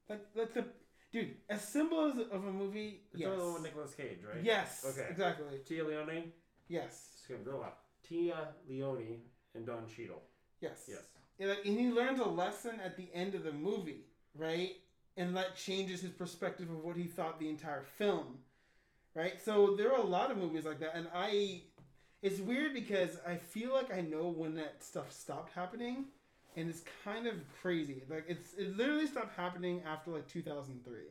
[0.08, 0.64] like like the
[1.12, 3.02] dude as simple as of a movie.
[3.12, 3.30] it's yes.
[3.30, 4.42] the with Nicolas Cage, right?
[4.42, 4.84] Yes.
[4.88, 5.08] Okay.
[5.10, 5.58] Exactly.
[5.68, 6.32] Téa Leoni.
[6.68, 7.22] Yes.
[7.28, 7.84] Gonna go up.
[8.08, 9.20] Téa Leoni
[9.54, 10.22] and Don Cheadle.
[10.60, 10.84] Yes.
[10.88, 11.02] Yes.
[11.38, 14.72] And, like, and he learns a lesson at the end of the movie, right?
[15.16, 18.38] And that changes his perspective of what he thought the entire film,
[19.14, 19.40] right?
[19.44, 21.62] So there are a lot of movies like that, and I,
[22.22, 26.06] it's weird because I feel like I know when that stuff stopped happening,
[26.56, 28.02] and it's kind of crazy.
[28.08, 31.08] Like it's it literally stopped happening after like two thousand three,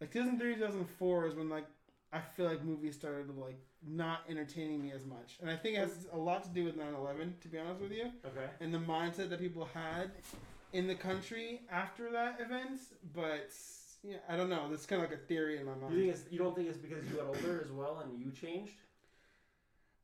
[0.00, 1.66] like two thousand three, two thousand four is when like
[2.12, 5.80] I feel like movies started like not entertaining me as much, and I think it
[5.80, 8.46] has a lot to do with 9-11, To be honest with you Okay.
[8.60, 10.10] and the mindset that people had
[10.72, 12.80] in the country after that event.
[13.14, 13.50] But
[14.02, 14.68] yeah, I don't know.
[14.70, 15.94] That's kind of like a theory in my You mind.
[15.94, 18.74] think it's you don't think it's because you got older as well and you changed?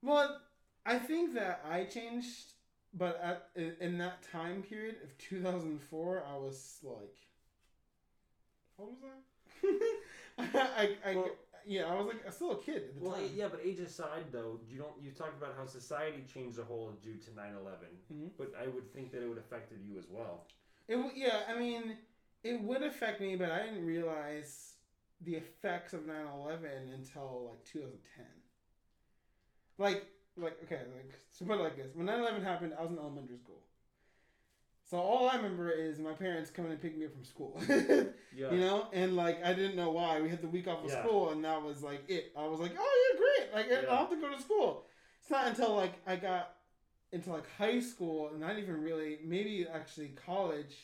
[0.02, 0.40] Well,
[0.84, 2.52] I think that I changed,
[2.94, 7.16] but at in, in that time period of 2004, I was like,
[8.76, 9.18] what was that?
[10.38, 11.30] I, I, Well-
[11.66, 13.30] yeah, I was like a still a kid at the Well, time.
[13.34, 15.00] yeah, but age aside though, you don't.
[15.02, 18.30] You talked about how society changed a whole due to 9/11, Mhm.
[18.36, 20.46] but I would think that it would affected you as well.
[20.88, 21.96] It w- yeah, I mean,
[22.42, 24.76] it would affect me, but I didn't realize
[25.20, 28.26] the effects of 9/11 until like 2010.
[29.78, 30.06] Like,
[30.36, 33.36] like okay, like so put it like this: when 9/11 happened, I was in elementary
[33.38, 33.61] school.
[34.92, 37.58] So all I remember is my parents coming and picking me up from school.
[38.34, 38.50] Yeah.
[38.50, 41.02] You know, and like I didn't know why we had the week off of Yeah.
[41.02, 42.32] school, and that was like it.
[42.36, 43.54] I was like, oh yeah, great!
[43.54, 44.86] Like I don't have to go to school.
[45.20, 46.54] It's not until like I got
[47.12, 50.74] into like high school, and not even really, maybe actually college,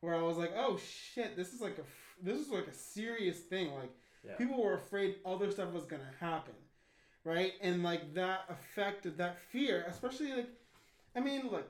[0.00, 1.82] where I was like, oh shit, this is like a
[2.22, 3.72] this is like a serious thing.
[3.72, 3.92] Like
[4.22, 4.36] Yeah.
[4.36, 6.54] People were afraid other stuff was gonna happen,
[7.24, 7.52] right?
[7.62, 10.50] And like that affected that fear, especially like,
[11.16, 11.66] I mean, look,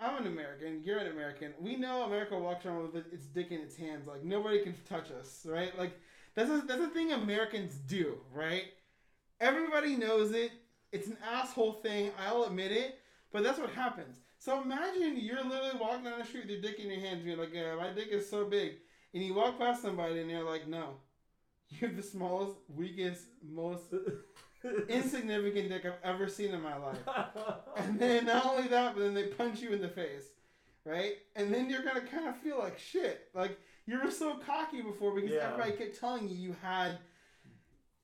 [0.00, 0.82] I'm an American.
[0.84, 1.52] You're an American.
[1.60, 4.06] We know America walks around with its dick in its hands.
[4.06, 5.76] Like nobody can touch us, right?
[5.78, 5.98] Like
[6.34, 8.64] that's a, that's a thing Americans do, right?
[9.40, 10.52] Everybody knows it.
[10.92, 12.12] It's an asshole thing.
[12.26, 13.00] I'll admit it,
[13.32, 14.18] but that's what happens.
[14.38, 17.18] So imagine you're literally walking down the street with your dick in your hands.
[17.20, 18.74] And you're like, yeah, my dick is so big,
[19.12, 20.94] and you walk past somebody and they're like, no,
[21.68, 23.92] you're the smallest, weakest, most
[24.88, 26.98] insignificant dick I've ever seen in my life.
[27.76, 30.24] And then not only that, but then they punch you in the face,
[30.84, 31.14] right?
[31.36, 33.28] And then you're gonna kind of feel like shit.
[33.34, 35.50] Like you were so cocky before because Yeah.
[35.52, 36.98] everybody kept telling you you had.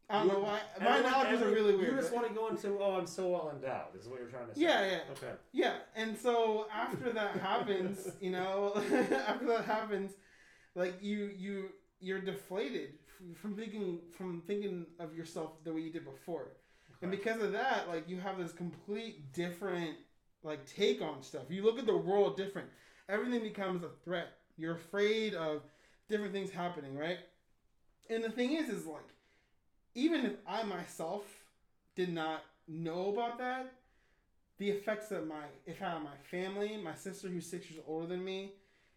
[0.08, 0.60] I don't You- know why.
[0.80, 1.92] My analogies are really weird.
[1.94, 4.48] You just want to go into, oh, I'm so well endowed, is what you're trying
[4.48, 4.60] to say.
[4.60, 5.32] yeah, yeah, Okay.
[5.52, 5.76] yeah.
[5.96, 10.12] And so after that happens, you know, after that happens,
[10.74, 12.98] like you you you're deflated
[13.34, 16.48] from thinking from thinking of yourself the way you did before.
[17.02, 19.96] And because of that, like you have this complete different
[20.42, 21.44] like take on stuff.
[21.48, 22.68] You look at the world different.
[23.08, 24.28] Everything becomes a threat.
[24.56, 25.62] You're afraid of
[26.08, 27.18] different things happening, right?
[28.08, 29.02] And the thing is, is like,
[29.94, 31.24] even if I myself
[31.96, 33.72] did not know about that,
[34.58, 37.82] the effects that my if I had on my family, my sister who's six years
[37.86, 38.52] older than me,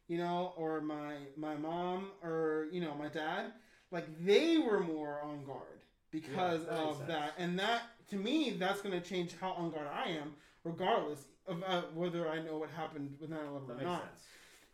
[0.08, 3.54] you know, or my my mom or you know my dad,
[3.92, 5.82] like they were more on guard
[6.12, 7.08] because Yeah, that of sense.
[7.10, 10.34] that, and that to me that's going to change how on guard I am,
[10.64, 14.02] regardless of uh, whether I know what happened with 9/11 or not.
[14.02, 14.24] sense.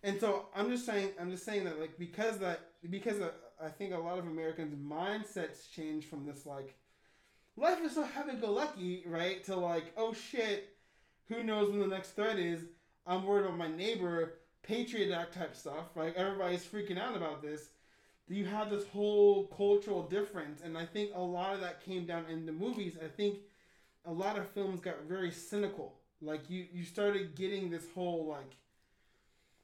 [0.03, 2.59] And so I'm just saying, I'm just saying that like because that
[2.89, 3.32] because uh,
[3.64, 6.76] I think a lot of Americans' mindsets change from this like
[7.55, 10.76] life is so happy-go-lucky, right, to like oh shit,
[11.30, 12.61] who knows when the next threat is?
[13.05, 16.14] I'm worried about my neighbor, Patriot Act type stuff, right?
[16.16, 17.70] Everybody's freaking out about this.
[18.28, 22.26] You have this whole cultural difference, and I think a lot of that came down
[22.30, 22.97] in the movies.
[23.03, 23.39] I think
[24.05, 25.93] a lot of films got very cynical.
[26.21, 28.55] Like you, you started getting this whole like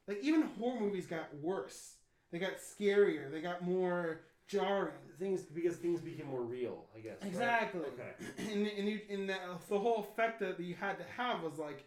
[0.07, 1.95] like even horror movies got worse.
[2.31, 3.31] They got scarier.
[3.31, 4.93] They got more jarring.
[5.19, 7.17] Things because things became more real, I guess.
[7.21, 7.29] right?
[7.29, 7.81] Exactly.
[7.81, 8.11] Okay.
[8.51, 11.57] And and, you, and that, uh, the whole effect that you had to have was
[11.59, 11.85] like,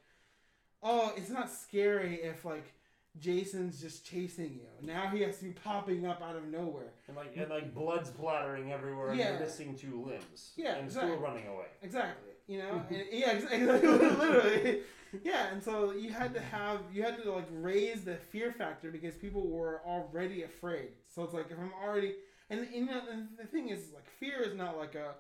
[0.83, 2.73] oh, it's not scary if like
[3.19, 4.87] Jason's just chasing you.
[4.87, 6.93] Now he has to be popping up out of nowhere.
[7.09, 9.33] And like and like blood's splattering everywhere and Yeah.
[9.33, 10.53] you're missing two limbs.
[10.57, 11.13] Yeah, And exactly.
[11.13, 11.67] still running away.
[11.83, 12.31] Exactly.
[12.47, 12.83] You know.
[12.91, 13.31] and, yeah.
[13.33, 13.59] Exactly.
[13.89, 14.81] Literally.
[15.23, 15.53] Yeah.
[15.53, 19.15] And so you had to have you had to like raise the fear factor because
[19.17, 20.89] people were already afraid.
[21.09, 22.15] So it's like if I'm already
[22.49, 25.15] and you know and the thing is like fear is not like a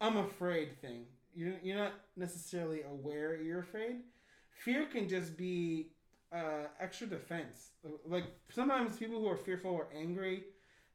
[0.00, 1.06] I'm afraid thing.
[1.34, 4.02] You're you're not necessarily aware you're afraid.
[4.62, 5.88] Fear can just be
[6.34, 7.70] uh, extra defense.
[8.06, 10.44] Like sometimes people who are fearful are angry.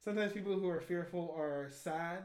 [0.03, 2.23] Sometimes people who are fearful are sad,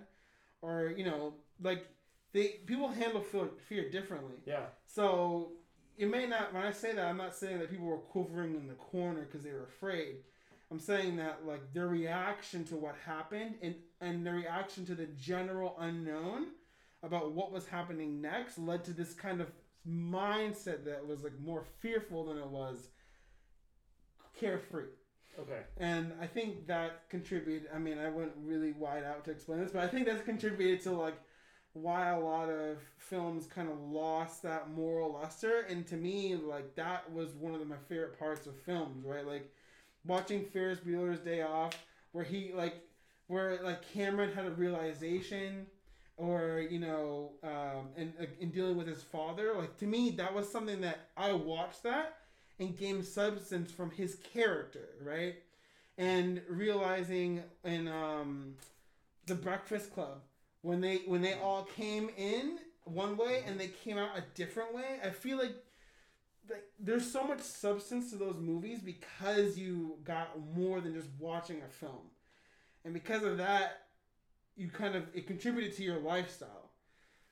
[0.62, 1.86] or you know, like
[2.32, 4.36] they people handle fear, fear differently.
[4.46, 4.66] Yeah.
[4.86, 5.52] So
[5.96, 6.52] it may not.
[6.52, 9.42] When I say that, I'm not saying that people were quivering in the corner because
[9.42, 10.16] they were afraid.
[10.70, 15.06] I'm saying that like their reaction to what happened and and their reaction to the
[15.06, 16.46] general unknown
[17.02, 19.52] about what was happening next led to this kind of
[19.86, 22.88] mindset that was like more fearful than it was
[24.38, 24.86] carefree.
[25.38, 25.60] Okay.
[25.78, 27.68] And I think that contributed.
[27.74, 30.82] I mean, I went really wide out to explain this, but I think that's contributed
[30.82, 31.16] to like
[31.72, 35.66] why a lot of films kind of lost that moral luster.
[35.68, 39.26] And to me, like that was one of my favorite parts of films, right?
[39.26, 39.50] Like
[40.04, 41.72] watching Ferris Bueller's Day Off,
[42.12, 42.74] where he like,
[43.26, 45.66] where like Cameron had a realization,
[46.16, 49.54] or you know, um, and in dealing with his father.
[49.56, 52.18] Like to me, that was something that I watched that
[52.64, 55.36] and gained substance from his character, right?
[55.96, 58.54] And realizing in um,
[59.26, 60.20] the Breakfast Club
[60.64, 64.74] when they when they all came in one way and they came out a different
[64.74, 65.54] way, I feel like
[66.48, 71.60] like there's so much substance to those movies because you got more than just watching
[71.62, 72.10] a film,
[72.84, 73.82] and because of that,
[74.56, 76.63] you kind of it contributed to your lifestyle.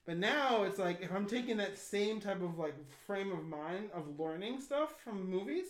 [0.06, 2.74] But now it's like if I'm taking that same type of like
[3.06, 5.66] frame of mind of learning stuff from movies,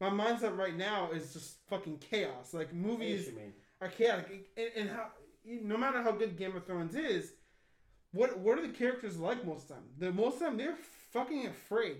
[0.00, 2.52] my mindset right now is just fucking chaos.
[2.52, 3.52] Like movies what you mean.
[3.80, 5.08] are chaotic, and, and how
[5.44, 7.32] no matter how good Game of Thrones is,
[8.12, 9.84] what what are the characters like most of them?
[9.98, 10.76] The most of them they're
[11.12, 11.98] fucking afraid.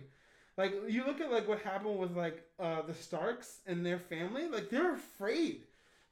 [0.57, 4.49] Like you look at like what happened with like uh, the Starks and their family,
[4.49, 5.63] like they're afraid.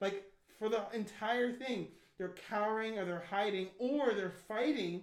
[0.01, 0.25] Like
[0.59, 5.03] for the entire thing, they're cowering or they're hiding or they're fighting,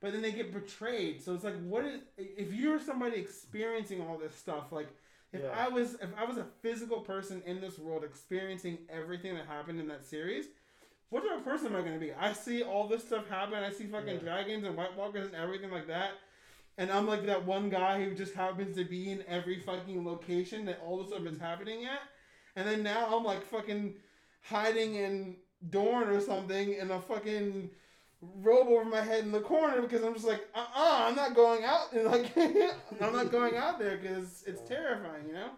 [0.00, 1.22] but then they get betrayed.
[1.22, 4.72] So it's like, what is if you're somebody experiencing all this stuff?
[4.72, 4.88] Like
[5.32, 5.48] if Yeah.
[5.56, 9.80] I was if I was a physical person in this world experiencing everything that happened
[9.80, 10.46] in that series,
[11.10, 12.12] what type of person am I gonna be?
[12.12, 13.54] I see all this stuff happen.
[13.54, 14.20] I see fucking Yeah.
[14.20, 16.12] dragons and White Walkers and everything like that.
[16.78, 20.66] And I'm like that one guy who just happens to be in every fucking location
[20.66, 22.00] that all this stuff is happening at.
[22.54, 23.94] And then now I'm like fucking
[24.42, 25.36] hiding in
[25.70, 27.70] Dorne or something in a fucking
[28.20, 31.14] robe over my head in the corner because I'm just like, uh uh-uh, uh, I'm
[31.14, 31.92] not going out.
[31.92, 32.36] And like,
[33.00, 35.50] I'm not going out there because it's terrifying, you know?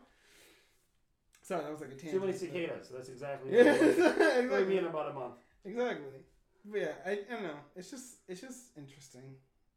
[1.43, 2.13] Sorry, that was like a tangent.
[2.13, 2.89] Too many cicadas.
[2.89, 4.65] That's exactly Yeah, what it will exactly.
[4.65, 5.35] be in about a month.
[5.65, 6.21] Exactly.
[6.65, 7.61] But yeah, I, I don't know.
[7.75, 9.23] It's just it's just interesting.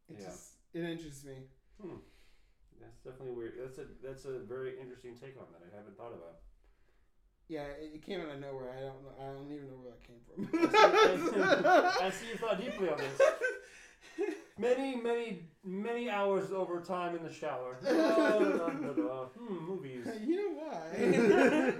[0.09, 0.25] It Yeah.
[0.25, 1.35] just it interests me.
[2.81, 3.53] That's definitely weird.
[3.61, 5.61] That's a that's a very interesting take on that.
[5.71, 6.39] I haven't thought about.
[7.51, 8.71] Yeah, it, it came out of nowhere.
[8.77, 9.11] I don't know.
[9.19, 12.05] I don't even know where that came I from.
[12.07, 13.21] I see you thought deeply on this.
[14.57, 17.77] Many, many, many hours over time in the shower.
[17.83, 19.25] Da, da, da, da, da.
[19.37, 20.07] Hmm, movies.
[20.25, 20.95] you know why?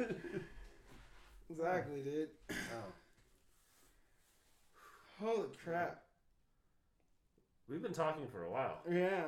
[1.49, 2.28] exactly, dude.
[2.49, 2.91] Oh.
[5.26, 6.01] Holy crap.
[7.69, 8.80] We've been talking for a while.
[8.91, 9.24] Yeah.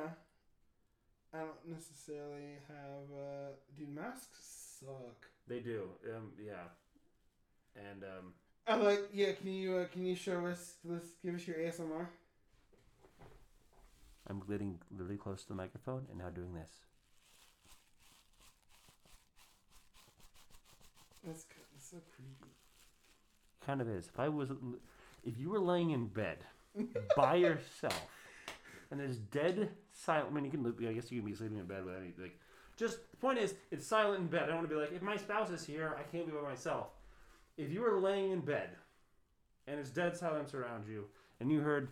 [1.32, 3.18] I don't necessarily have.
[3.18, 5.30] uh Dude, masks suck.
[5.48, 5.88] They do.
[6.14, 6.68] Um, yeah.
[7.76, 8.32] And um,
[8.66, 9.08] I like.
[9.12, 9.32] Yeah.
[9.32, 10.74] Can you uh, can you show us?
[10.84, 12.06] Let's give us your ASMR.
[14.28, 16.70] I'm getting really close to the microphone and now doing this.
[21.26, 22.52] That's, c- that's so creepy.
[23.64, 24.06] Kind of is.
[24.06, 24.50] If I was,
[25.24, 26.38] if you were laying in bed
[27.16, 28.08] by yourself
[28.90, 30.28] and there's dead silent.
[30.30, 30.88] I mean, you can.
[30.88, 32.38] I guess you can be sleeping in bed with any like.
[32.76, 34.44] Just the point is, it's silent in bed.
[34.44, 36.42] I don't want to be like, if my spouse is here, I can't be by
[36.42, 36.88] myself.
[37.56, 38.70] If you were laying in bed
[39.66, 41.04] and it's dead silence around you,
[41.40, 41.88] and you heard,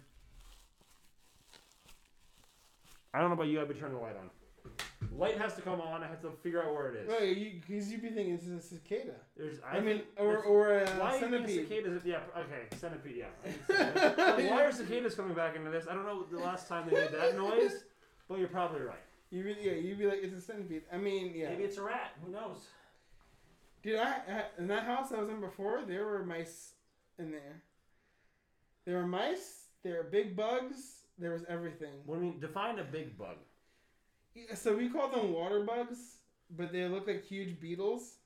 [3.15, 4.31] I don't know about you, I'd be turning the light on.
[5.17, 6.03] Light has to come on.
[6.03, 7.09] I have to figure out where it is.
[7.09, 9.15] Right, because you'd be thinking it's a cicada.
[9.37, 11.69] There's, I, mean, or or a why you centipede.
[11.69, 12.03] cicadas?
[12.05, 13.17] Yeah, okay, centipede.
[13.17, 13.53] Yeah.
[13.67, 15.87] But why are cicadas coming back into this?
[15.91, 17.85] I don't know the last time they made that noise,
[18.29, 19.03] but you're probably right.
[19.33, 20.83] You be, yeah, you'd be like it's a centipede.
[20.93, 22.13] I mean, yeah, Maybe it's a rat.
[22.25, 22.67] Who knows?
[23.83, 23.99] dude.
[23.99, 26.75] I, I in that house I was in before, there were mice
[27.19, 27.63] in there.
[28.85, 29.65] There were mice.
[29.83, 30.99] There were big bugs.
[31.19, 31.95] There was everything.
[32.05, 32.41] What do you mean?
[32.41, 33.37] Define a big bug.
[34.35, 36.17] Yeah, So we call them water bugs,
[36.51, 38.17] but they look like huge beetles.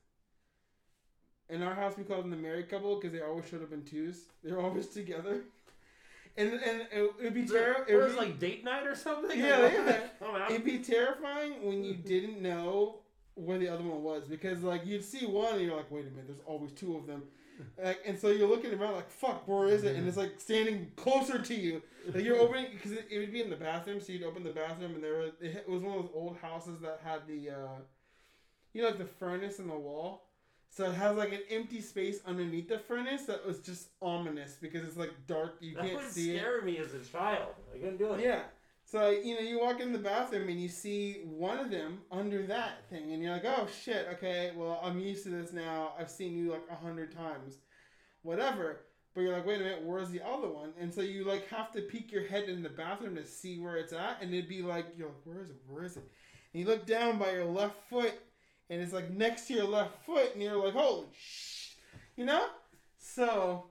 [1.49, 3.85] In our house, we call them the married couple because they always showed up in
[3.85, 4.25] twos.
[4.43, 5.43] They're always together,
[6.37, 7.84] and and it would be terrible.
[7.89, 9.39] It was like date night or something.
[9.39, 10.01] Yeah, yeah.
[10.22, 10.47] Oh.
[10.51, 13.01] It'd be terrifying when you didn't know
[13.34, 16.11] where the other one was because like you'd see one and you're like, wait a
[16.11, 17.22] minute, there's always two of them,
[17.82, 19.97] like, and so you're looking around like, fuck, where is it?
[19.97, 21.82] And it's like standing closer to you.
[22.12, 24.51] Like you're opening because it, it would be in the bathroom, so you'd open the
[24.51, 27.78] bathroom and there was it was one of those old houses that had the, uh,
[28.72, 30.26] you know, like the furnace in the wall.
[30.71, 34.85] So it has like an empty space underneath the furnace that was just ominous because
[34.85, 36.39] it's like dark, you that can't would see it.
[36.39, 37.55] scare me as a child.
[37.75, 38.21] I couldn't do it.
[38.21, 38.43] Yeah.
[38.85, 42.47] So you know, you walk in the bathroom and you see one of them under
[42.47, 45.95] that thing, and you're like, "Oh shit, okay, well I'm used to this now.
[45.99, 47.57] I've seen you like a hundred times,
[48.23, 48.83] whatever."
[49.14, 51.73] But you're like, "Wait a minute, where's the other one?" And so you like have
[51.73, 54.62] to peek your head in the bathroom to see where it's at, and it'd be
[54.62, 55.57] like, "You're where is it?
[55.67, 56.05] Where is it?"
[56.53, 58.12] And you look down by your left foot,
[58.71, 61.75] and it's like next to your left foot, and you're like, "Holy sh!"
[62.17, 62.47] You know?
[62.99, 63.64] So,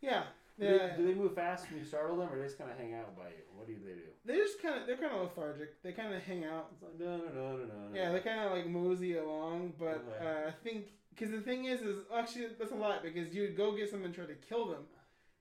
[0.00, 0.24] yeah.
[0.58, 2.78] Do, they, do they move fast when you startle them, or they just kind of
[2.78, 3.44] hang out by you?
[3.54, 4.00] What do they do?
[4.24, 5.82] They're just kind of they're kind of lethargic.
[5.82, 6.68] They kind of hang out.
[6.72, 7.94] It's like no, no, no, no, no.
[7.94, 9.74] Yeah, they kind of like mosey along.
[9.78, 13.42] But uh, I think because the thing is, is actually that's a lot because you
[13.42, 14.84] would go get them and try to kill them,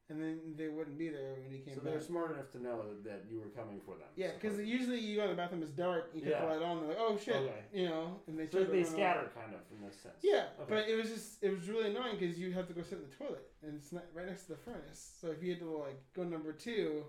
[0.09, 1.93] and then they wouldn't be there when he came So back.
[1.93, 4.07] they're smart enough to know that, that you were coming for them.
[4.15, 4.71] Yeah, because supposedly.
[4.71, 6.11] usually you go in the bathroom, it's dark.
[6.13, 6.43] You can Yeah.
[6.45, 6.79] light on.
[6.81, 7.63] They're like, oh shit, Okay.
[7.73, 10.15] you know, and they so they scatter kind of in this sense.
[10.21, 10.69] Yeah, Okay.
[10.69, 13.05] but it was just it was really annoying because you have to go sit in
[13.09, 15.17] the toilet and it's not right next to the furnace.
[15.19, 17.05] So if you had to like go number two,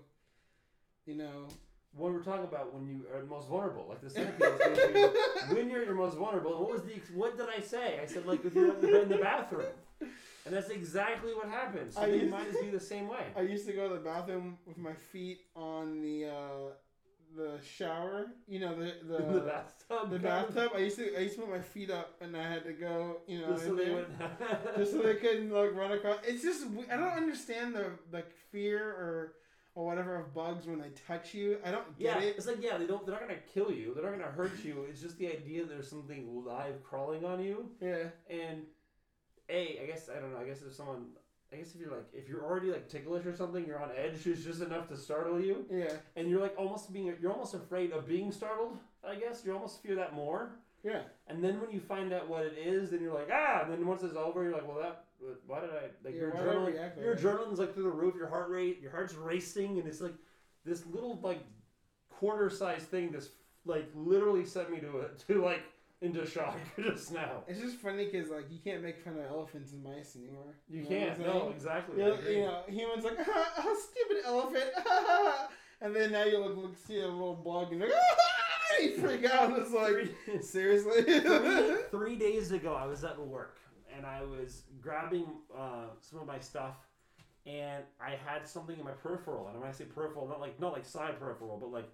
[1.05, 1.47] you know,
[1.95, 5.47] When we're talking about when you are most vulnerable, like the centipede is going to
[5.49, 6.51] be when you're your most vulnerable.
[6.59, 7.99] What was the ex- what did I say?
[8.01, 8.73] I said like if you're
[9.03, 9.71] in the bathroom,
[10.47, 11.93] and that's exactly what happens.
[11.95, 13.25] So I they used- might as be the same way.
[13.35, 16.71] I used to go to the bathroom with my feet on the uh,
[17.35, 18.27] the shower.
[18.47, 20.09] You know the the, the bathtub.
[20.11, 20.71] the bathtub.
[20.75, 23.17] I used to I used to put my feet up and I had to go.
[23.27, 24.07] You know, Just so they would.
[24.77, 26.17] just so they couldn't like run across.
[26.25, 29.33] It's just I don't understand the like fear or
[29.75, 31.59] or whatever of bugs when they touch you.
[31.63, 32.35] I don't Yeah, get it.
[32.37, 33.05] it's like yeah, they don't.
[33.05, 33.93] They're not gonna kill you.
[33.93, 34.85] They're not gonna hurt you.
[34.89, 37.69] It's just the idea there's something live crawling on you.
[37.79, 38.05] Yeah.
[38.27, 38.63] And
[39.49, 40.39] a, I guess I don't know.
[40.39, 41.05] I guess if someone,
[41.51, 44.19] I guess if you're like, if you're already like ticklish or something, you're on edge.
[44.27, 45.93] It's just enough to startle you, Yeah.
[46.15, 48.77] and you're like almost being, you're almost afraid of being startled.
[49.07, 50.49] I guess you almost fear that more.
[50.83, 51.01] Yeah.
[51.27, 53.61] And then when you find out what it is, then you're like ah.
[53.63, 55.05] And then once it's over, you're like, well, that
[55.45, 57.01] Why did I like Yeah, your adrenaline?
[57.01, 58.15] Your adrenaline's like through the roof.
[58.15, 60.13] Your heart rate, your heart's racing, and it's like
[60.65, 61.39] this little like
[62.09, 63.11] quarter size thing.
[63.11, 63.29] This
[63.65, 65.61] like literally sent me to a to like
[66.01, 67.43] into shock just now.
[67.47, 70.55] It's just funny because like you can't make fun of elephants and mice anymore.
[70.69, 71.19] You know can't.
[71.19, 71.97] No, exactly.
[72.03, 72.37] You, agree.
[72.37, 74.71] you know, humans like, oh, stupid elephant,
[75.81, 78.81] and then now you look, look see a little bug and you're like, ah!
[78.81, 79.49] you freak out.
[79.51, 79.93] And it's like,
[80.25, 81.01] Three- seriously.
[81.01, 83.57] three, three days ago, I was at work
[83.95, 85.25] and I was grabbing
[85.57, 86.75] uh, some of my stuff,
[87.47, 89.47] and I had something in my peripheral.
[89.47, 91.89] And when I say peripheral, not like not like side peripheral, but like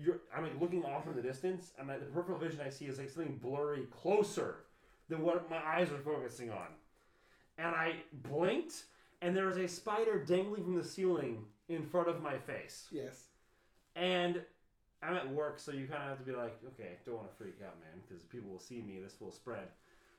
[0.00, 0.20] you're.
[0.34, 3.10] I'm like looking off in the distance, and the peripheral vision I see is like
[3.10, 4.64] something blurry closer
[5.08, 6.66] than what my eyes are focusing on.
[7.56, 8.84] And I blinked,
[9.20, 12.86] and there was a spider dangling from the ceiling in front of my face.
[12.90, 13.24] yes.
[13.96, 14.42] And
[15.02, 17.36] I'm at work, so you kind of have to be like, okay, don't want to
[17.36, 19.00] freak out, man, because people will see me.
[19.02, 19.68] This will spread.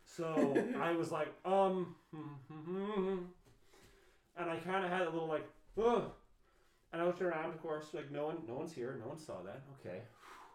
[0.05, 1.95] So I was like, um,
[4.37, 5.47] and I kind of had a little like,
[5.81, 6.11] ugh.
[6.91, 9.41] And I looked around, of course, like no one, no one's here, no one saw
[9.43, 9.61] that.
[9.79, 10.01] Okay,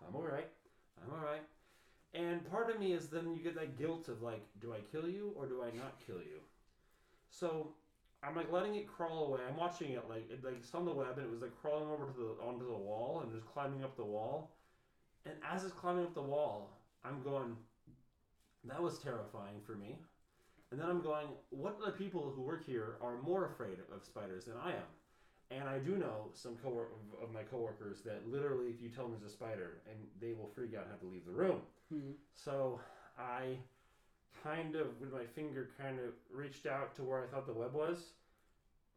[0.06, 0.48] I'm all right,
[1.02, 1.42] I'm all right.
[2.12, 5.08] And part of me is then you get that guilt of like, do I kill
[5.08, 6.40] you or do I not kill you?
[7.28, 7.74] So
[8.22, 9.40] I'm like letting it crawl away.
[9.48, 11.90] I'm watching it like it, like it's on the web and it was like crawling
[11.90, 14.56] over to the onto the wall and just climbing up the wall.
[15.26, 17.56] And as it's climbing up the wall, I'm going,
[18.64, 19.98] that was terrifying for me.
[20.70, 24.44] And then I'm going, what other people who work here are more afraid of spiders
[24.44, 24.88] than I am?
[25.50, 26.86] And I do know some co
[27.22, 30.50] of my coworkers that literally, if you tell them there's a spider, and they will
[30.54, 31.60] freak out and have to leave the room.
[31.92, 32.12] Hmm.
[32.34, 32.80] So
[33.18, 33.58] I
[34.42, 37.74] kind of, with my finger, kind of reached out to where I thought the web
[37.74, 38.12] was,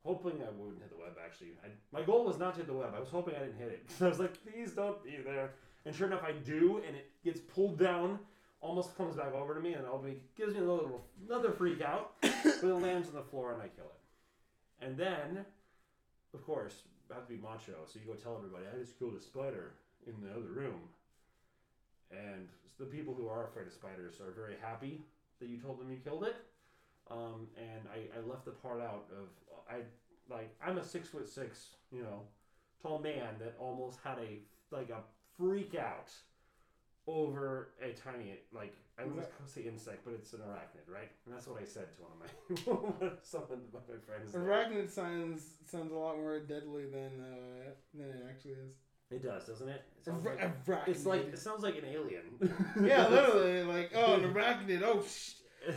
[0.03, 1.13] hoping I wouldn't hit the web.
[1.23, 2.93] Actually, I, my goal was not to hit the web.
[2.95, 3.91] I was hoping I didn't hit it.
[3.97, 5.51] So I was like, please don't be there.
[5.85, 8.19] And sure enough, I do, and it gets pulled down,
[8.61, 12.13] almost comes back over to me, and be gives me a little another freak out,
[12.21, 14.85] but it lands on the floor and I kill it.
[14.85, 15.45] And then,
[16.33, 19.15] of course, I have to be macho, so you go tell everybody I just killed
[19.15, 19.73] a spider
[20.05, 20.81] in the other room.
[22.11, 22.47] And
[22.79, 25.01] the people who are afraid of spiders are very happy
[25.39, 26.35] that you told them you killed it.
[27.09, 29.27] Um, and I, I left the part out of
[29.69, 29.79] I
[30.29, 32.21] like I'm a six foot six, you know,
[32.81, 34.39] tall man that almost had a
[34.75, 35.01] like a
[35.37, 36.11] freak out
[37.07, 41.09] over a tiny like I was going to say insect, but it's an arachnid, right?
[41.25, 44.31] And that's what I said to one of my someone of my friends.
[44.31, 44.41] there.
[44.41, 48.73] Arachnid sounds sounds a lot more deadly than uh, than it actually is.
[49.09, 49.83] It does, doesn't it?
[49.99, 50.87] It sounds like, arachnid.
[50.87, 52.23] it's like it sounds like an alien.
[52.83, 54.81] yeah, literally, like oh, an arachnid.
[54.83, 55.35] Oh, sh-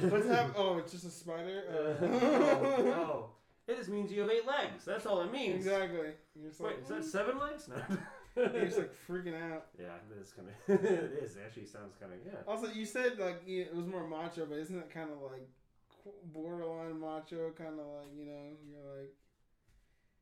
[0.08, 0.54] what's happening?
[0.56, 1.62] Oh, it's just a spider.
[1.70, 3.30] Uh, oh, oh.
[3.68, 4.84] It just means you have eight legs.
[4.84, 5.56] That's all it means.
[5.56, 6.08] exactly.
[6.34, 7.68] You're just Wait, like, is that seven legs?
[7.68, 7.96] No.
[8.36, 9.66] You're like freaking out.
[9.78, 10.84] yeah, it is kind of.
[10.84, 11.36] it is.
[11.36, 12.40] It actually sounds kind of yeah.
[12.46, 15.48] Also, you said like it was more macho, but isn't it kind of like
[16.32, 17.50] borderline macho?
[17.56, 19.14] Kind of like you know, you're like.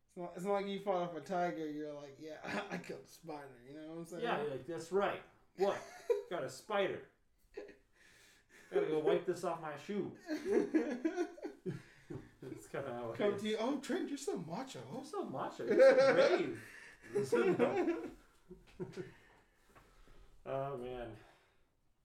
[0.09, 1.69] It's not, it's not like you fought off a tiger.
[1.69, 2.37] You're like, yeah,
[2.71, 3.43] I killed a spider.
[3.67, 4.23] You know what I'm saying?
[4.23, 5.21] Yeah, you're like that's right.
[5.57, 5.77] What?
[6.31, 7.01] Got a spider.
[8.73, 10.11] Gotta go wipe this off my shoe.
[12.41, 13.41] That's kind of how it Come is.
[13.41, 13.57] to you.
[13.59, 14.79] Oh, Trent, you're so macho.
[14.95, 15.65] I'm so macho.
[15.65, 16.59] You're so brave.
[20.45, 21.07] Oh man,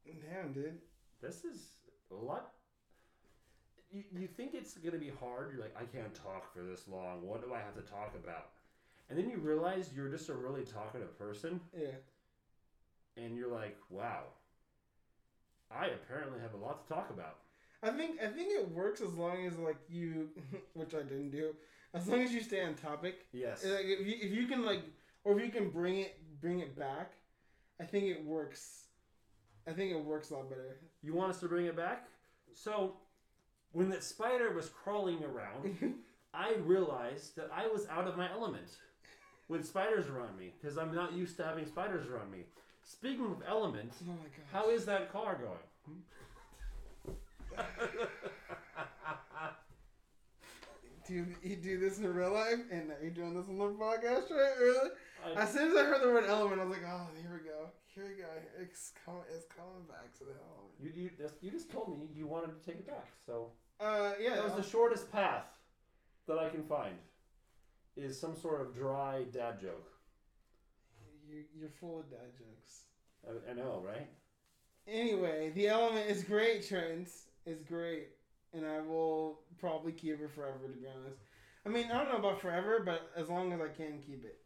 [0.06, 0.78] Damn, dude.
[1.22, 1.62] this is
[2.10, 2.50] a lot.
[3.90, 5.52] You, you think it's gonna be hard?
[5.52, 7.22] You're like, I can't talk for this long.
[7.22, 8.48] What do I have to talk about?
[9.08, 11.88] And then you realize you're just a really talkative person, Yeah.
[13.16, 14.24] and you're like, wow.
[15.70, 17.38] I apparently have a lot to talk about.
[17.82, 20.28] I think I think it works as long as like you,
[20.74, 21.54] which I didn't do.
[21.94, 23.26] As long as you stay on topic.
[23.32, 23.64] Yes.
[23.64, 24.82] Like if you if you can like
[25.22, 27.12] or if you can bring it bring it back,
[27.80, 28.86] I think it works.
[29.66, 30.76] I think it works a lot better.
[31.02, 32.08] You want us to bring it back?
[32.52, 32.96] So,
[33.72, 35.94] when that spider was crawling around,
[36.34, 38.76] I realized that I was out of my element
[39.48, 42.44] with spiders around me because I'm not used to having spiders around me.
[42.82, 46.02] Speaking of element, Oh my how is that car going?
[51.06, 53.64] Do you, you do this in real life, and are you doing this on the
[53.64, 54.54] podcast, right?
[54.58, 54.90] Really?
[55.24, 57.48] I- As soon as I heard the word element, I was like, oh, here we
[57.48, 57.66] go.
[57.94, 58.28] Here we go.
[58.60, 59.22] It's coming.
[59.34, 60.72] It's coming back to the element.
[60.80, 63.50] you, you, just, you just told me you wanted to take it back, so
[63.80, 64.36] Uh, yeah.
[64.36, 65.44] that was the shortest path
[66.26, 66.94] that I can find.
[67.96, 69.88] Is some sort of dry dad joke.
[71.28, 72.80] you, you're full of dad jokes.
[73.26, 74.08] I, I know, right?
[74.88, 77.08] Anyway, the element is great, Trent.
[77.46, 78.08] It's great.
[78.54, 81.18] And I will probably keep it forever, to be honest.
[81.66, 84.38] I mean, I don't know about forever, but as long as I can keep it.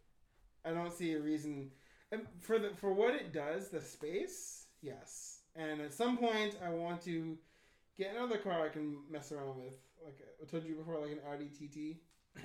[0.65, 1.71] I don't see a reason.
[2.11, 5.41] and For the for what it does, the space, yes.
[5.57, 7.37] And at some point, I want to
[7.97, 9.75] get another car I can mess around with.
[10.05, 11.99] like I told you before, like an Audi TT.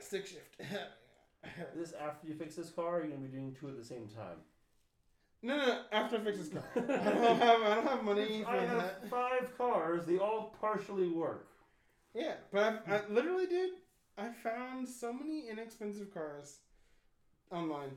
[0.00, 0.60] Stick shift.
[1.76, 4.38] This after you fix this car, you're gonna be doing two at the same time.
[5.44, 5.80] No, no, no.
[5.92, 7.62] After I fix this car, I don't have.
[7.62, 9.08] I don't have money for I have that.
[9.10, 10.06] five cars.
[10.06, 11.48] They all partially work.
[12.14, 13.70] Yeah, but I've, I literally, dude,
[14.16, 16.58] I found so many inexpensive cars
[17.50, 17.90] online.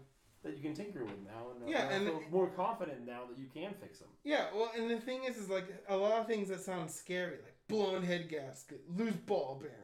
[0.43, 3.37] That you can tinker with now, and Yeah, I and- feel more confident now that
[3.39, 4.07] you can fix them.
[4.23, 7.37] Yeah, well, and the thing is, is like a lot of things that sound scary,
[7.43, 9.75] like blown head gasket, loose ball bearing,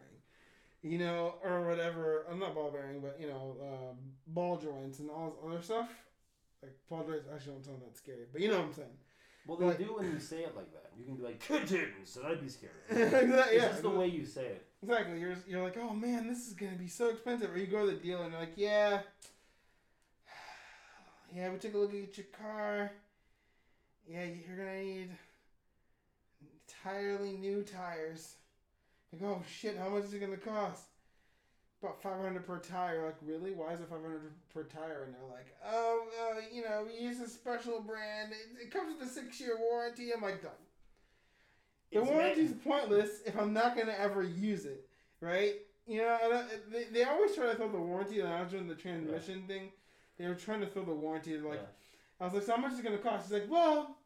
[0.83, 2.25] you know, or whatever.
[2.29, 3.97] I'm not ball bearing, but you know, um,
[4.27, 5.89] ball joints and all this other stuff.
[6.63, 8.97] Like ball joints actually don't sound that scary, but you know what I'm saying.
[9.45, 10.91] Well, they Like- do when you say it like that.
[10.97, 12.71] You can be like kittens, so that'd be scary.
[12.89, 13.57] exactly.
[13.57, 14.65] It's just the way you say it.
[14.81, 15.19] Exactly.
[15.19, 17.51] You're you're like, oh man, this is gonna be so expensive.
[17.53, 19.01] Or you go to the dealer and you're like, yeah,
[21.35, 22.91] yeah, we took a look at your car.
[24.07, 25.09] Yeah, you're gonna need
[26.67, 28.35] entirely new tires.
[29.11, 30.83] Like, oh shit, how much is it gonna cost?
[31.83, 33.05] About five hundred per tire.
[33.05, 33.51] Like, really?
[33.51, 35.03] Why is it five hundred per tire?
[35.03, 38.31] And they're like, oh, uh, you know, we use a special brand.
[38.31, 40.11] It, it comes with a six year warranty.
[40.15, 40.51] I'm like, done.
[41.91, 44.87] The It's warranty's meant- pointless if I'm not gonna ever use it,
[45.19, 45.55] right?
[45.85, 48.21] You know, I they, they always try to throw the warranty.
[48.21, 49.69] And I was doing the transmission thing.
[50.17, 51.37] They were trying to throw the warranty.
[51.37, 51.65] Like, Yeah.
[52.21, 53.25] I was like, so how much is it gonna cost?
[53.25, 53.97] She's like, well,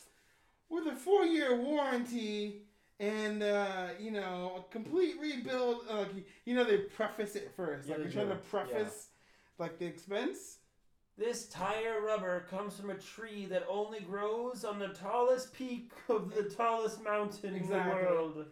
[0.69, 2.63] with a four year warranty
[2.99, 5.81] and uh, you know a complete rebuild.
[5.89, 7.87] Uh, like, you know, they preface it first.
[7.87, 9.09] Yeah, like they they're trying to preface
[9.59, 10.57] like the expense.
[11.17, 16.33] This tire rubber comes from a tree that only grows on the tallest peak of
[16.35, 17.91] the tallest mountain Exactly.
[17.91, 18.45] in the world.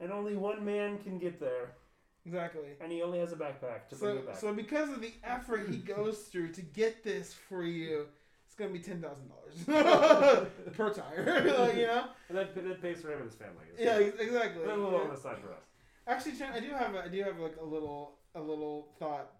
[0.00, 1.72] And only one man can get there.
[2.24, 2.62] Exactly.
[2.80, 4.36] And he only has a backpack to bring So, it back.
[4.38, 8.08] so because of the effort he goes through to get this for you, it's
[8.60, 11.54] gonna be ten thousand dollars per tire.
[11.58, 12.04] like, you know?
[12.28, 13.64] and that, that pays for him and his family.
[13.78, 14.62] Yeah, exactly.
[14.64, 14.98] A little Yeah.
[14.98, 15.64] on the side for us.
[16.06, 19.32] Actually, Trent, I do have a, I do have like a little a little thought.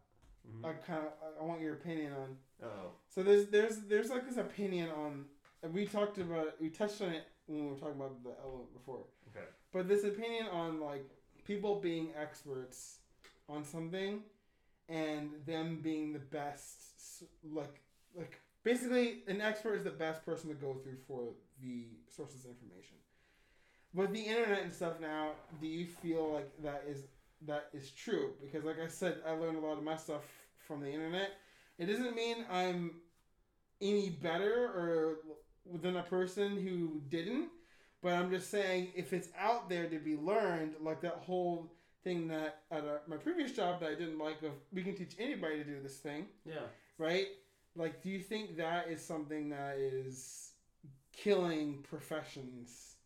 [0.48, 0.64] Mhm.
[0.68, 2.36] I kind of I want your opinion on.
[2.62, 2.90] Oh.
[3.08, 5.26] So there's there's there's like this opinion on.
[5.62, 8.72] and We talked about we touched on it when we were talking about the element
[8.72, 9.04] before.
[9.30, 9.46] Okay.
[9.72, 11.04] But this opinion on like
[11.44, 12.98] people being experts
[13.48, 14.22] on something,
[14.88, 17.80] and them being the best, like
[18.14, 21.32] like basically an expert is the best person to go through for
[21.62, 22.96] the sources of information.
[23.92, 27.04] With the internet and stuff now, do you feel like that is
[27.46, 28.32] that is true?
[28.40, 30.22] Because like I said, I learned a lot of my stuff
[30.66, 31.32] from the internet.
[31.78, 32.92] It doesn't mean I'm
[33.80, 35.16] any better or
[35.80, 37.48] than a person who didn't.
[38.02, 41.70] But I'm just saying, if it's out there to be learned, like that whole
[42.02, 45.58] thing that at my previous job that I didn't like of we can teach anybody
[45.58, 46.60] to do this thing, Yeah.
[46.96, 47.26] right?
[47.76, 50.52] Like, do you think that is something that is
[51.12, 52.96] killing professions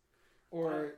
[0.51, 0.95] or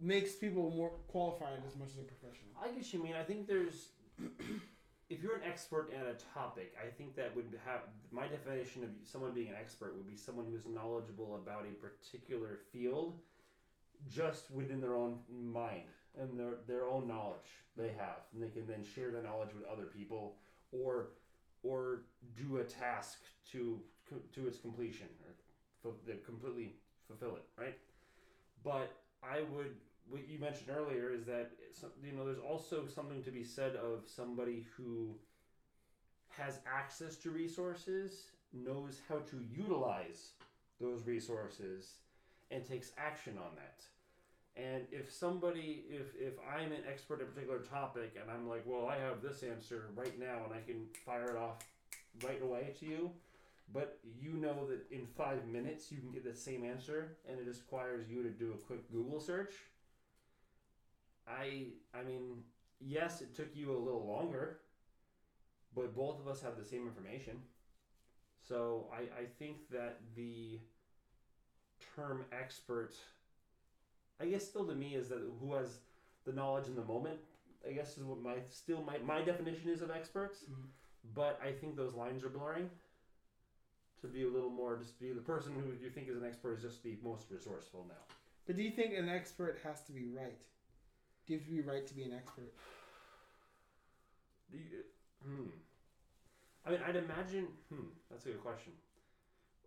[0.00, 2.46] makes people more qualified as much as a profession?
[2.62, 3.14] I guess you mean.
[3.14, 3.88] I think there's.
[5.10, 8.90] if you're an expert at a topic, I think that would have my definition of
[9.04, 13.18] someone being an expert would be someone who is knowledgeable about a particular field,
[14.08, 15.88] just within their own mind
[16.20, 19.64] and their their own knowledge they have, and they can then share the knowledge with
[19.64, 20.36] other people,
[20.72, 21.08] or
[21.62, 22.02] or
[22.36, 23.18] do a task
[23.52, 23.80] to
[24.34, 25.08] to its completion
[25.84, 25.92] or
[26.24, 26.74] completely
[27.06, 27.76] fulfill it, right?
[28.64, 28.92] But
[29.22, 29.74] I would
[30.08, 31.50] what you mentioned earlier is that
[32.02, 35.14] you know there's also something to be said of somebody who
[36.28, 40.32] has access to resources, knows how to utilize
[40.80, 41.94] those resources,
[42.50, 43.82] and takes action on that.
[44.58, 48.64] And if somebody, if if I'm an expert in a particular topic, and I'm like,
[48.66, 51.58] well, I have this answer right now, and I can fire it off
[52.24, 53.10] right away to you,
[53.72, 57.46] but you know that in five minutes you can get the same answer, and it
[57.46, 59.54] requires you to do a quick Google search.
[61.28, 62.42] I I mean,
[62.80, 64.58] yes, it took you a little longer,
[65.74, 67.36] but both of us have the same information.
[68.48, 70.58] So I, I think that the
[71.94, 72.94] term expert,
[74.20, 75.78] I guess still to me is that who has
[76.24, 77.18] the knowledge in the moment.
[77.68, 80.44] I guess is what my still my, my definition is of experts.
[80.44, 80.68] Mhm.
[81.14, 82.70] But I think those lines are blurring.
[84.02, 86.54] To be a little more, just be the person who you think is an expert
[86.54, 88.14] is just the most resourceful now.
[88.46, 90.38] But do you think an expert has to be right?
[91.26, 92.52] Do you have to be right to be an expert?
[95.24, 95.50] Hmm.
[96.64, 97.48] I mean, I'd imagine.
[97.68, 97.88] Hmm.
[98.10, 98.72] That's a good question.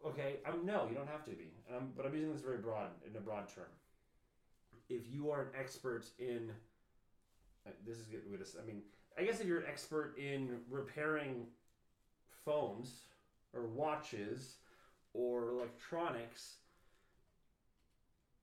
[0.05, 0.39] Okay.
[0.45, 0.65] Um.
[0.65, 1.51] No, you don't have to be.
[1.75, 1.91] Um.
[1.95, 3.69] But I'm using this very broad in a broad term.
[4.91, 6.51] If you are an expert in,
[7.65, 8.21] uh, this is good.
[8.61, 8.81] I mean,
[9.17, 11.45] I guess if you're an expert in repairing
[12.43, 13.03] phones
[13.53, 14.57] or watches
[15.13, 16.57] or electronics,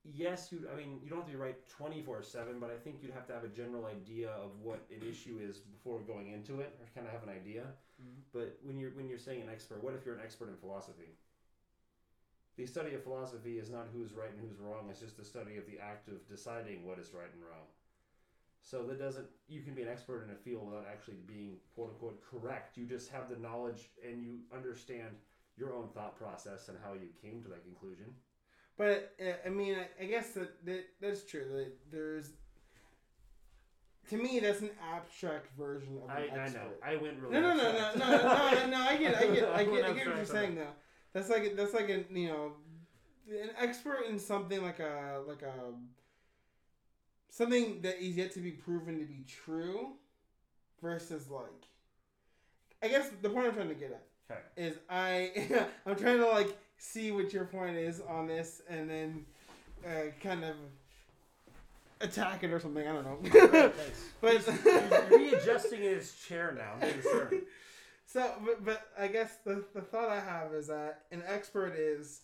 [0.05, 0.67] yes, you.
[0.73, 3.13] I mean, you don't have to be right twenty four seven, but I think you'd
[3.13, 6.79] have to have a general idea of what an issue is before going into it,
[6.81, 7.65] or kind of have an idea.
[8.01, 8.23] Mhm.
[8.33, 11.11] But when you're when you're saying an expert, what if you're an expert in philosophy?
[12.59, 14.89] The study of philosophy is not who's right and who's wrong.
[14.91, 17.67] It's just the study of the act of deciding what is right and wrong.
[18.63, 19.27] So that doesn't.
[19.49, 22.77] You can be an expert in a field without actually being quote unquote correct.
[22.77, 25.15] You just have the knowledge and you understand
[25.57, 28.07] your own thought process and how you came to that conclusion.
[28.77, 31.47] But uh, I mean, I, I guess that, that that's true.
[31.53, 32.31] That there's
[34.11, 36.59] to me that's an abstract version of I, an I expert.
[36.59, 36.71] know.
[36.83, 37.35] I went really.
[37.35, 37.99] No, no, no, no, abstract.
[37.99, 38.83] no, no, no, no.
[38.83, 40.75] I get, I get, I I get, I get what you're saying though.
[41.13, 42.53] That's like that's like a you know,
[43.31, 45.53] an expert in something like a like a
[47.31, 49.91] something that is yet to be proven to be true,
[50.83, 51.47] versus like.
[52.83, 54.41] I guess the point I'm trying to get at Okay.
[54.57, 59.25] is I I'm trying to like see what your point is on this and then
[59.85, 60.55] uh, kind of
[62.01, 62.87] attack it or something.
[62.87, 63.73] I don't know.
[64.21, 66.87] But He's, he's readjusting his chair now.
[68.09, 72.23] So, but, but I guess the the thought I have is that an expert is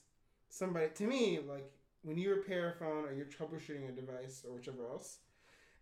[0.48, 1.70] somebody to me like
[2.02, 5.19] when you repair a phone or you're troubleshooting a device or whichever else,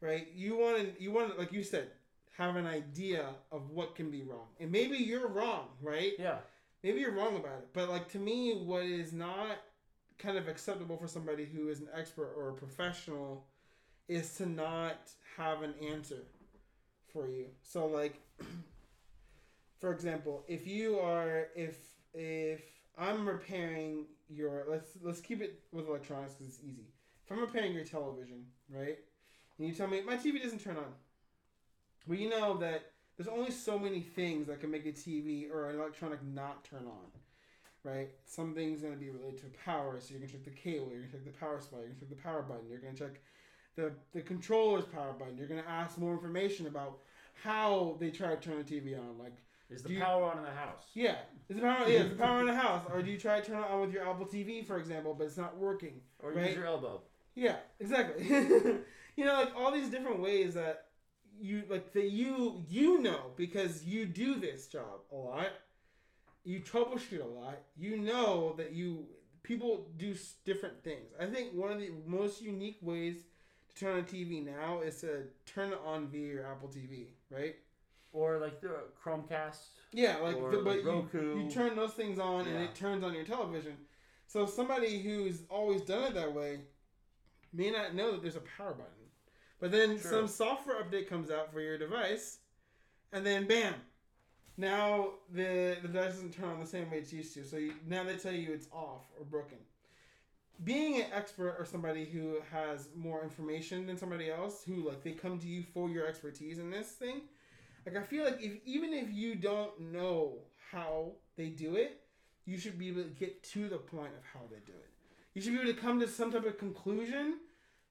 [0.00, 0.26] right?
[0.34, 1.88] You want to you want to like you said
[2.36, 6.14] have an idea of what can be wrong and maybe you're wrong, right?
[6.18, 6.38] Yeah.
[6.82, 9.58] maybe you're wrong about it, but like to me, what is not
[10.18, 13.44] kind of acceptable for somebody who is an expert or a professional
[14.08, 14.98] is to not
[15.36, 16.24] have an answer
[17.12, 17.46] for you.
[17.62, 18.20] So like
[19.82, 21.76] for example, if you are if
[22.14, 22.62] if
[22.96, 26.86] I'm repairing your let's let's keep it with electronics because it's easy.
[27.24, 28.96] If I'm repairing your television, right,
[29.58, 30.94] and you tell me my TV doesn't turn on,
[32.06, 35.68] well, you know that there's only so many things that can make a TV or
[35.68, 37.10] an electronic not turn on,
[37.82, 38.10] right?
[38.24, 41.00] Something's going to be related to power, so you're going to check the cable, you're
[41.00, 42.94] going to check the power supply, you're going to check the power button, you're going
[42.94, 43.20] to check
[43.74, 46.98] the, the controller's power button, you're going to ask more information about
[47.42, 49.18] how they try to turn the TV on.
[49.18, 49.34] Like,
[49.72, 50.84] Is Do the you- power on in the house?
[50.94, 51.16] yeah,
[51.48, 52.84] is the power, yeah, is the power in the house?
[52.92, 55.24] Or do you try to turn it on with your Apple TV, for example, but
[55.24, 56.00] it's not working?
[56.20, 56.48] Or Right.
[56.48, 57.00] use your elbow?
[57.34, 58.26] Yeah, exactly.
[59.16, 60.86] you know, like all these different ways that
[61.40, 65.48] you like that you you know because you do this job a lot.
[66.44, 67.58] You troubleshoot a lot.
[67.76, 69.06] You know that you
[69.42, 71.10] people do different things.
[71.20, 73.16] I think one of the most unique ways
[73.70, 77.06] to turn on a TV now is to turn it on via your Apple TV,
[77.30, 77.56] right?
[78.12, 79.68] Or like the Chromecast?
[79.92, 81.38] Yeah, like Or the, but you, Roku.
[81.42, 83.76] you turn those things on and it turns on your television.
[84.26, 86.60] So somebody who's always done it that way
[87.52, 88.92] may not know that there's a power button.
[89.60, 92.38] But then some software update comes out for your device,
[93.12, 93.74] and then bam,
[94.56, 97.44] now the the device doesn't turn on the same way it's used to.
[97.44, 99.58] So you, now they tell you it's off or broken.
[100.64, 105.12] Being an expert or somebody who has more information than somebody else, who like they
[105.12, 107.22] come to you for your expertise in this thing,
[107.86, 110.38] like I feel like if even if you don't know
[110.70, 112.00] how they do it,
[112.44, 114.90] you should be able to get to the point of how they do it.
[115.34, 117.38] You should be able to come to some type of conclusion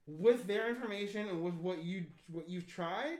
[0.06, 3.18] with their information and with what you what you've tried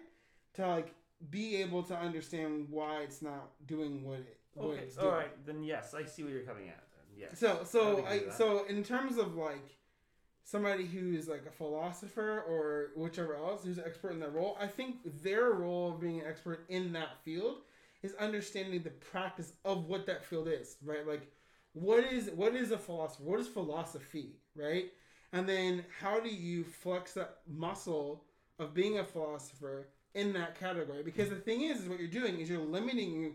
[0.54, 0.94] to like
[1.30, 4.82] be able to understand why it's not doing what it what Okay.
[4.82, 5.08] it's doing.
[5.08, 5.46] right.
[5.46, 6.82] Then yes, I see where you're coming at.
[6.96, 7.38] Then yes.
[7.38, 9.68] So so agree I, so in terms of like
[10.44, 14.66] somebody who's like a philosopher or whichever else who's an expert in that role, I
[14.66, 17.58] think their role of being an expert in that field
[18.02, 21.06] is understanding the practice of what that field is, right?
[21.06, 21.30] Like
[21.74, 23.22] what is what is a philosopher?
[23.22, 24.92] What is philosophy, right?
[25.32, 28.24] And then how do you flex that muscle
[28.58, 31.02] of being a philosopher in that category?
[31.02, 33.34] Because the thing is, is what you're doing is you're limiting you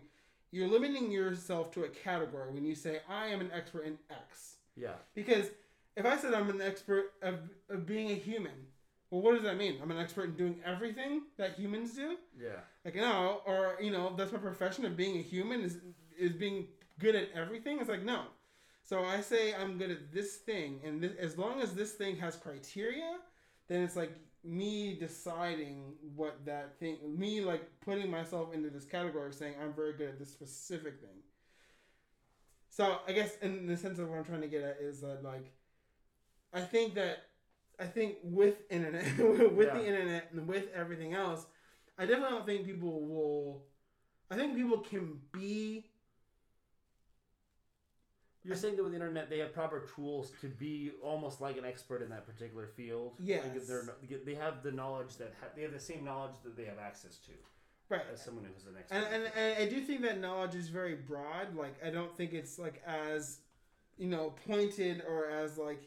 [0.50, 4.56] you're limiting yourself to a category when you say I am an expert in X.
[4.76, 4.94] Yeah.
[5.14, 5.50] Because
[5.98, 7.34] if I said I'm an expert of,
[7.68, 8.52] of being a human,
[9.10, 9.78] well, what does that mean?
[9.82, 12.16] I'm an expert in doing everything that humans do.
[12.40, 12.60] Yeah.
[12.84, 15.78] Like no, or you know, that's my profession of being a human is
[16.18, 16.68] is being
[16.98, 17.78] good at everything.
[17.80, 18.22] It's like no.
[18.84, 22.16] So I say I'm good at this thing, and this, as long as this thing
[22.16, 23.16] has criteria,
[23.66, 24.12] then it's like
[24.44, 29.74] me deciding what that thing, me like putting myself into this category of saying I'm
[29.74, 31.22] very good at this specific thing.
[32.70, 35.22] So I guess in the sense of what I'm trying to get at is that
[35.24, 35.52] like,
[36.52, 37.24] I think that,
[37.78, 39.74] I think with internet, with Yeah.
[39.74, 41.46] the internet and with everything else,
[41.98, 43.64] I definitely don't think people will.
[44.30, 45.90] I think people can be
[48.44, 51.64] You're saying that with the internet, they have proper tools to be almost like an
[51.64, 53.14] expert in that particular field.
[53.18, 56.64] Yeah, Like they have the knowledge that ha- they have the same knowledge that they
[56.64, 57.32] have access to
[57.90, 58.02] right.
[58.12, 58.94] as someone who's an expert.
[58.96, 61.54] And, and, and I do think that knowledge is very broad.
[61.56, 63.40] Like I don't think it's like as
[63.98, 65.82] you know pointed or as like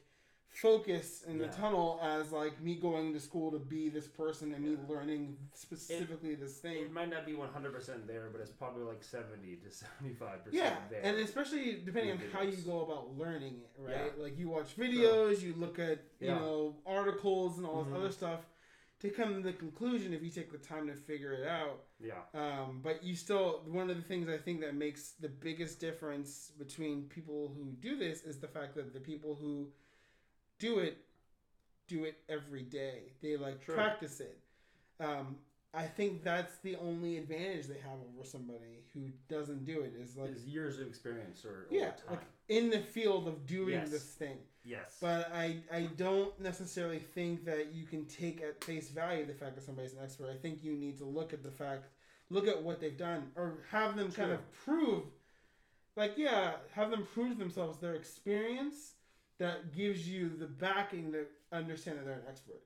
[0.52, 4.64] focus in the tunnel as like me going to school to be this person and
[4.64, 6.78] me learning specifically this thing.
[6.84, 11.02] It might not be 100% there, but it's probably like 70 to 75% Yeah, there.
[11.04, 14.12] and especially depending on With how you go about learning it, right?
[14.18, 14.24] Yeah.
[14.24, 17.98] Like you watch videos, you look at you know articles and all this Mhm.
[17.98, 18.42] other stuff
[19.00, 21.86] to come to the conclusion if you take the time to figure it out.
[22.00, 22.22] yeah.
[22.34, 26.52] Um, but you still one of the things I think that makes the biggest difference
[26.58, 29.72] between people who do this is the fact that the people who
[30.62, 30.98] do it
[31.88, 33.12] do it every day.
[33.22, 33.76] They like True.
[33.76, 34.38] practice it.
[35.02, 35.36] Um,
[35.74, 40.16] I think that's the only advantage they have over somebody who doesn't do it is
[40.16, 42.12] like Is years of experience or, or yeah, time.
[42.12, 43.90] like in the field of doing Yes.
[43.90, 44.38] this thing.
[44.64, 44.98] yes.
[45.02, 49.56] But I, I don't necessarily think that you can take at face value the fact
[49.56, 50.30] that somebody's an expert.
[50.30, 51.88] I think you need to look at the fact,
[52.30, 55.04] look at what they've done, or have them kind of prove,
[55.98, 58.94] like, yeah, have them prove themselves their experience
[59.42, 62.62] that gives you the backing to understand that they're an expert.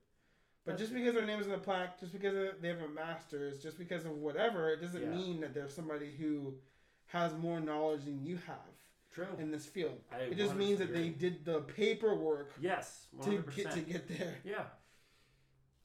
[0.66, 2.90] But That's- just because their name is in the plaque, just because they have a
[2.90, 5.10] master's, just because of whatever, it doesn't Yeah.
[5.16, 6.60] mean that they're somebody who
[7.06, 8.74] has more knowledge than you have
[9.12, 9.28] True.
[9.40, 10.04] in this field.
[10.12, 13.56] I It just means that they did the paperwork Yes, to 100%.
[13.56, 14.36] get to get there.
[14.44, 14.66] Yeah,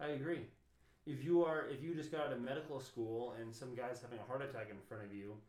[0.01, 0.45] I agree.
[1.07, 4.19] If you are, if you just got out of medical school and some guy's having
[4.19, 5.41] a heart attack in front of you,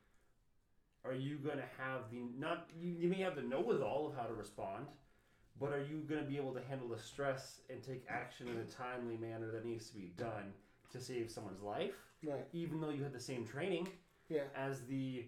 [1.03, 2.69] are you going to have the not?
[2.79, 4.85] You, you may have the know-with-all of how to respond,
[5.59, 8.57] but are you going to be able to handle the stress and take action in
[8.57, 10.53] a timely manner that needs to be done
[10.91, 12.45] to save someone's life, Right.
[12.53, 13.87] even though you had the same training
[14.29, 14.43] Yeah.
[14.55, 15.25] as the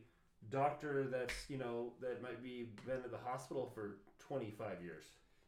[0.49, 5.05] doctor that's you know that might be been at the hospital for 25 years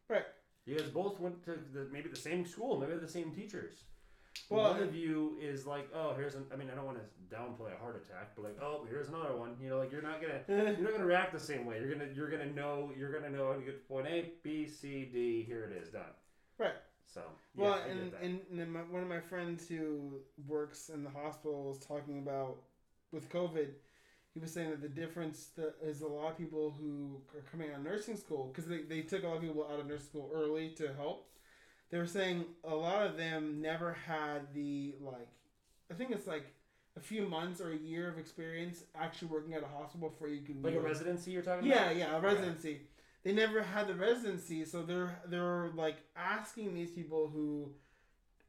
[0.10, 0.26] Right.
[0.66, 3.84] you guys both went to the, maybe the same school maybe the same teachers
[4.50, 7.36] Well, one of you is like oh here's an i mean i don't want to
[7.36, 10.22] downplay a heart attack but like oh here's another one you know like you're not
[10.22, 13.30] gonna you're not gonna react the same way you're gonna you're gonna know you're gonna
[13.36, 16.04] know how to get to point a b c d here it is done
[16.58, 16.76] Right.
[17.06, 17.22] so
[17.58, 21.10] yeah, well, and, and, and then my, one of my friends who works in the
[21.10, 22.58] hospital was talking about
[23.12, 23.68] with COVID.
[24.34, 27.72] He was saying that the difference that is a lot of people who are coming
[27.72, 30.08] out of nursing school because they, they took a lot of people out of nursing
[30.08, 31.30] school early to help.
[31.92, 35.30] They were saying a lot of them never had the like,
[35.92, 36.46] I think it's like
[36.98, 40.42] a few months or a year of experience actually working at a hospital before you
[40.42, 42.82] can like a residency you're talking Yeah, about yeah, a residency.
[43.24, 47.72] They never had the residency, so they're they're like asking these people who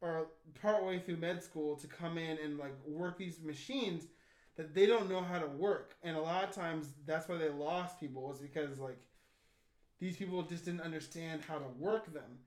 [0.02, 0.26] are
[0.60, 4.04] partway through med school to come in and like work these machines
[4.56, 5.96] that they don't know how to work.
[6.02, 8.98] And a lot of times that's why they lost people was because like
[9.98, 12.38] these people just didn't understand how to work them.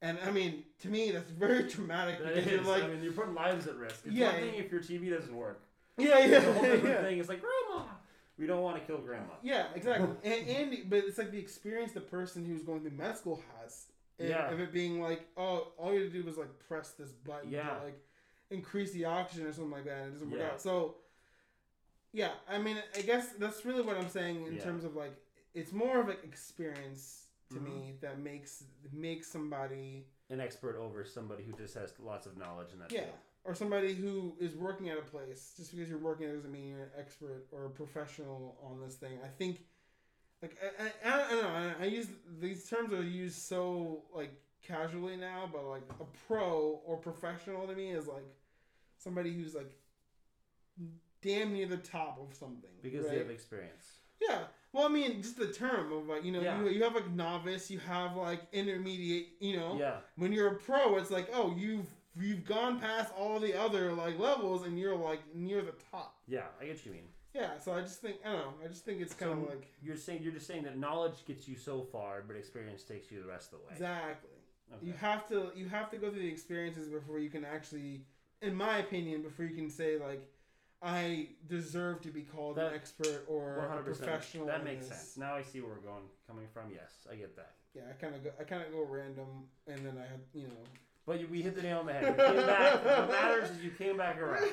[0.00, 3.02] And I mean, to me that's very traumatic That because is, you're like I mean,
[3.02, 4.02] you're putting lives at risk.
[4.06, 4.60] It's Yeah, one thing yeah.
[4.60, 5.62] if your TV doesn't work.
[5.98, 7.02] Yeah, It's a whole yeah, yeah.
[7.02, 7.18] thing.
[7.18, 7.84] It's like grandma.
[8.38, 9.32] We don't want to kill grandma.
[9.42, 10.08] Yeah, exactly.
[10.22, 13.86] and, and but it's like the experience the person who's going through med school has.
[14.20, 14.48] And Yeah.
[14.50, 17.50] Of it being like, oh, all you had to do was like press this button
[17.50, 17.68] Yeah.
[17.78, 18.00] to like
[18.50, 20.46] increase the oxygen or something like that, and it doesn't work Yeah.
[20.50, 20.60] out.
[20.60, 20.96] So,
[22.12, 24.62] yeah, I mean, I guess that's really what I'm saying in Yeah.
[24.62, 25.12] terms of like,
[25.54, 27.64] it's more of an experience to Mhm.
[27.64, 32.72] me that makes makes somebody An expert over somebody who just has lots of knowledge
[32.72, 33.04] in that yeah.
[33.04, 33.16] field.
[33.44, 35.54] Or somebody who is working at a place.
[35.56, 39.18] Just because you're working doesn't mean you're an expert or a professional on this thing.
[39.24, 39.64] I think,
[40.42, 41.48] like, I, I, I don't know.
[41.48, 42.08] I, I use
[42.38, 47.74] these terms are used so like casually now, but like a pro or professional to
[47.74, 48.26] me is like
[48.98, 49.72] somebody who's like
[51.22, 53.12] damn near the top of something Because right?
[53.12, 53.98] they have experience.
[54.20, 54.44] Yeah.
[54.72, 56.60] Well, I mean, just the term of like you know Yeah.
[56.60, 59.96] you, you have like novice, you have like intermediate, you know Yeah.
[60.16, 61.86] when you're a pro, it's like, oh, you've
[62.20, 66.16] you've gone past all the other like levels, and you're like near the top.
[66.26, 67.08] Yeah, I get what you mean.
[67.34, 68.54] Yeah, so I just think I don't know.
[68.64, 71.46] I just think it's kind of like You're saying you're just saying that knowledge gets
[71.48, 73.72] you so far, but experience takes you the rest of the way.
[73.72, 74.30] exactly.
[74.74, 74.86] Okay.
[74.86, 78.02] You have to you have to go through the experiences before you can actually,
[78.42, 80.22] in my opinion, before you can say like,
[80.80, 83.84] I deserve to be called That- an expert or a 100%.
[84.06, 84.46] professional.
[84.46, 85.16] That makes sense.
[85.16, 86.70] Now I see where we're going, coming from.
[86.72, 87.54] Yes, I get that.
[87.74, 88.30] Yeah, I kind of go.
[88.38, 90.64] I kind of go random, and then I had you know.
[91.06, 92.16] But you, we hit the nail on the head.
[92.16, 92.84] Back.
[92.84, 94.44] what matters is you came back around.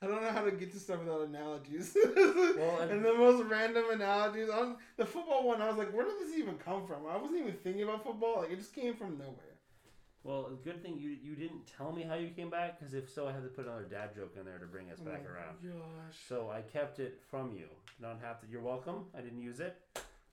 [0.00, 1.94] I don't know how to get to stuff without analogies.
[1.94, 6.04] Well, and- and, the most random analogies on the football one, I was like, where
[6.04, 7.06] did this even come from?
[7.08, 8.40] I wasn't even thinking about football.
[8.40, 9.51] Like it just came from nowhere.
[10.24, 13.10] Well, a good thing you you didn't tell me how you came back, because if
[13.10, 15.32] so, I had to put another dad joke in there to bring us back Oh,
[15.32, 15.56] around.
[15.62, 16.16] Gosh.
[16.28, 17.66] So I kept it from you.
[18.00, 18.46] Don't have to.
[18.46, 19.06] You're welcome.
[19.16, 19.76] I didn't use it,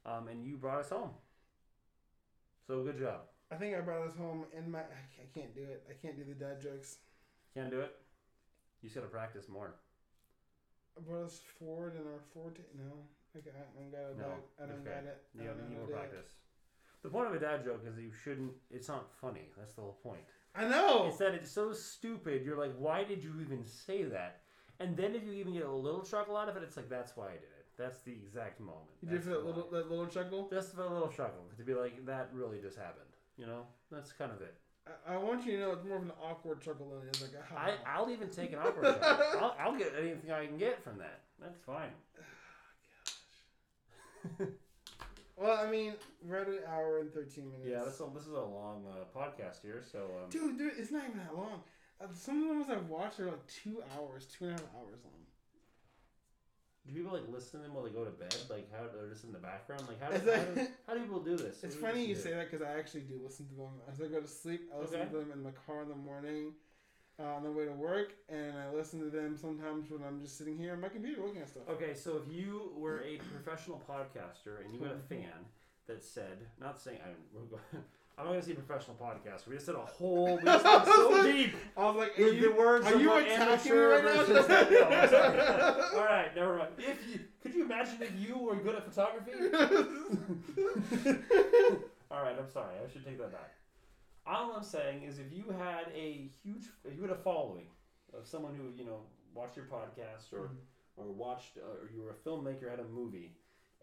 [0.05, 1.09] um, and you brought us home.
[2.67, 3.21] So good job.
[3.51, 4.79] I think I brought us home in my.
[4.81, 5.83] I can't- do it.
[5.89, 6.97] I can't do the dad jokes.
[7.55, 7.95] Can't do it.
[8.81, 9.73] You just gotta practice more.
[10.95, 12.61] I brought us forward in our forte.
[12.77, 13.55] No, I got.
[13.55, 14.17] I don't got it.
[14.19, 14.93] No, I you're don't fair.
[14.93, 15.23] got it.
[15.33, 16.29] I You don't gotta need more do it.
[17.03, 18.51] The point of a dad joke is that you shouldn't.
[18.69, 19.49] It's not funny.
[19.57, 20.21] That's the whole point.
[20.55, 21.05] I know.
[21.07, 22.43] It's that it's so stupid.
[22.43, 24.41] You're like, why did you even say that?
[24.79, 27.15] And then if you even get a little chuckle out of it, it's like that's
[27.15, 27.65] why I did it.
[27.77, 28.89] That's the exact moment.
[29.01, 29.47] You did That's for that why.
[29.51, 30.49] little that little chuckle.
[30.51, 33.05] Just for a little chuckle to be like that really just happened.
[33.37, 34.55] You know, that's kind of it.
[35.07, 37.21] I, I want you to know it's more of an awkward chuckle than it is
[37.21, 37.57] like a.
[37.57, 39.39] I I'll even take an awkward chuckle.
[39.39, 41.21] I'll, I'll get anything I can get from that.
[41.41, 41.91] That's fine.
[44.41, 44.45] Oh,
[45.39, 47.69] well, I mean, we're at an hour and thirteen minutes.
[47.69, 50.73] Yeah, this is a, this is a long uh, podcast here, so um, Dude, dude,
[50.77, 51.61] it's not even that long.
[52.01, 54.63] Uh, some of the ones I've watched are like two hours, two and a half
[54.75, 55.13] hours long.
[56.87, 58.35] do people like listen to them while they go to bed?
[58.49, 59.83] Like how they're just in the background?
[59.87, 61.57] Like how, It's how, do, how do people do this?
[61.63, 64.07] It's do funny you say that because I actually do listen to them as I
[64.07, 64.69] go to sleep.
[64.75, 65.09] I listen Okay.
[65.11, 66.53] to them in my car in the morning,
[67.19, 70.37] uh, on the way to work, and I listen to them sometimes when I'm just
[70.37, 71.63] sitting here on my computer looking at stuff.
[71.69, 75.45] Okay, so if you were a professional podcaster and you had a fan
[75.87, 77.59] that said, not saying I'm, we're
[78.17, 79.47] I'm not gonna say professional podcaster.
[79.47, 80.37] We just said a whole.
[80.37, 82.85] We just went so deep I was like, you, the words.
[82.85, 84.13] are you attacking me right now?
[84.13, 85.89] No.
[85.95, 86.71] All right, never mind.
[86.77, 89.31] If you could you imagine if you were good at photography?
[92.11, 92.75] All right, I'm sorry.
[92.85, 93.53] I should take that back.
[94.29, 97.65] All I'm saying is, if you had a huge, if you had a following
[98.15, 98.99] of someone who you know
[99.33, 100.51] watched your podcast or
[100.97, 103.33] or watched, uh, or you were a filmmaker had a movie,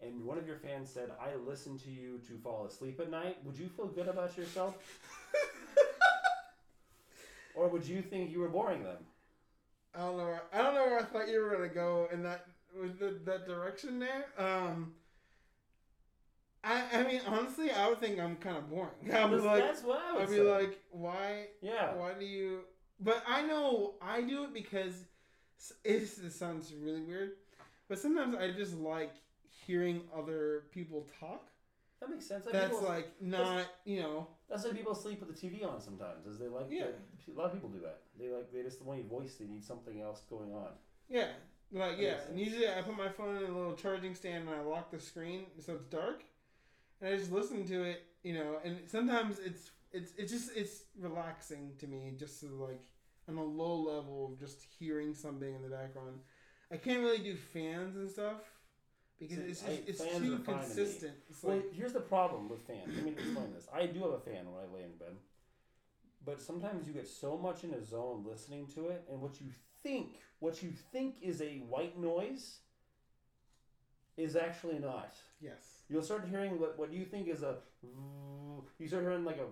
[0.01, 3.43] and one of your fans said, "I listened to you to fall asleep at night,"
[3.43, 4.75] would you feel good about yourself,
[7.55, 9.05] or would you think you were boring them?
[9.93, 10.39] I don't know.
[10.53, 12.45] I don't know where I thought you were gonna go in that
[12.79, 14.27] with the, that direction there.
[14.37, 14.93] Um,
[16.73, 18.91] I I mean honestly, I would think I'm kind of boring.
[19.13, 20.41] I was like, That's what I would I'd be say.
[20.41, 21.93] like, why yeah.
[21.95, 22.61] why do you?
[22.99, 25.05] But I know I do it because
[25.83, 27.31] it's, it sounds really weird,
[27.89, 29.13] but sometimes I just like
[29.65, 31.47] hearing other people talk.
[31.99, 32.45] That makes sense.
[32.45, 34.27] Like That's people- like not you know.
[34.49, 36.25] That's why people sleep with the TV on sometimes.
[36.25, 36.85] Is they like Yeah.
[36.85, 37.99] a lot of people do that.
[38.19, 39.35] They like they just want your voice.
[39.35, 40.69] They need something else going on.
[41.09, 41.27] Yeah,
[41.71, 42.17] like yeah.
[42.29, 44.99] And usually I put my phone in a little charging stand and I lock the
[44.99, 46.23] screen so it's dark,
[47.01, 48.03] and I just listen to it.
[48.23, 52.83] You know, and sometimes it's it's it's just it's relaxing to me just to like
[53.29, 56.19] on a low level of just hearing something in the background.
[56.71, 58.41] I can't really do fans and stuff
[59.19, 61.13] because it's I- it's too fine to consistent.
[61.29, 62.93] It's Well, like here's the problem with fans.
[62.95, 63.67] Let me explain this.
[63.73, 65.15] I do have a fan when I lay in bed,
[66.25, 69.47] but sometimes you get so much in a zone listening to it, and what you
[69.83, 72.59] think, what you think is a white noise,
[74.17, 75.13] is actually not.
[75.39, 77.57] yes, You'll start hearing what, what you think is a.
[78.79, 79.45] You start hearing like a.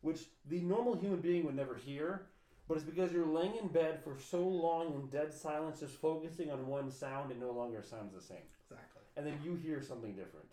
[0.00, 2.22] Which the normal human being would never hear,
[2.68, 6.50] but it's because you're laying in bed for so long in dead silence, just focusing
[6.50, 8.46] on one sound, it no longer sounds the same.
[8.62, 9.02] exactly.
[9.16, 10.46] And then you hear something different.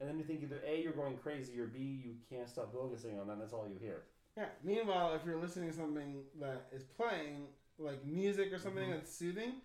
[0.00, 3.18] And then you think either A, you're going crazy, or B, you can't stop focusing
[3.18, 4.02] on that, that's all you hear.
[4.36, 4.46] Yeah.
[4.64, 7.48] Meanwhile, if you're listening to something that is playing,
[7.78, 8.92] like music or something Mhm.
[8.94, 9.60] that's soothing,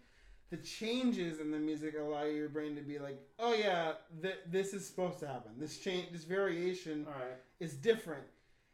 [0.53, 4.75] the changes in the music allow your brain to be like, "Oh yeah, th- this
[4.75, 5.53] is supposed to happen.
[5.57, 7.39] This change, this variation Alright.
[7.59, 8.23] is different."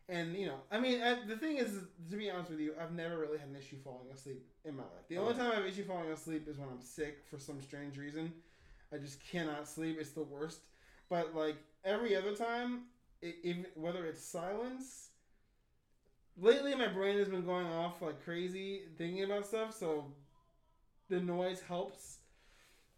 [0.09, 1.71] And you know, I mean, I, the thing is,
[2.11, 4.83] to be honest with you, I've never really had an issue falling asleep in my
[4.83, 5.07] life.
[5.07, 7.61] The only time I have an issue falling asleep is when I'm sick for some
[7.61, 8.33] strange reason.
[8.93, 9.99] I just cannot sleep.
[10.01, 10.59] It's the worst.
[11.09, 12.87] But like every other time,
[13.23, 15.11] i even whether it's silence.
[16.37, 20.11] Lately, my brain has been going off like crazy thinking about stuff, so
[21.09, 22.17] the noise helps.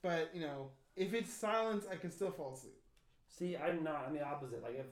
[0.02, 2.78] But you know, if it's silence, I can still fall asleep.
[3.30, 4.06] See, I'm not.
[4.08, 4.62] I'm the opposite.
[4.64, 4.88] Like if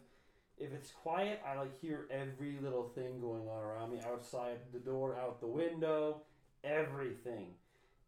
[0.57, 4.79] if it's quiet, I like hear every little thing going on around me, outside the
[4.79, 6.21] door, out the window,
[6.63, 7.47] everything.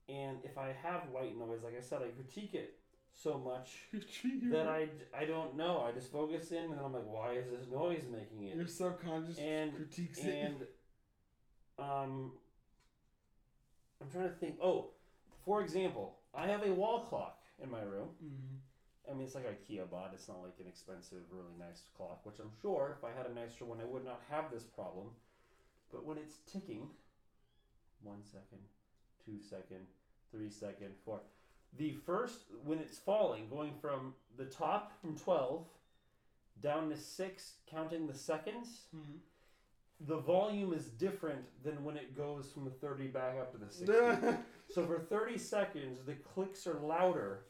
[0.10, 2.76] And if I have white noise, like I said, I critique it
[3.14, 3.78] so much
[4.52, 5.86] that I, I don't know.
[5.88, 8.56] I just focus in, and I'm like, why is this noise making it?
[8.58, 10.26] your subconscious And- critiques it.
[10.28, 10.56] And
[11.80, 12.32] um,
[14.02, 14.56] I'm trying to think.
[14.62, 14.90] Oh,
[15.46, 18.10] for example, I have a wall clock in my room.
[18.24, 18.60] Mhm.
[19.10, 20.14] I mean, it's like IKEA bought.
[20.14, 23.34] It's not like an expensive, really nice clock, which I'm sure if I had a
[23.34, 25.16] nicer one, I would not have this problem.
[25.92, 26.96] But when it's ticking,
[28.04, 28.68] one second,
[29.26, 29.88] two second,
[30.32, 31.22] three second, four.
[31.74, 35.68] The first, when it's falling, going from the top from 12
[36.62, 39.20] down to six, counting the seconds, Mhm.
[40.08, 43.72] The volume is different than when it goes from the 30 back up to the
[43.72, 44.38] 60.
[44.74, 47.42] So for 30 seconds, the clicks are louder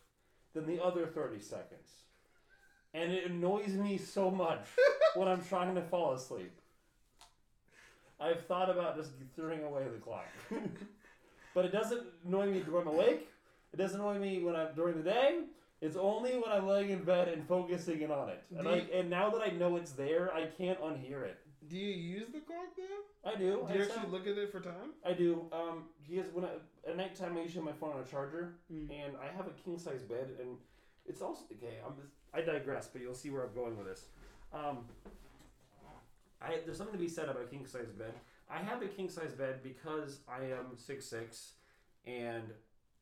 [0.55, 2.01] than the other 30 seconds.
[2.95, 4.65] And it annoys me so much
[5.13, 6.51] when I'm trying to fall asleep.
[8.19, 10.25] I've thought about just throwing away the clock.
[11.53, 13.29] but it doesn't annoy me when I'm awake.
[13.71, 15.41] It doesn't annoy me when I'm during the day.
[15.79, 18.43] It's only when I'm laying in bed and focusing in on it.
[18.57, 21.37] And, I, and now that I know it's there, I can't unhear it.
[21.69, 23.29] Do you use the clock though?
[23.29, 23.65] I do.
[23.67, 24.93] Do you I actually look at it for time?
[25.05, 25.45] I do.
[25.53, 26.49] Um, he has when I,
[26.89, 28.89] at nighttime I usually have my phone on a charger, Mm.
[28.89, 30.57] and I have a king size bed, and
[31.05, 31.77] it's also okay.
[31.85, 34.05] I'm just, I digress, but you'll see where I'm going with this.
[34.53, 34.85] Um,
[36.41, 38.13] I there's something to be said about a king size bed.
[38.49, 41.53] I have a king size bed because I am six six,
[42.05, 42.43] and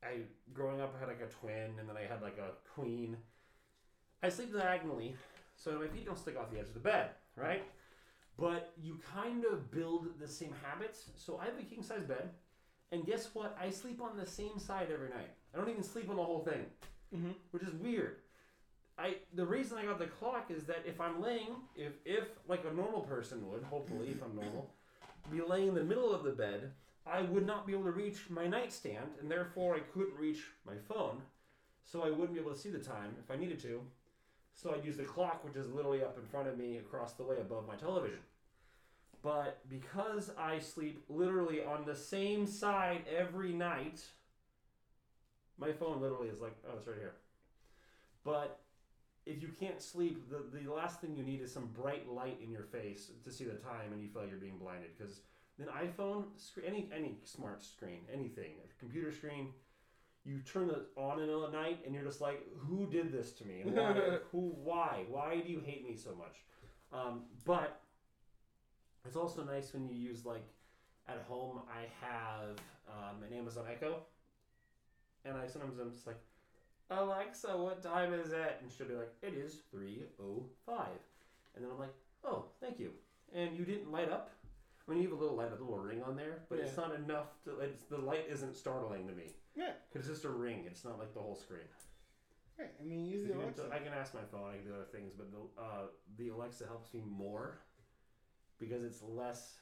[0.04, 0.22] I
[0.54, 3.18] growing up I had like a twin, and then I had like a queen.
[4.22, 5.16] I sleep diagonally,
[5.56, 7.64] so my feet don't stick off the edge of the bed, right?
[8.40, 11.06] But you kind of build the same habits.
[11.16, 12.30] So I have a king size bed,
[12.92, 13.58] and guess what?
[13.62, 15.32] I sleep on the same side every night.
[15.54, 16.66] I don't even sleep on the whole thing,
[17.16, 17.32] Mm-hmm.
[17.52, 18.18] which is weird.
[18.98, 22.64] I the reason I got the clock is that if I'm laying, if if like
[22.70, 24.70] a normal person would, hopefully if I'm normal,
[25.32, 26.72] be laying in the middle of the bed,
[27.08, 30.76] I would not be able to reach my nightstand, and therefore I couldn't reach my
[30.88, 31.22] phone,
[31.86, 33.82] so I wouldn't be able to see the time if I needed to.
[34.62, 37.24] So I'd use the clock, which is literally up in front of me across the
[37.24, 38.20] way above my television.
[39.22, 44.04] But because I sleep literally on the same side every night,
[45.58, 47.16] my phone literally is like, oh, it's right here.
[48.26, 48.60] But
[49.26, 52.52] if you can't sleep, the, the last thing you need is some bright light in
[52.52, 54.90] your face to see the time and you feel like you're being blinded.
[54.98, 55.22] Because
[55.58, 56.26] an iPhone,
[56.66, 59.54] any, any smart screen, anything, a computer screen,
[60.26, 62.88] you turn it on in the middle of the night and you're just like, who
[62.90, 63.62] did this to me?
[63.64, 63.94] Why?
[64.32, 64.54] who?
[64.64, 65.06] Why?
[65.10, 66.38] Why do you hate me so much?
[66.92, 67.82] Um, but
[69.06, 70.46] it's also nice when you use like
[71.08, 71.62] at home.
[71.70, 74.04] I have um, an Amazon Echo,
[75.26, 76.20] and I sometimes I'm just like,
[76.92, 78.58] Alexa, what time is it?
[78.62, 81.00] And she'll be like, it is three oh five,
[81.56, 81.94] and then I'm like,
[82.26, 82.92] oh, thank you.
[83.34, 84.32] And you didn't light up.
[84.88, 86.96] I mean, you have a little light, a little ring on there, but it's not
[86.96, 87.60] enough to.
[87.60, 89.34] It's, the light isn't startling to me.
[89.60, 89.74] Yeah.
[89.92, 90.64] Because it's just a ring.
[90.66, 91.68] It's not like the whole screen.
[92.58, 92.72] Right.
[92.80, 93.70] I mean, use You the can- Alexa.
[93.74, 94.50] I can ask my phone.
[94.52, 95.88] I can do other things, but the uh,
[96.18, 97.60] the Alexa helps me more
[98.58, 99.56] because it's less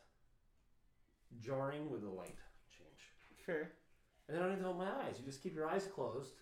[1.40, 2.38] jarring with the light
[2.70, 3.02] change.
[3.46, 3.72] Fair.
[4.28, 5.16] And then I don't even open my eyes.
[5.20, 6.34] You just keep your eyes closed,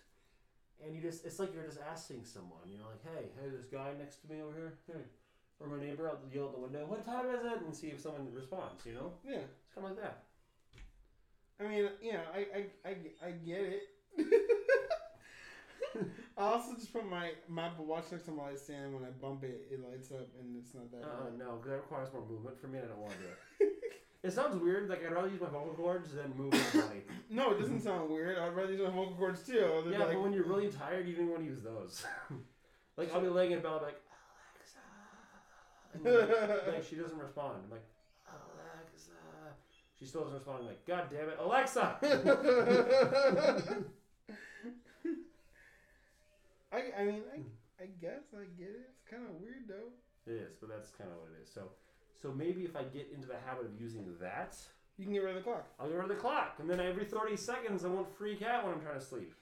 [0.84, 2.66] and you just it's like you're just asking someone.
[2.68, 5.04] You're like, hey, hey, this guy next to me over here, hey,
[5.60, 7.60] or my neighbor out yell out the window, what time is it?
[7.64, 8.84] And see if someone responds.
[8.84, 9.38] You know, Yeah.
[9.46, 10.24] it's kind of like that.
[11.60, 12.96] I mean, you know, I I, I,
[13.26, 13.82] I get it.
[16.38, 18.92] I also just put my my Apple Watch next to my light stand.
[18.94, 21.02] When I bump it, it lights up, and it's not that.
[21.02, 23.26] Uh, no, because that requires more movement for me, and I don't want to do
[23.60, 23.72] it.
[24.22, 24.88] it sounds weird.
[24.88, 27.02] Like I'd rather use my vocal cords than move my body.
[27.30, 28.38] No, it doesn't sound weird.
[28.38, 29.84] I'd rather use my vocal cords too.
[29.90, 32.04] Yeah, like, but when you're really tired, you don't want to use those.
[32.98, 34.00] like I'll be laying in bed, be like
[36.04, 37.60] Alexa, and like, like, she doesn't respond.
[37.64, 37.84] I'm like
[39.98, 40.58] she still doesn't respond.
[40.60, 41.96] I'm like God damn it, Alexa.
[46.72, 47.42] I I mean I hmm.
[47.80, 48.90] I guess I get it.
[48.90, 49.92] It's kind of weird though.
[50.26, 51.52] it is, but that's kind of what it is.
[51.52, 51.70] So,
[52.20, 54.56] so maybe if I get into the habit of using that,
[54.96, 55.66] You can get rid of the clock.
[55.78, 58.64] I'll get rid of the clock, and then every 30 seconds I won't freak out
[58.64, 59.34] when I'm trying to sleep.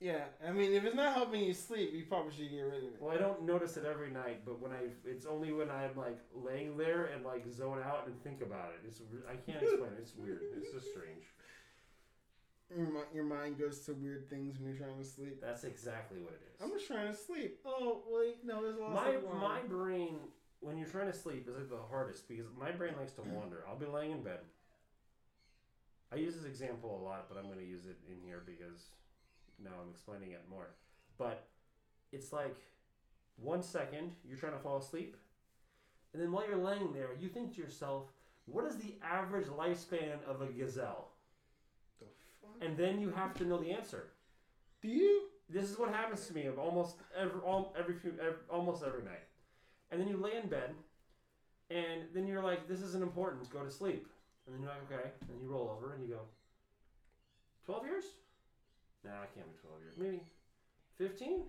[0.00, 2.94] Yeah, I mean if it's not helping you sleep, you probably should get rid of
[2.94, 2.96] it.
[3.00, 6.18] Well, I don't notice it every night, but when I, it's only when I'm like
[6.34, 8.86] laying there and like zone out and think about it.
[8.86, 9.98] It's re- I can't explain it.
[10.00, 10.40] It's weird.
[10.56, 11.24] It's just strange.
[12.76, 15.40] Your, your mind goes to weird things when you're trying to sleep.
[15.40, 16.60] That's exactly what it is.
[16.60, 17.60] I'm just trying to sleep.
[17.64, 18.92] Oh wait, no, there's a lot.
[18.92, 20.16] my of my brain
[20.60, 23.64] when you're trying to sleep is like the hardest because my brain likes to wander.
[23.68, 24.40] I'll be laying in bed.
[26.12, 28.90] I use this example a lot, but I'm going to use it in here because
[29.62, 30.74] now I'm explaining it more.
[31.18, 31.46] But
[32.12, 32.56] it's like
[33.36, 35.16] one second you're trying to fall asleep,
[36.12, 38.12] and then while you're laying there, you think to yourself,
[38.46, 41.12] "What is the average lifespan of a gazelle?"
[41.98, 42.06] The
[42.40, 42.56] fuck?
[42.60, 44.12] And then you have to know the answer.
[44.80, 45.30] Do you?
[45.48, 49.02] This is what happens to me of almost every all, every few ev almost every
[49.02, 49.26] night,
[49.90, 50.74] and then you lay in bed,
[51.70, 53.48] and then you're like, "This isn't important.
[53.50, 54.08] Go to sleep."
[54.46, 56.20] And then you're like, "Okay." And you roll over and you go,
[57.66, 58.04] 12 years?
[59.06, 59.94] Nah, it can't be 12 years.
[59.96, 60.20] Maybe
[60.98, 61.42] 15?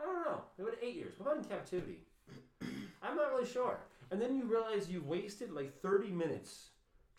[0.00, 0.42] I don't know.
[0.58, 1.14] Would eight years.
[1.18, 2.00] What about in captivity?
[3.02, 3.78] I'm not really sure.
[4.10, 6.70] And then you realize you wasted like 30 minutes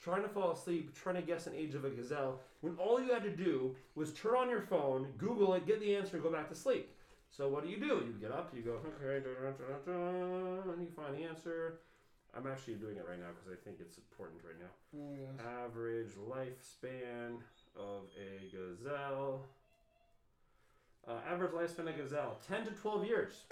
[0.02, 3.14] trying to fall asleep, trying to guess an age of a gazelle, when all you
[3.14, 6.32] had to do was turn on your phone, Google it, get the answer, and go
[6.32, 6.90] back to sleep.
[7.30, 8.04] So what do you do?
[8.08, 11.80] You get up, you go, okay, da, da, da, and you find the answer.
[12.36, 14.74] I'm actually doing it right now because I think it's important right now.
[14.98, 15.46] Oh gosh.
[15.66, 17.38] Average lifespan
[17.76, 19.46] of a gazelle.
[21.08, 23.44] Uh, average lifespan of a gazelle, 10 to 12 years.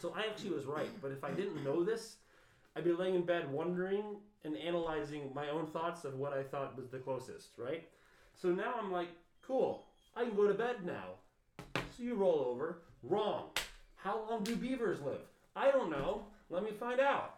[0.00, 0.90] so I actually was right.
[1.02, 2.16] But if I didn't know this,
[2.76, 4.04] I'd be laying in bed wondering
[4.44, 7.88] and analyzing my own thoughts of what I thought was the closest, right?
[8.40, 9.08] So now I'm like,
[9.42, 9.84] cool,
[10.16, 11.14] I can go to bed now.
[11.74, 12.78] So you roll over.
[13.02, 13.46] Wrong.
[13.96, 15.20] How long do beavers live?
[15.56, 16.22] I don't know.
[16.50, 17.36] Let me find out.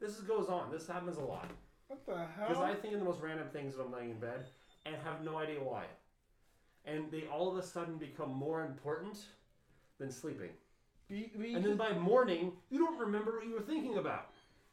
[0.00, 0.70] This is, goes on.
[0.70, 1.48] This happens a lot.
[1.88, 2.48] What the hell?
[2.48, 2.62] Because?
[2.62, 4.46] I think of the most random things when I'm laying in bed
[4.86, 5.84] and have no idea why.
[6.84, 9.18] And they all of a sudden become more important
[9.98, 10.50] than sleeping.
[11.08, 14.30] Be- be- And then by morning, you don't remember what you were thinking about.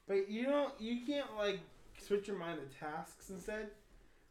[0.07, 0.73] But you don't.
[0.79, 1.59] You can't like
[2.01, 3.69] switch your mind to tasks instead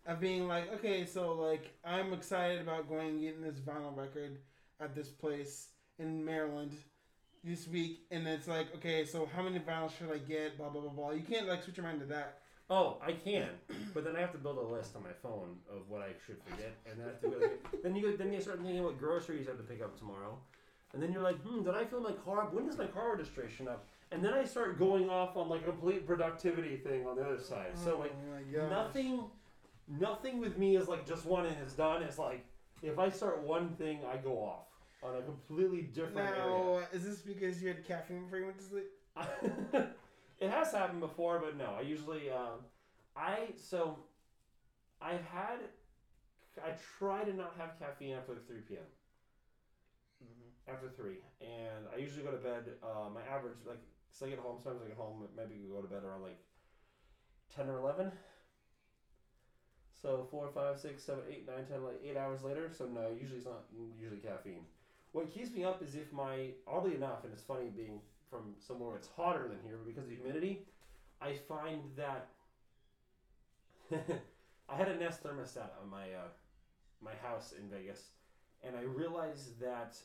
[0.07, 4.39] of being like, okay, so like I'm excited about going and getting this vinyl record
[4.81, 5.69] at this place
[5.99, 6.73] in Maryland
[7.45, 10.59] this week, and it's like, okay, so how many vinyls should I get?
[10.59, 11.11] Blah blah blah blah.
[11.13, 12.42] You can't like switch your mind to that.
[12.75, 13.51] Oh, I can,
[13.93, 16.39] but then I have to build a list on my phone of what I should
[16.43, 17.39] forget, and then I have to go.
[17.39, 19.99] Get, then you go, then you start thinking what groceries I have to pick up
[19.99, 20.39] tomorrow,
[20.95, 22.45] and then you're like, hmm, did I fill my car?
[22.45, 22.55] up?
[22.55, 23.85] When does my car registration up?
[24.11, 27.43] And then I start going off on like a complete productivity thing on the other
[27.43, 27.73] side.
[27.75, 28.15] So like
[28.59, 29.25] oh nothing,
[29.87, 32.03] nothing with me is like just one and it's done.
[32.03, 32.43] It's like
[32.83, 34.65] if I start one thing, I go off
[35.03, 36.65] on a completely different area.
[36.65, 39.93] Now, is this because you had caffeine before you went to sleep?
[40.43, 41.71] it has happened before, but no.
[41.79, 42.59] I usually, um,
[43.17, 43.99] I so,
[45.01, 45.59] I've had,
[46.59, 48.89] I try to not have caffeine after three p.m.
[50.69, 52.65] After three, and I usually go to bed.
[52.83, 53.83] Uh, my average, like,
[54.13, 54.59] so I get home.
[54.63, 55.27] Sometimes I get home.
[55.37, 56.39] Maybe go to bed around like
[57.55, 58.13] ten or eleven.
[60.01, 62.71] So four, five, six, seven, eight, nine, ten, like eight hours later.
[62.77, 63.65] So no, usually it's not
[63.99, 64.65] usually caffeine.
[65.13, 68.01] What keeps me up is if my oddly enough, and it's funny being
[68.33, 70.65] from somewhere where it's hotter than here, because of the humidity,
[71.21, 72.29] I find that
[73.93, 76.31] I had a Nest thermostat on my uh,
[77.03, 78.13] my house in Vegas,
[78.65, 79.97] and I realized that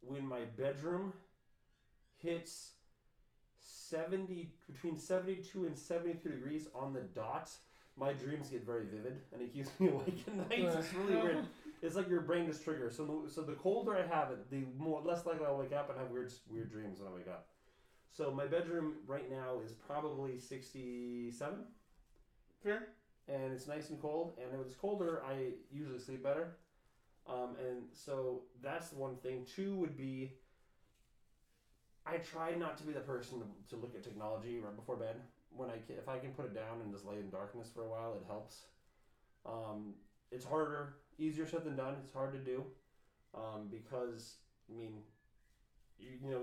[0.00, 1.12] when my bedroom
[2.18, 2.74] hits
[3.58, 7.50] seventy between seventy two and seventy three degrees on the dot,
[7.96, 10.72] my dreams get very vivid, and it keeps me awake at night.
[10.78, 11.46] It's really weird.
[11.82, 12.96] It's like your brain just triggers.
[12.96, 15.88] So the, so the colder I have it, the more less likely I'll wake up
[15.90, 17.48] and have weird weird dreams when I wake up.
[18.12, 21.60] So my bedroom right now is probably sixty seven,
[22.62, 22.88] Fair.
[23.28, 24.38] and it's nice and cold.
[24.42, 26.56] And when it's colder, I usually sleep better.
[27.28, 29.46] Um, and so that's one thing.
[29.54, 30.32] Two would be.
[32.06, 35.16] I try not to be the person to, to look at technology right before bed.
[35.50, 37.82] When I can, if I can put it down and just lay in darkness for
[37.82, 38.62] a while, it helps.
[39.46, 39.94] Um,
[40.32, 41.96] it's harder, easier said than done.
[42.02, 42.64] It's hard to do
[43.34, 44.36] um, because
[44.70, 44.94] I mean,
[45.98, 46.42] you, you know,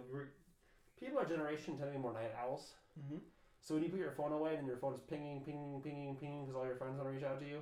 [1.00, 2.74] people our generation tend to be more night owls.
[3.00, 3.18] Mm-hmm.
[3.62, 6.46] So when you put your phone away and your phone is pinging, pinging, pinging, pinging
[6.46, 7.60] because all your friends want to reach out to you,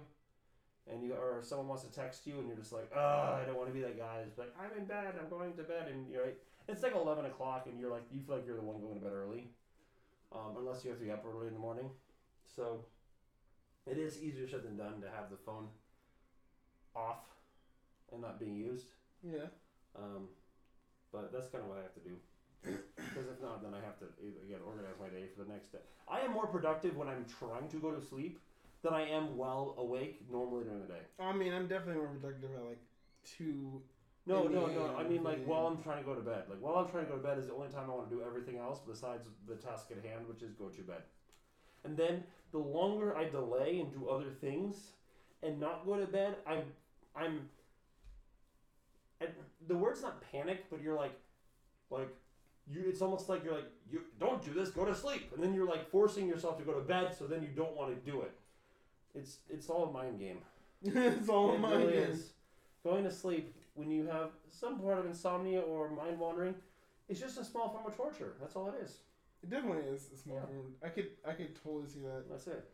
[0.92, 3.58] and you or someone wants to text you and you're just like, oh, I don't
[3.58, 4.22] want to be that guy.
[4.28, 7.26] It's like I'm in bed, I'm going to bed, and you're like, it's like eleven
[7.26, 9.50] o'clock and you're like, you feel like you're the one going to bed early,
[10.32, 11.90] um, unless you have to be up early in the morning.
[12.56, 12.86] So
[13.88, 15.68] it is easier said than done to have the phone
[16.95, 17.23] off
[18.11, 18.88] and not being used.
[19.23, 19.49] Yeah.
[19.97, 20.27] Um,
[21.11, 22.15] but that's kind of what I have to do.
[22.61, 24.05] Because if not, then I have to
[24.43, 25.80] again organize my day for the next day.
[26.09, 28.39] I am more productive when I'm trying to go to sleep
[28.81, 31.01] than I am while awake normally during the day.
[31.19, 32.81] I mean, I'm definitely more productive at like
[33.23, 33.81] two.
[34.26, 34.95] No, no, no.
[34.97, 36.43] I mean, like while I'm trying to go to bed.
[36.49, 38.15] Like while I'm trying to go to bed is the only time I want to
[38.15, 41.03] do everything else besides the task at hand, which is go to bed.
[41.84, 44.76] And then the longer I delay and do other things
[45.43, 46.63] and not go to bed, I'm,
[47.16, 47.50] I'm.
[49.22, 49.30] And
[49.68, 51.14] the word's not panic, but you're like,
[51.90, 52.10] like,
[52.68, 52.84] you.
[52.88, 55.68] It's almost like you're like, you don't do this, go to sleep, and then you're
[55.68, 58.32] like forcing yourself to go to bed, so then you don't want to do it.
[59.14, 60.40] It's it's all a mind game.
[60.84, 62.04] it's all It my really game.
[62.12, 62.32] is.
[62.84, 66.54] Going to sleep when you have some part of insomnia or mind wandering,
[67.10, 68.34] it's just a small form of torture.
[68.40, 68.98] That's all it is.
[69.42, 70.56] It definitely is a small Yeah.
[70.56, 70.76] room.
[70.84, 72.26] I could I could totally see that.
[72.30, 72.70] That's it.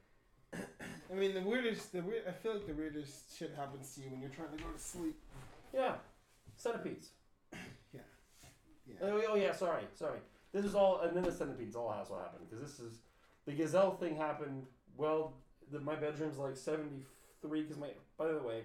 [1.11, 2.23] I mean, the weirdest, the weird.
[2.27, 4.79] I feel like the weirdest shit happens to you when you're trying to go to
[4.79, 5.19] sleep.
[5.73, 5.95] Yeah.
[6.57, 7.09] Centipedes.
[7.93, 9.07] Yeah.
[9.07, 10.17] Oh, oh yeah, sorry, sorry.
[10.51, 12.97] This is all, and then the centipedes all has what happened because this is
[13.45, 14.65] the gazelle thing happened.
[14.97, 15.33] Well,
[15.71, 17.05] the, my bedroom's like seventy
[17.41, 17.89] three because my.
[18.17, 18.63] By the way,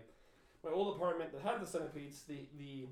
[0.64, 2.86] my old apartment that had the centipedes, the the.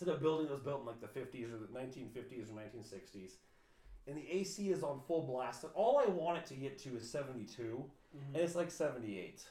[0.00, 2.54] In a building that was built in like the fifties or the nineteen fifties or
[2.54, 3.36] nineteen sixties,
[4.06, 5.64] and the AC is on full blast.
[5.64, 7.84] And all I want it to get to is seventy two,
[8.16, 8.34] Mm-hmm.
[8.34, 9.42] and it's like 78.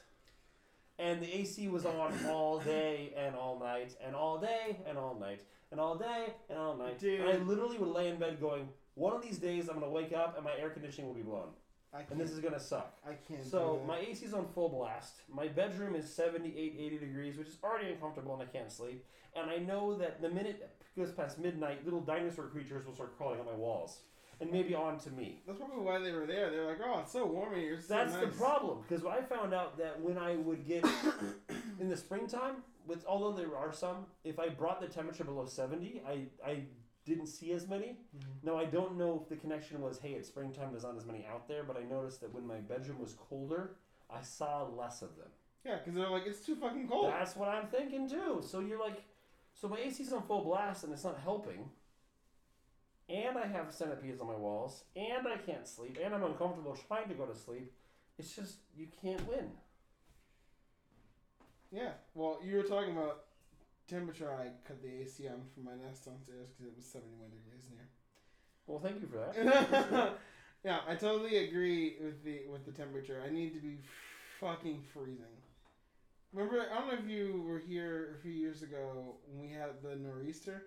[0.98, 5.18] And the AC was on all day and all night and all day and all
[5.18, 6.98] night and all day and all night.
[6.98, 7.20] Dude.
[7.20, 9.92] And I literally would lay in bed going, one of these days I'm going to
[9.92, 11.48] wake up and my air conditioning will be blown.
[12.10, 12.96] And this is going to suck.
[13.06, 13.44] I can't.
[13.44, 15.20] So my AC is on full blast.
[15.30, 19.04] My bedroom is 78, 80 degrees, which is already uncomfortable and I can't sleep.
[19.34, 23.16] And I know that the minute it goes past midnight, little dinosaur creatures will start
[23.16, 23.98] crawling on my walls.
[24.42, 25.40] And maybe on to me.
[25.46, 26.50] That's probably why they were there.
[26.50, 27.74] They're like, oh, it's so warm in here.
[27.74, 30.84] It's so That's the problem because I found out that when I would get
[31.80, 32.56] in the springtime,
[32.86, 36.64] with although there are some, if I brought the temperature below seventy, I I
[37.04, 37.96] didn't see as many.
[38.16, 38.42] Mhm.
[38.42, 41.24] Now I don't know if the connection was hey it's springtime there's not as many
[41.32, 43.76] out there, but I noticed that when my bedroom was colder,
[44.10, 45.28] I saw less of them.
[45.64, 47.10] Yeah, because they're like, it's too fucking cold.
[47.12, 48.42] That's what I'm thinking too.
[48.44, 49.04] So you're like,
[49.54, 51.70] so my AC's on full blast and it's not helping.
[53.12, 57.08] And I have centipedes on my walls, and I can't sleep, and I'm uncomfortable trying
[57.08, 57.70] to go to sleep.
[58.18, 59.50] It's just you can't win.
[61.70, 61.90] Yeah.
[62.14, 63.24] Well, you were talking about
[63.86, 64.30] temperature.
[64.32, 67.76] I cut the AC on for my nest downstairs because it was 71 degrees in
[67.76, 67.88] here.
[68.66, 70.14] Well, thank you for that.
[70.64, 73.22] yeah, I totally agree with the with the temperature.
[73.26, 73.76] I need to be
[74.40, 75.36] fucking freezing.
[76.32, 79.82] Remember, I don't know if you were here a few years ago when we had
[79.82, 80.62] the nor'easter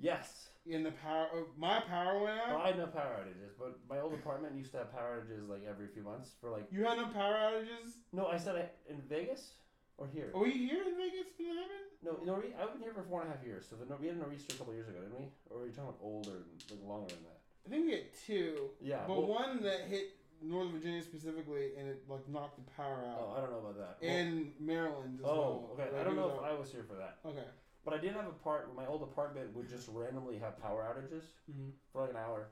[0.00, 0.48] Yes.
[0.66, 1.28] in the power.
[1.56, 2.64] My power went Well, out.
[2.64, 5.62] I had no power outages, but my old apartment used to have power outages like
[5.68, 6.66] every few months for like.
[6.70, 7.96] You had no power outages.
[8.12, 9.54] No, I said I, in Vegas
[9.96, 10.30] or here.
[10.34, 11.90] Were you here in Vegas when it happened?
[12.02, 13.66] No, no, I've been here for four and a half years.
[13.68, 15.26] So the, we had a nor'easter a couple years ago, didn't we?
[15.50, 17.40] Or were you talking about older, like longer than that?
[17.66, 19.04] I think we had two, Yeah.
[19.06, 23.20] but well- one that hit Northern Virginia specifically, and it like knocked the power out.
[23.20, 23.96] Oh, I don't know about that.
[24.00, 25.70] Well- Maryland as oh, well.
[25.86, 25.88] okay.
[26.00, 26.42] I don't know if.
[26.42, 27.18] I was here for that.
[27.26, 27.44] Okay.
[27.84, 28.66] But I did have a part.
[28.68, 31.70] Where my old apartment would just randomly have power outages Mm-hmm.
[31.92, 32.48] for like an hour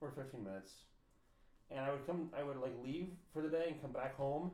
[0.00, 0.72] or fifteen minutes,
[1.70, 2.30] and I would come.
[2.38, 4.50] I would like leave for the day and come back home,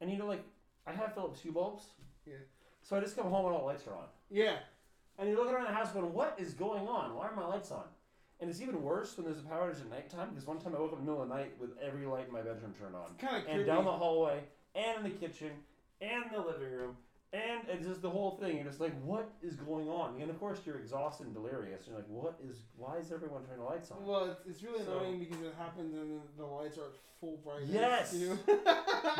[0.00, 0.44] and you know, like
[0.86, 1.84] I have Philips Hue bulbs.
[2.26, 2.34] Yeah.
[2.82, 4.56] So I just come home and all the lights are on, Yeah.
[5.18, 7.14] and you look around the house going, "What is going on?
[7.14, 7.84] Why are my lights on?"
[8.40, 10.80] And it's even worse when there's a power outage at nighttime because one time I
[10.80, 12.94] woke up in the middle of the night with every light in my bedroom turned
[12.96, 13.64] on, Kind of and creepy.
[13.64, 14.42] down the hallway,
[14.74, 15.52] and in the kitchen,
[16.00, 16.96] and the living room,
[17.34, 18.56] and it's just the whole thing.
[18.56, 20.20] You're just like, what is going on?
[20.20, 21.82] And of course, you're exhausted and delirious.
[21.86, 22.56] You're like, what is?
[22.76, 24.06] Why is everyone turning the lights on?
[24.06, 27.36] Well, it's, it's really So- annoying because it happens and the lights are at full
[27.44, 27.70] brightness.
[27.72, 28.12] Yes.
[28.12, 28.38] too.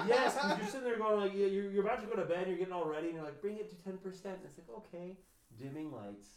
[0.08, 2.46] yes, because you're sitting there going like, you- you're, you're about to go to bed,
[2.48, 4.38] you're getting all ready, and you're like, bring it to ten percent.
[4.44, 5.16] It's like, okay,
[5.58, 6.28] dimming lights,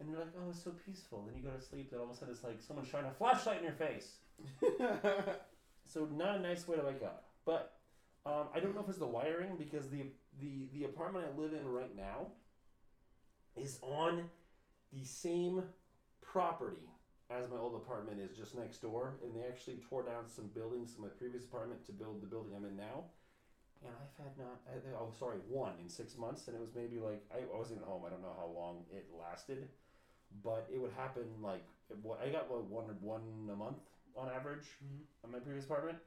[0.00, 1.24] and you're like, oh, it's so peaceful.
[1.26, 3.14] Then you go to sleep, and all of a sudden it's like someone's shining a
[3.14, 4.16] flashlight in your face.
[5.88, 7.26] So not a nice way to wake up.
[7.44, 7.74] But
[8.26, 10.06] um, I don't know if it's the wiring because the
[10.40, 12.28] the the apartment I live in right now
[13.56, 14.24] is on
[14.92, 15.62] the same
[16.20, 16.88] property
[17.30, 20.94] as my old apartment is just next door, and they actually tore down some buildings
[20.96, 23.04] in my previous apartment to build the building I'm in now.
[23.84, 26.98] And I've had not, I, oh sorry, one in six months, and it was maybe
[26.98, 28.04] like I, I wasn't home.
[28.06, 29.68] I don't know how long it lasted,
[30.44, 33.82] but it would happen like I got what, one one a month
[34.16, 35.02] on average mm-hmm.
[35.24, 35.98] on my previous apartment.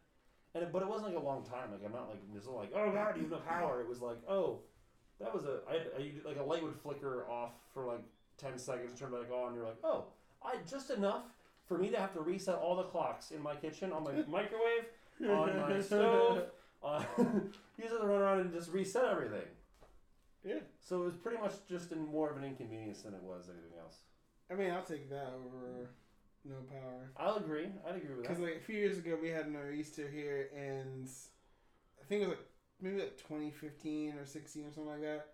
[0.56, 1.72] And it, but it wasn't like a long time.
[1.72, 3.82] Like I'm not like it's not like oh god you have no power.
[3.82, 4.60] It was like oh
[5.20, 8.04] that was a I, I like a light would flicker off for like
[8.38, 9.54] ten seconds, and turn back on.
[9.54, 10.06] You're like oh
[10.44, 11.24] I just enough
[11.68, 14.86] for me to have to reset all the clocks in my kitchen on my microwave
[15.30, 16.46] on my stove.
[16.82, 19.48] Uh, you just have to run around and just reset everything.
[20.44, 20.60] Yeah.
[20.80, 23.78] So it was pretty much just in more of an inconvenience than it was anything
[23.80, 23.98] else.
[24.50, 25.90] I mean, I'll take that over
[26.46, 27.12] no power.
[27.18, 27.68] I'll agree.
[27.88, 28.30] I'd agree with that.
[28.30, 31.08] Because like a few years ago, we had nor'easter here, and
[32.02, 32.46] I think it was like
[32.82, 35.28] maybe like 2015 or 16 or something like that.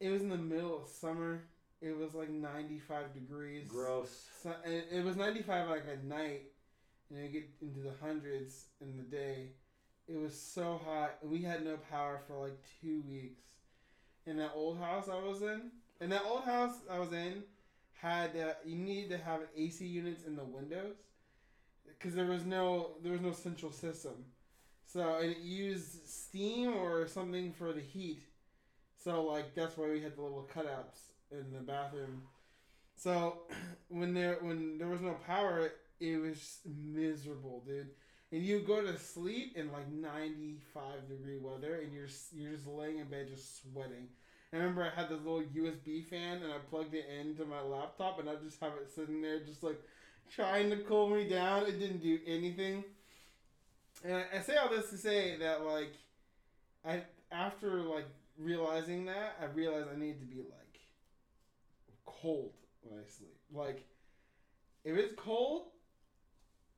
[0.00, 1.44] It was in the middle of summer.
[1.80, 3.68] It was like 95 degrees.
[3.68, 4.26] Gross.
[4.42, 6.44] So, and it was 95 like at night,
[7.10, 9.50] and it get into the hundreds in the day.
[10.08, 13.42] It was so hot, and we had no power for like two weeks.
[14.26, 15.70] In that old house I was in,
[16.00, 17.44] in that old house I was in
[18.00, 20.96] had uh, you needed to have AC units in the windows
[21.88, 24.14] because there was no there was no central system,
[24.86, 28.22] so and it used steam or something for the heat.
[29.02, 32.22] So like that's why we had the little cutouts in the bathroom.
[32.96, 33.40] So
[33.88, 35.70] when there when there was no power,
[36.00, 37.88] it was miserable, dude.
[38.32, 42.66] And you go to sleep in like ninety five degree weather, and you're you're just
[42.66, 44.08] laying in bed just sweating.
[44.56, 48.18] I remember I had this little USB fan, and I plugged it into my laptop,
[48.18, 49.78] and I just have it sitting there, just like
[50.34, 51.66] trying to cool me down.
[51.66, 52.84] It didn't do anything.
[54.02, 55.92] And I, I say all this to say that like,
[56.86, 58.06] I after like
[58.38, 60.80] realizing that, I realized I need to be like
[62.06, 62.52] cold
[62.82, 63.36] when I sleep.
[63.52, 63.84] Like,
[64.84, 65.64] if it's cold,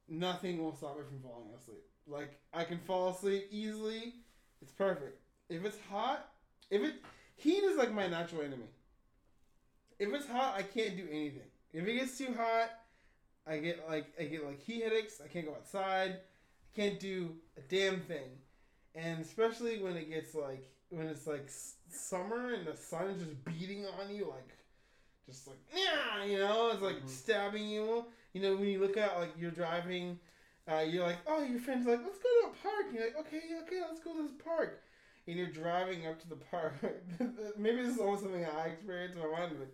[0.09, 1.85] nothing will stop me from falling asleep.
[2.09, 4.15] Like, I can fall asleep easily.
[4.63, 5.21] It's perfect.
[5.49, 6.31] If it's hot,
[6.71, 6.95] if it
[7.39, 8.69] heat is like my natural enemy.
[9.99, 11.49] If it's hot, I can't do anything.
[11.73, 12.71] If it gets too hot,
[13.47, 15.21] I get like I get like heat headaches.
[15.25, 16.13] I can't go outside.
[16.13, 18.29] I can't do a damn thing.
[18.95, 23.23] And especially when it gets like when it's like s- summer and the sun is
[23.23, 24.49] just beating on you like
[25.27, 27.09] just like yeah, you know, it's like Mhm.
[27.09, 28.07] stabbing you.
[28.33, 30.19] You know, when you look out, like you're driving,
[30.71, 32.87] uh, you're like, oh, your friend's like, let's go to a park.
[32.87, 34.81] And you're like, okay, okay, let's go to this park.
[35.29, 36.75] And you're driving up to the park.
[37.59, 39.69] Maybe this is almost something I experienced in my mind, but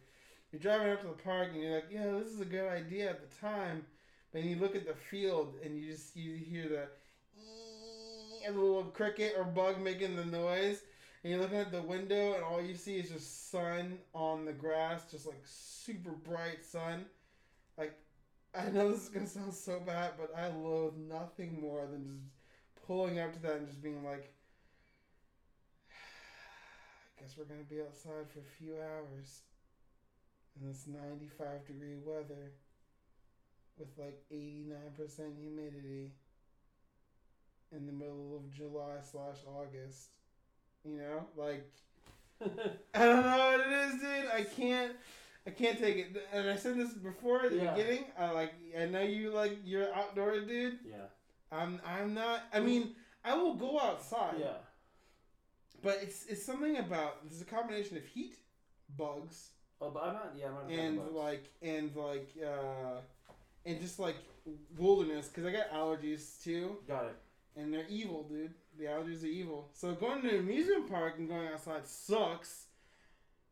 [0.50, 3.08] you're driving up to the park and you're like, yeah, this is a good idea
[3.08, 3.86] at the time.
[4.32, 6.88] But you look at the field and you just you hear the
[8.46, 10.82] a little cricket or bug making the noise.
[11.22, 14.52] And you're looking at the window and all you see is just sun on the
[14.52, 17.06] grass, just like super bright sun.
[17.78, 17.94] Like
[18.54, 22.20] I know this is gonna sound so bad, but I loathe nothing more than just
[22.86, 24.33] pulling up to that and just being like,
[27.24, 29.40] guess we're gonna be outside for a few hours
[30.60, 32.52] in this 95 degree weather
[33.78, 34.70] with like 89%
[35.40, 36.12] humidity
[37.72, 40.08] in the middle of July slash August.
[40.84, 41.64] You know, like
[42.94, 44.30] I don't know what it is, dude.
[44.32, 44.92] I can't.
[45.46, 46.26] I can't take it.
[46.32, 47.74] And I said this before at the Yeah.
[47.74, 48.04] beginning.
[48.18, 48.52] I like.
[48.78, 49.58] I know you like.
[49.64, 50.78] You're an outdoor dude.
[50.86, 50.96] Yeah.
[51.50, 51.80] I'm.
[51.86, 52.42] I'm not.
[52.52, 52.94] I mean,
[53.24, 54.34] I will go outside.
[54.38, 54.56] Yeah.
[55.84, 57.28] But it's it's something about.
[57.28, 58.36] There's a combination of heat,
[58.96, 59.50] bugs,
[59.80, 60.32] Oh, but I'm not.
[60.36, 60.70] Yeah, I'm not.
[60.84, 61.12] and bugs.
[61.12, 63.00] like and like uh,
[63.66, 64.16] and just like
[64.76, 66.78] wilderness because I got allergies too.
[66.88, 67.16] Got it.
[67.56, 68.54] and they're evil, dude.
[68.78, 69.68] The allergies are evil.
[69.72, 72.66] So going to an amusement park and going outside sucks,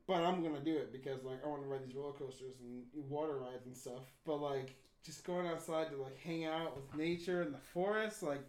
[0.06, 2.82] but I'm gonna do it because like I want to ride these roller coasters and
[3.08, 4.02] water rides and stuff.
[4.24, 8.40] But like just going outside to like hang out with nature and the forest, like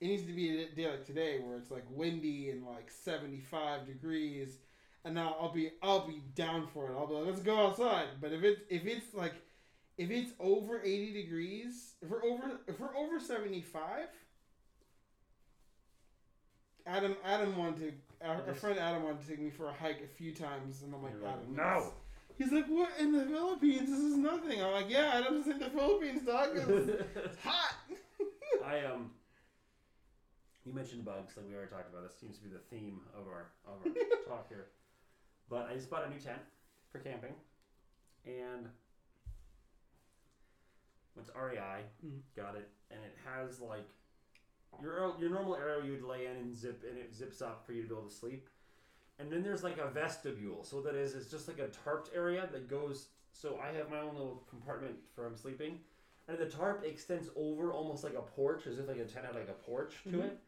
[0.00, 3.86] it needs to be a day like today where it's like windy and like 75
[3.86, 4.58] degrees.
[5.04, 6.96] And now I'll be I'll be down for it.
[6.96, 8.06] I'll be like, let's go outside.
[8.20, 9.34] But if it if it's like
[9.98, 14.06] if it's over 80 degrees, if we're over if we're over 75,
[16.86, 20.02] Adam Adam wanted to our, our friend Adam wanted to take me for a hike
[20.02, 21.92] a few times and I'm like, Adam, no.
[22.38, 23.90] He's like, what in the Philippines?
[23.90, 24.62] This is nothing.
[24.62, 26.48] I'm like, yeah, Adam's in the Philippines, dog.
[26.54, 27.74] It's it's hot.
[28.64, 29.10] I um.
[30.64, 32.02] You mentioned bugs, like we already talked about.
[32.06, 33.92] This seems to be the theme of our of our
[34.28, 34.66] talk here.
[35.48, 36.40] But I just bought a new tent
[36.92, 37.32] for camping,
[38.26, 38.68] and
[41.18, 41.84] it's REI.
[42.04, 42.20] Mm.
[42.36, 43.88] Got it, and it has like
[44.82, 47.82] your your normal area you'd lay in and zip, and it zips up for you
[47.82, 48.48] to be able to sleep.
[49.18, 50.64] And then there's like a vestibule.
[50.64, 53.08] So that is, it's just like a tarped area that goes.
[53.32, 55.78] So I have my own little compartment for I'm sleeping,
[56.28, 59.34] and the tarp extends over almost like a porch, as if like a tent had
[59.34, 60.24] like a porch to Mhm.
[60.24, 60.38] it.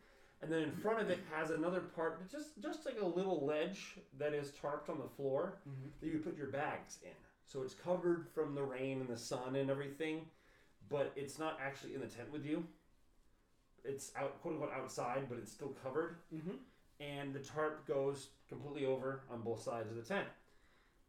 [0.42, 3.46] And then in front of it has another part, but just just like a little
[3.46, 5.54] ledge that is tarped on the floor
[6.00, 7.12] that you put your bags in.
[7.46, 10.26] So it's covered from the rain and the sun and everything,
[10.88, 12.64] but it's not actually in the tent with you.
[13.84, 16.56] It's out quote unquote outside, but it's still covered Mm-hmm.
[17.00, 20.26] and the tarp goes completely over on both sides of the tent.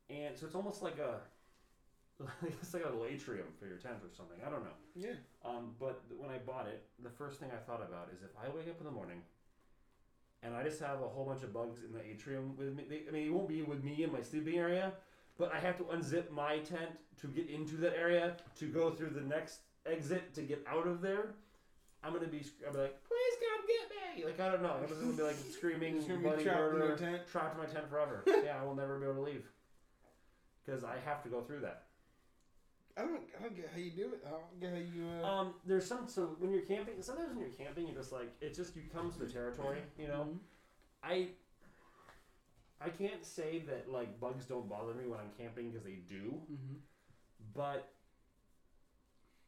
[0.10, 1.22] And so it's almost like a
[2.48, 4.38] it's like a little atrium for your tent or something.
[4.46, 4.78] I don't know.
[4.96, 5.16] Yeah.
[5.46, 8.50] Um, but when I bought it, the first thing I thought about is if I
[8.56, 9.22] wake up in the morning
[10.44, 12.84] and I just have a whole bunch of bugs in the atrium with me.
[12.88, 14.94] They, I mean, it won't be with me in my sleeping area,
[15.38, 16.92] but I have to unzip my tent
[17.22, 21.02] to get into that area to go through the next exit to get out of
[21.02, 21.36] there.
[22.04, 24.26] I'm gonna be, I'm be like, please come get me!
[24.26, 24.76] Like I don't know.
[24.82, 27.22] I'm just gonna be like screaming, gonna be bloody trapped in murder, tent.
[27.32, 28.24] trapped in my tent forever.
[28.28, 29.46] yeah, I will never be able to leave
[30.66, 31.84] because I have to go through that.
[32.96, 33.22] I don't.
[33.40, 34.24] I don't get how you do it.
[34.26, 35.10] I don't get how you.
[35.24, 37.02] Uh, Um, there's some so when you're camping.
[37.02, 39.80] Sometimes when you're camping, you're just like it just you come to the territory.
[39.98, 40.38] You know, mhm.
[41.04, 41.30] I
[42.80, 46.40] I can't say that like bugs don't bother me when I'm camping because they do,
[46.52, 46.80] Mhm.
[47.56, 47.90] but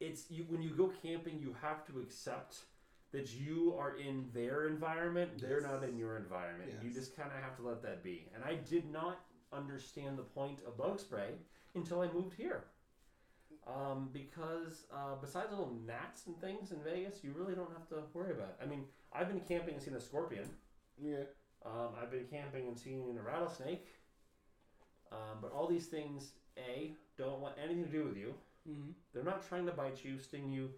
[0.00, 2.64] it's you when you go camping, you have to accept
[3.12, 5.38] that you are in their environment.
[5.38, 6.72] They're not in your environment.
[6.82, 8.28] You just kind of have to let that be.
[8.34, 9.20] And I did not
[9.52, 11.38] understand the point of bug spray
[11.74, 12.64] until I moved here.
[13.66, 18.04] Um, because uh, besides little gnats and things in Vegas, you really don't have to
[18.14, 18.56] worry about it.
[18.62, 20.48] I mean, I've been camping and seen a scorpion.
[21.02, 21.24] Yeah.
[21.64, 23.86] Um, I've been camping and seen a rattlesnake.
[25.10, 28.34] Um, but all these things, A, don't want anything to do with you.
[28.68, 28.90] Mm-hmm.
[29.12, 30.70] They're not trying to bite you, sting you.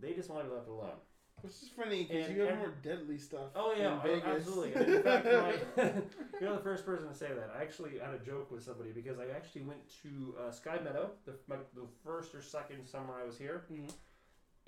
[0.00, 0.98] They just want to be left alone.
[1.40, 3.48] Which is funny because you have more deadly stuff.
[3.56, 4.24] Oh yeah, in Vegas.
[4.46, 4.74] absolutely.
[4.74, 5.82] And in fact, my,
[6.40, 7.50] you're the first person to say that.
[7.58, 11.10] I actually had a joke with somebody because I actually went to uh, Sky Meadow
[11.24, 13.90] the, my, the first or second summer I was here, Mhm.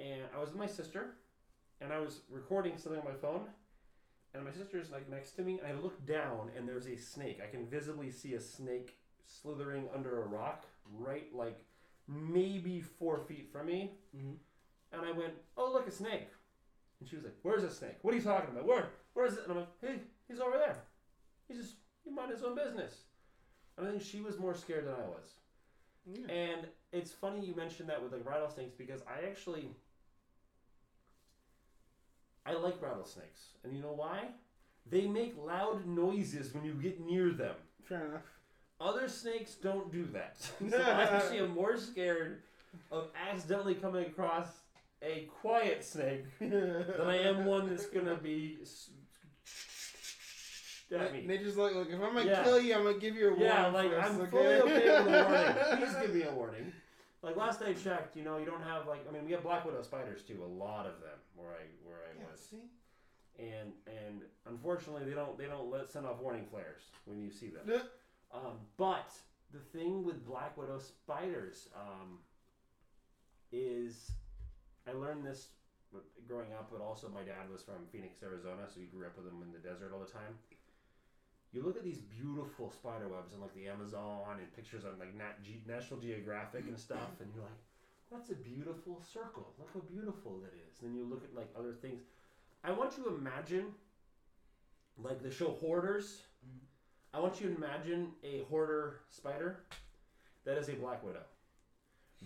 [0.01, 1.15] and I was with my sister,
[1.81, 3.43] and I was recording something on my phone,
[4.35, 7.41] and my sister's like next to me, and I look down, and there's a snake.
[7.41, 8.97] I can visibly see a snake
[9.27, 11.61] slithering under a rock, right like
[12.09, 14.39] maybe four feet from me, Mhm.
[14.91, 16.31] and I went, "Oh, look, a snake."
[17.05, 17.99] And she was like, "Where's the snake?
[18.01, 18.65] What are you talking about?
[18.65, 18.89] Where?
[19.13, 20.79] Where is it?" And I'm like, "Hey, he's over there.
[21.47, 23.03] He's just he mind his own business."
[23.77, 25.35] And I think she was more scared than I was,
[26.07, 26.33] Yeah.
[26.33, 29.69] And it's funny you mentioned that with like rattlesnakes because I actually
[32.47, 33.49] I like rattlesnakes.
[33.65, 34.29] And you know why?
[34.87, 37.57] They make loud noises when you get near them.
[37.83, 38.23] Fair enough.
[38.81, 40.39] Other snakes don't do that.
[40.71, 42.43] so I actually am more scared
[42.91, 44.49] of accidentally coming across
[45.05, 48.91] a quiet snake than I am one that's gonna be s-
[50.93, 51.27] at They, me.
[51.27, 52.43] they just like, look, if I'm gonna Yeah.
[52.45, 53.47] kill you, I'm gonna give you a warning.
[53.47, 54.31] Yeah, like first, I'm okay?
[54.31, 55.79] fully okay with a warning.
[55.87, 56.73] Please give me a warning.
[57.23, 59.65] Like last I checked, you know, you don't have like I mean we have black
[59.65, 62.41] widow spiders too, a lot of them where I where I Yeah, was.
[62.41, 62.63] see?
[63.39, 67.49] And and unfortunately they don't they don't let send off warning flares when you see
[67.49, 67.81] them.
[68.33, 69.11] Um, but
[69.53, 72.19] the thing with black widow spiders um,
[73.53, 74.11] is
[74.89, 75.49] I learned this
[76.27, 79.27] growing up, but also my dad was from Phoenix, Arizona, so he grew up with
[79.27, 80.35] them in the desert all the time.
[81.53, 85.15] You look at these beautiful spider webs in like the Amazon and pictures on like
[85.15, 87.63] Nat Ge- National Geographic and stuff, and you're like,
[88.11, 89.55] "That's a beautiful circle.
[89.59, 92.03] Look how beautiful that is." And then you look at like other things.
[92.65, 93.73] I want you to imagine,
[94.99, 96.23] like the show Hoarders.
[96.45, 97.17] Mm-hmm.
[97.17, 99.61] I want you to imagine a hoarder spider
[100.45, 101.23] that is a black widow.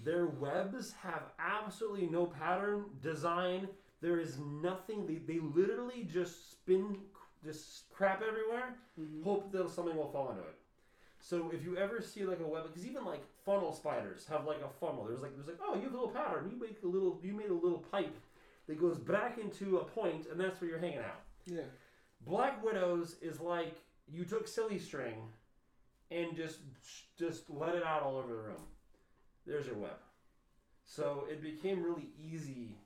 [0.04, 3.68] Their webs have absolutely no pattern, design.
[4.00, 5.06] There is nothing.
[5.06, 6.98] They, they literally just spin
[7.44, 9.22] just crap everywhere, Mhm.
[9.22, 10.56] hope that something will fall into it.
[11.20, 14.60] So if you ever see like a web, because even like funnel spiders have like
[14.60, 15.04] a funnel.
[15.04, 16.48] There's like there's like oh you have a little pattern.
[16.50, 18.14] You make a little you made a little pipe
[18.66, 21.22] that goes back into a point, and that's where you're hanging out.
[21.46, 21.62] Yeah.
[22.22, 23.76] Black Widows is like
[24.08, 25.32] you took silly string
[26.10, 26.58] and just
[27.18, 28.62] just let it out all over the room.
[29.48, 29.96] There's your web.
[30.84, 32.76] So it became really easy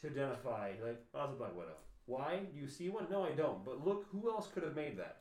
[0.00, 1.76] to identify like oh, that's a Black Widow.
[2.06, 2.40] Why?
[2.52, 3.06] Do you see one?
[3.10, 3.64] No, I don't.
[3.64, 5.18] But look, who else could have made that?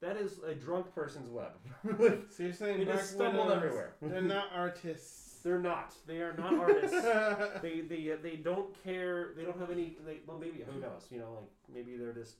[0.00, 1.52] That is a drunk person's web.
[2.30, 3.94] So you're saying They black just stumbled widows, everywhere.
[4.00, 5.40] They're not artists.
[5.42, 5.94] They're not.
[6.06, 7.02] They are not artists.
[7.62, 9.30] they they they don't care.
[9.36, 9.96] They don't have any.
[10.06, 11.06] They, well, maybe who knows?
[11.10, 12.36] You know, like maybe they're just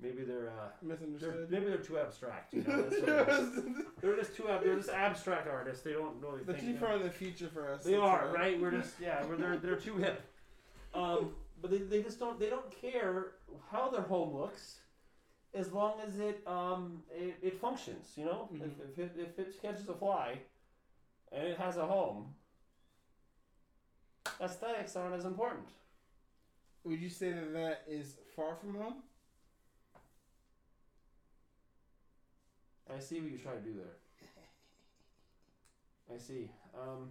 [0.00, 1.50] maybe they're uh, they're, Misunderstood.
[1.50, 2.54] maybe they're too abstract.
[2.54, 3.64] You know, That's what it is.
[4.00, 5.82] they're just too ab- they're just abstract artists.
[5.82, 6.78] They don't really They're think.
[6.78, 7.84] too far in the future for us.
[7.84, 8.34] They that's are all.
[8.34, 8.60] right.
[8.60, 9.24] We're just yeah.
[9.26, 10.22] We're they're they're too hip.
[10.94, 13.32] Um, but they, they just don't they don't care
[13.70, 14.78] how their home looks,
[15.54, 18.12] as long as it um it, it functions.
[18.16, 18.62] You know, Mhm.
[18.62, 20.38] if, if it if it catches a fly,
[21.32, 22.34] and it has a home.
[24.40, 25.66] Aesthetics aren't as important.
[26.84, 29.02] Would you say that that is far from home?
[32.94, 33.96] I see what you're trying to do there.
[36.14, 36.50] I see.
[36.74, 37.10] Um,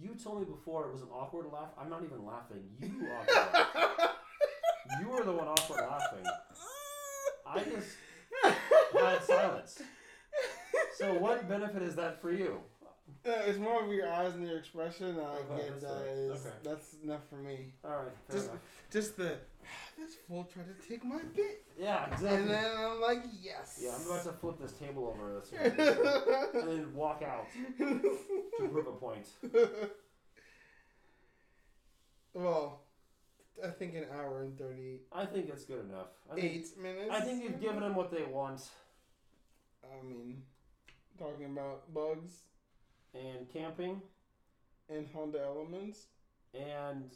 [0.00, 1.70] you told me before it was an awkward laugh.
[1.80, 2.62] I'm not even laughing.
[2.80, 4.10] You awkward.
[5.00, 6.26] You were the one awkward laughing.
[7.46, 7.96] I just
[8.92, 9.80] had silence.
[10.98, 12.60] So what benefit is that for you?
[13.26, 15.16] Uh, it's more of your eyes and your expression.
[15.18, 16.14] I Okay, get that's that fair.
[16.14, 16.54] is Okay.
[16.62, 17.72] that's enough for me.
[17.82, 18.60] All right, fair Just, enough.
[18.92, 19.38] just the
[19.96, 22.28] this fool tried to take my bit, Yeah, exactly.
[22.28, 23.78] and then I'm like, yes.
[23.82, 25.52] yeah, I'm about to flip this table over this
[26.54, 27.46] and then walk out
[27.78, 28.18] to
[28.58, 29.26] prove a point.
[32.34, 32.80] well,
[33.64, 35.00] I think an hour and thirty.
[35.12, 36.08] I think it's good enough.
[36.30, 37.10] I think, minutes.
[37.10, 38.62] I think you've given them what they want.
[39.84, 40.42] I mean,
[41.18, 42.42] talking about bugs
[43.14, 44.00] And camping
[44.88, 46.06] and Honda Elements
[46.52, 47.10] and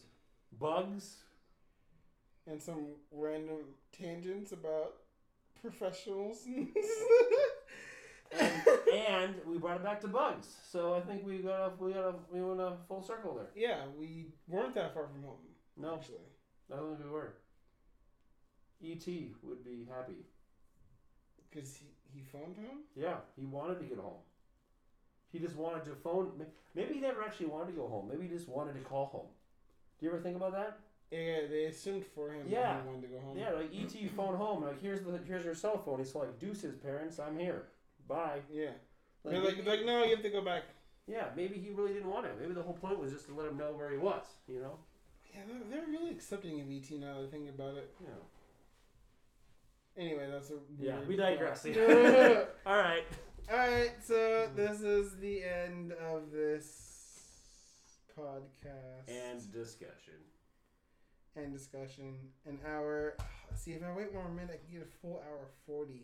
[0.59, 1.16] bugs
[2.51, 3.59] and some random
[3.93, 4.95] tangents about
[5.61, 6.45] professionals.
[6.47, 6.69] and,
[8.97, 10.47] and we brought it back to bugs.
[10.70, 13.49] So I think we got a, we got a, we went a full circle there.
[13.55, 15.37] yeah, we weren't that far from home.
[15.77, 16.16] No, actually.
[16.73, 17.35] I don't think we were.
[18.81, 19.33] E.T.
[19.43, 20.25] would be happy.
[21.51, 22.81] Because he, he phoned home?
[22.95, 24.20] Yeah, he wanted to get home.
[25.33, 26.33] He just wanted to phone.
[26.39, 26.45] may-
[26.75, 28.09] Maybe he never actually wanted to go home.
[28.09, 29.27] Maybe he just wanted to call home.
[29.99, 30.79] Do you ever think about that?
[31.10, 32.74] Yeah, they assumed for him Yeah.
[32.74, 33.39] that he wanted to go home.
[33.39, 34.09] Yeah, like E.T.
[34.09, 34.62] phone home.
[34.62, 35.98] Like here's the here's your cell phone.
[35.98, 37.18] He's like deuces, parents.
[37.18, 37.68] I'm here.
[38.06, 38.40] Bye.
[38.52, 38.70] Yeah.
[39.24, 40.64] Like, They're like, maybe- like, no, you have to go back.
[41.06, 42.30] yeah, maybe he really didn't want to.
[42.40, 44.24] Maybe the whole point was just to let him know where he was.
[44.47, 44.78] You know.
[45.35, 47.94] Yeah, they're, they're really accepting of ET now that I think about it.
[48.01, 48.09] Yeah.
[49.97, 51.66] Anyway, that's a Yeah, we digress.
[52.66, 53.05] All right.
[53.51, 54.56] Alright, so mm-hmm.
[54.56, 59.09] this is the end of this podcast.
[59.09, 60.14] And discussion.
[61.43, 62.15] And discussion.
[62.47, 63.16] An hour.
[63.55, 65.93] See, if I wait one more minute, I can get a full hour 40.
[65.93, 66.02] You're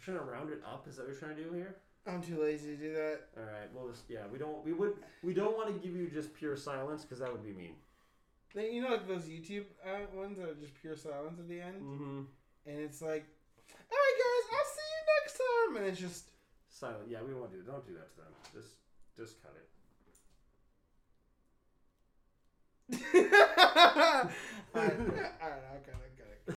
[0.00, 0.86] trying to round it up.
[0.88, 1.76] Is that what you're trying to do here?
[2.06, 3.20] I'm too lazy to do that.
[3.36, 3.68] All right.
[3.74, 4.64] Well, this, yeah, we don't.
[4.64, 4.94] We would.
[5.22, 7.74] We don't want to give you just pure silence because that would be mean.
[8.54, 11.60] Then You know, like those YouTube uh, ones that are just pure silence at the
[11.60, 11.82] end?
[11.82, 12.20] Mm-hmm.
[12.66, 13.26] And it's like,
[13.90, 15.76] alright, guys, I'll see you next time.
[15.76, 16.30] And it's just
[16.78, 17.08] Silent.
[17.08, 17.62] Yeah, we won't do.
[17.62, 18.32] Don't do that to them.
[18.52, 18.74] Just,
[19.16, 19.54] just cut
[22.92, 23.42] it.
[23.76, 24.28] I,
[24.74, 25.22] don't know.
[25.84, 26.05] Okay.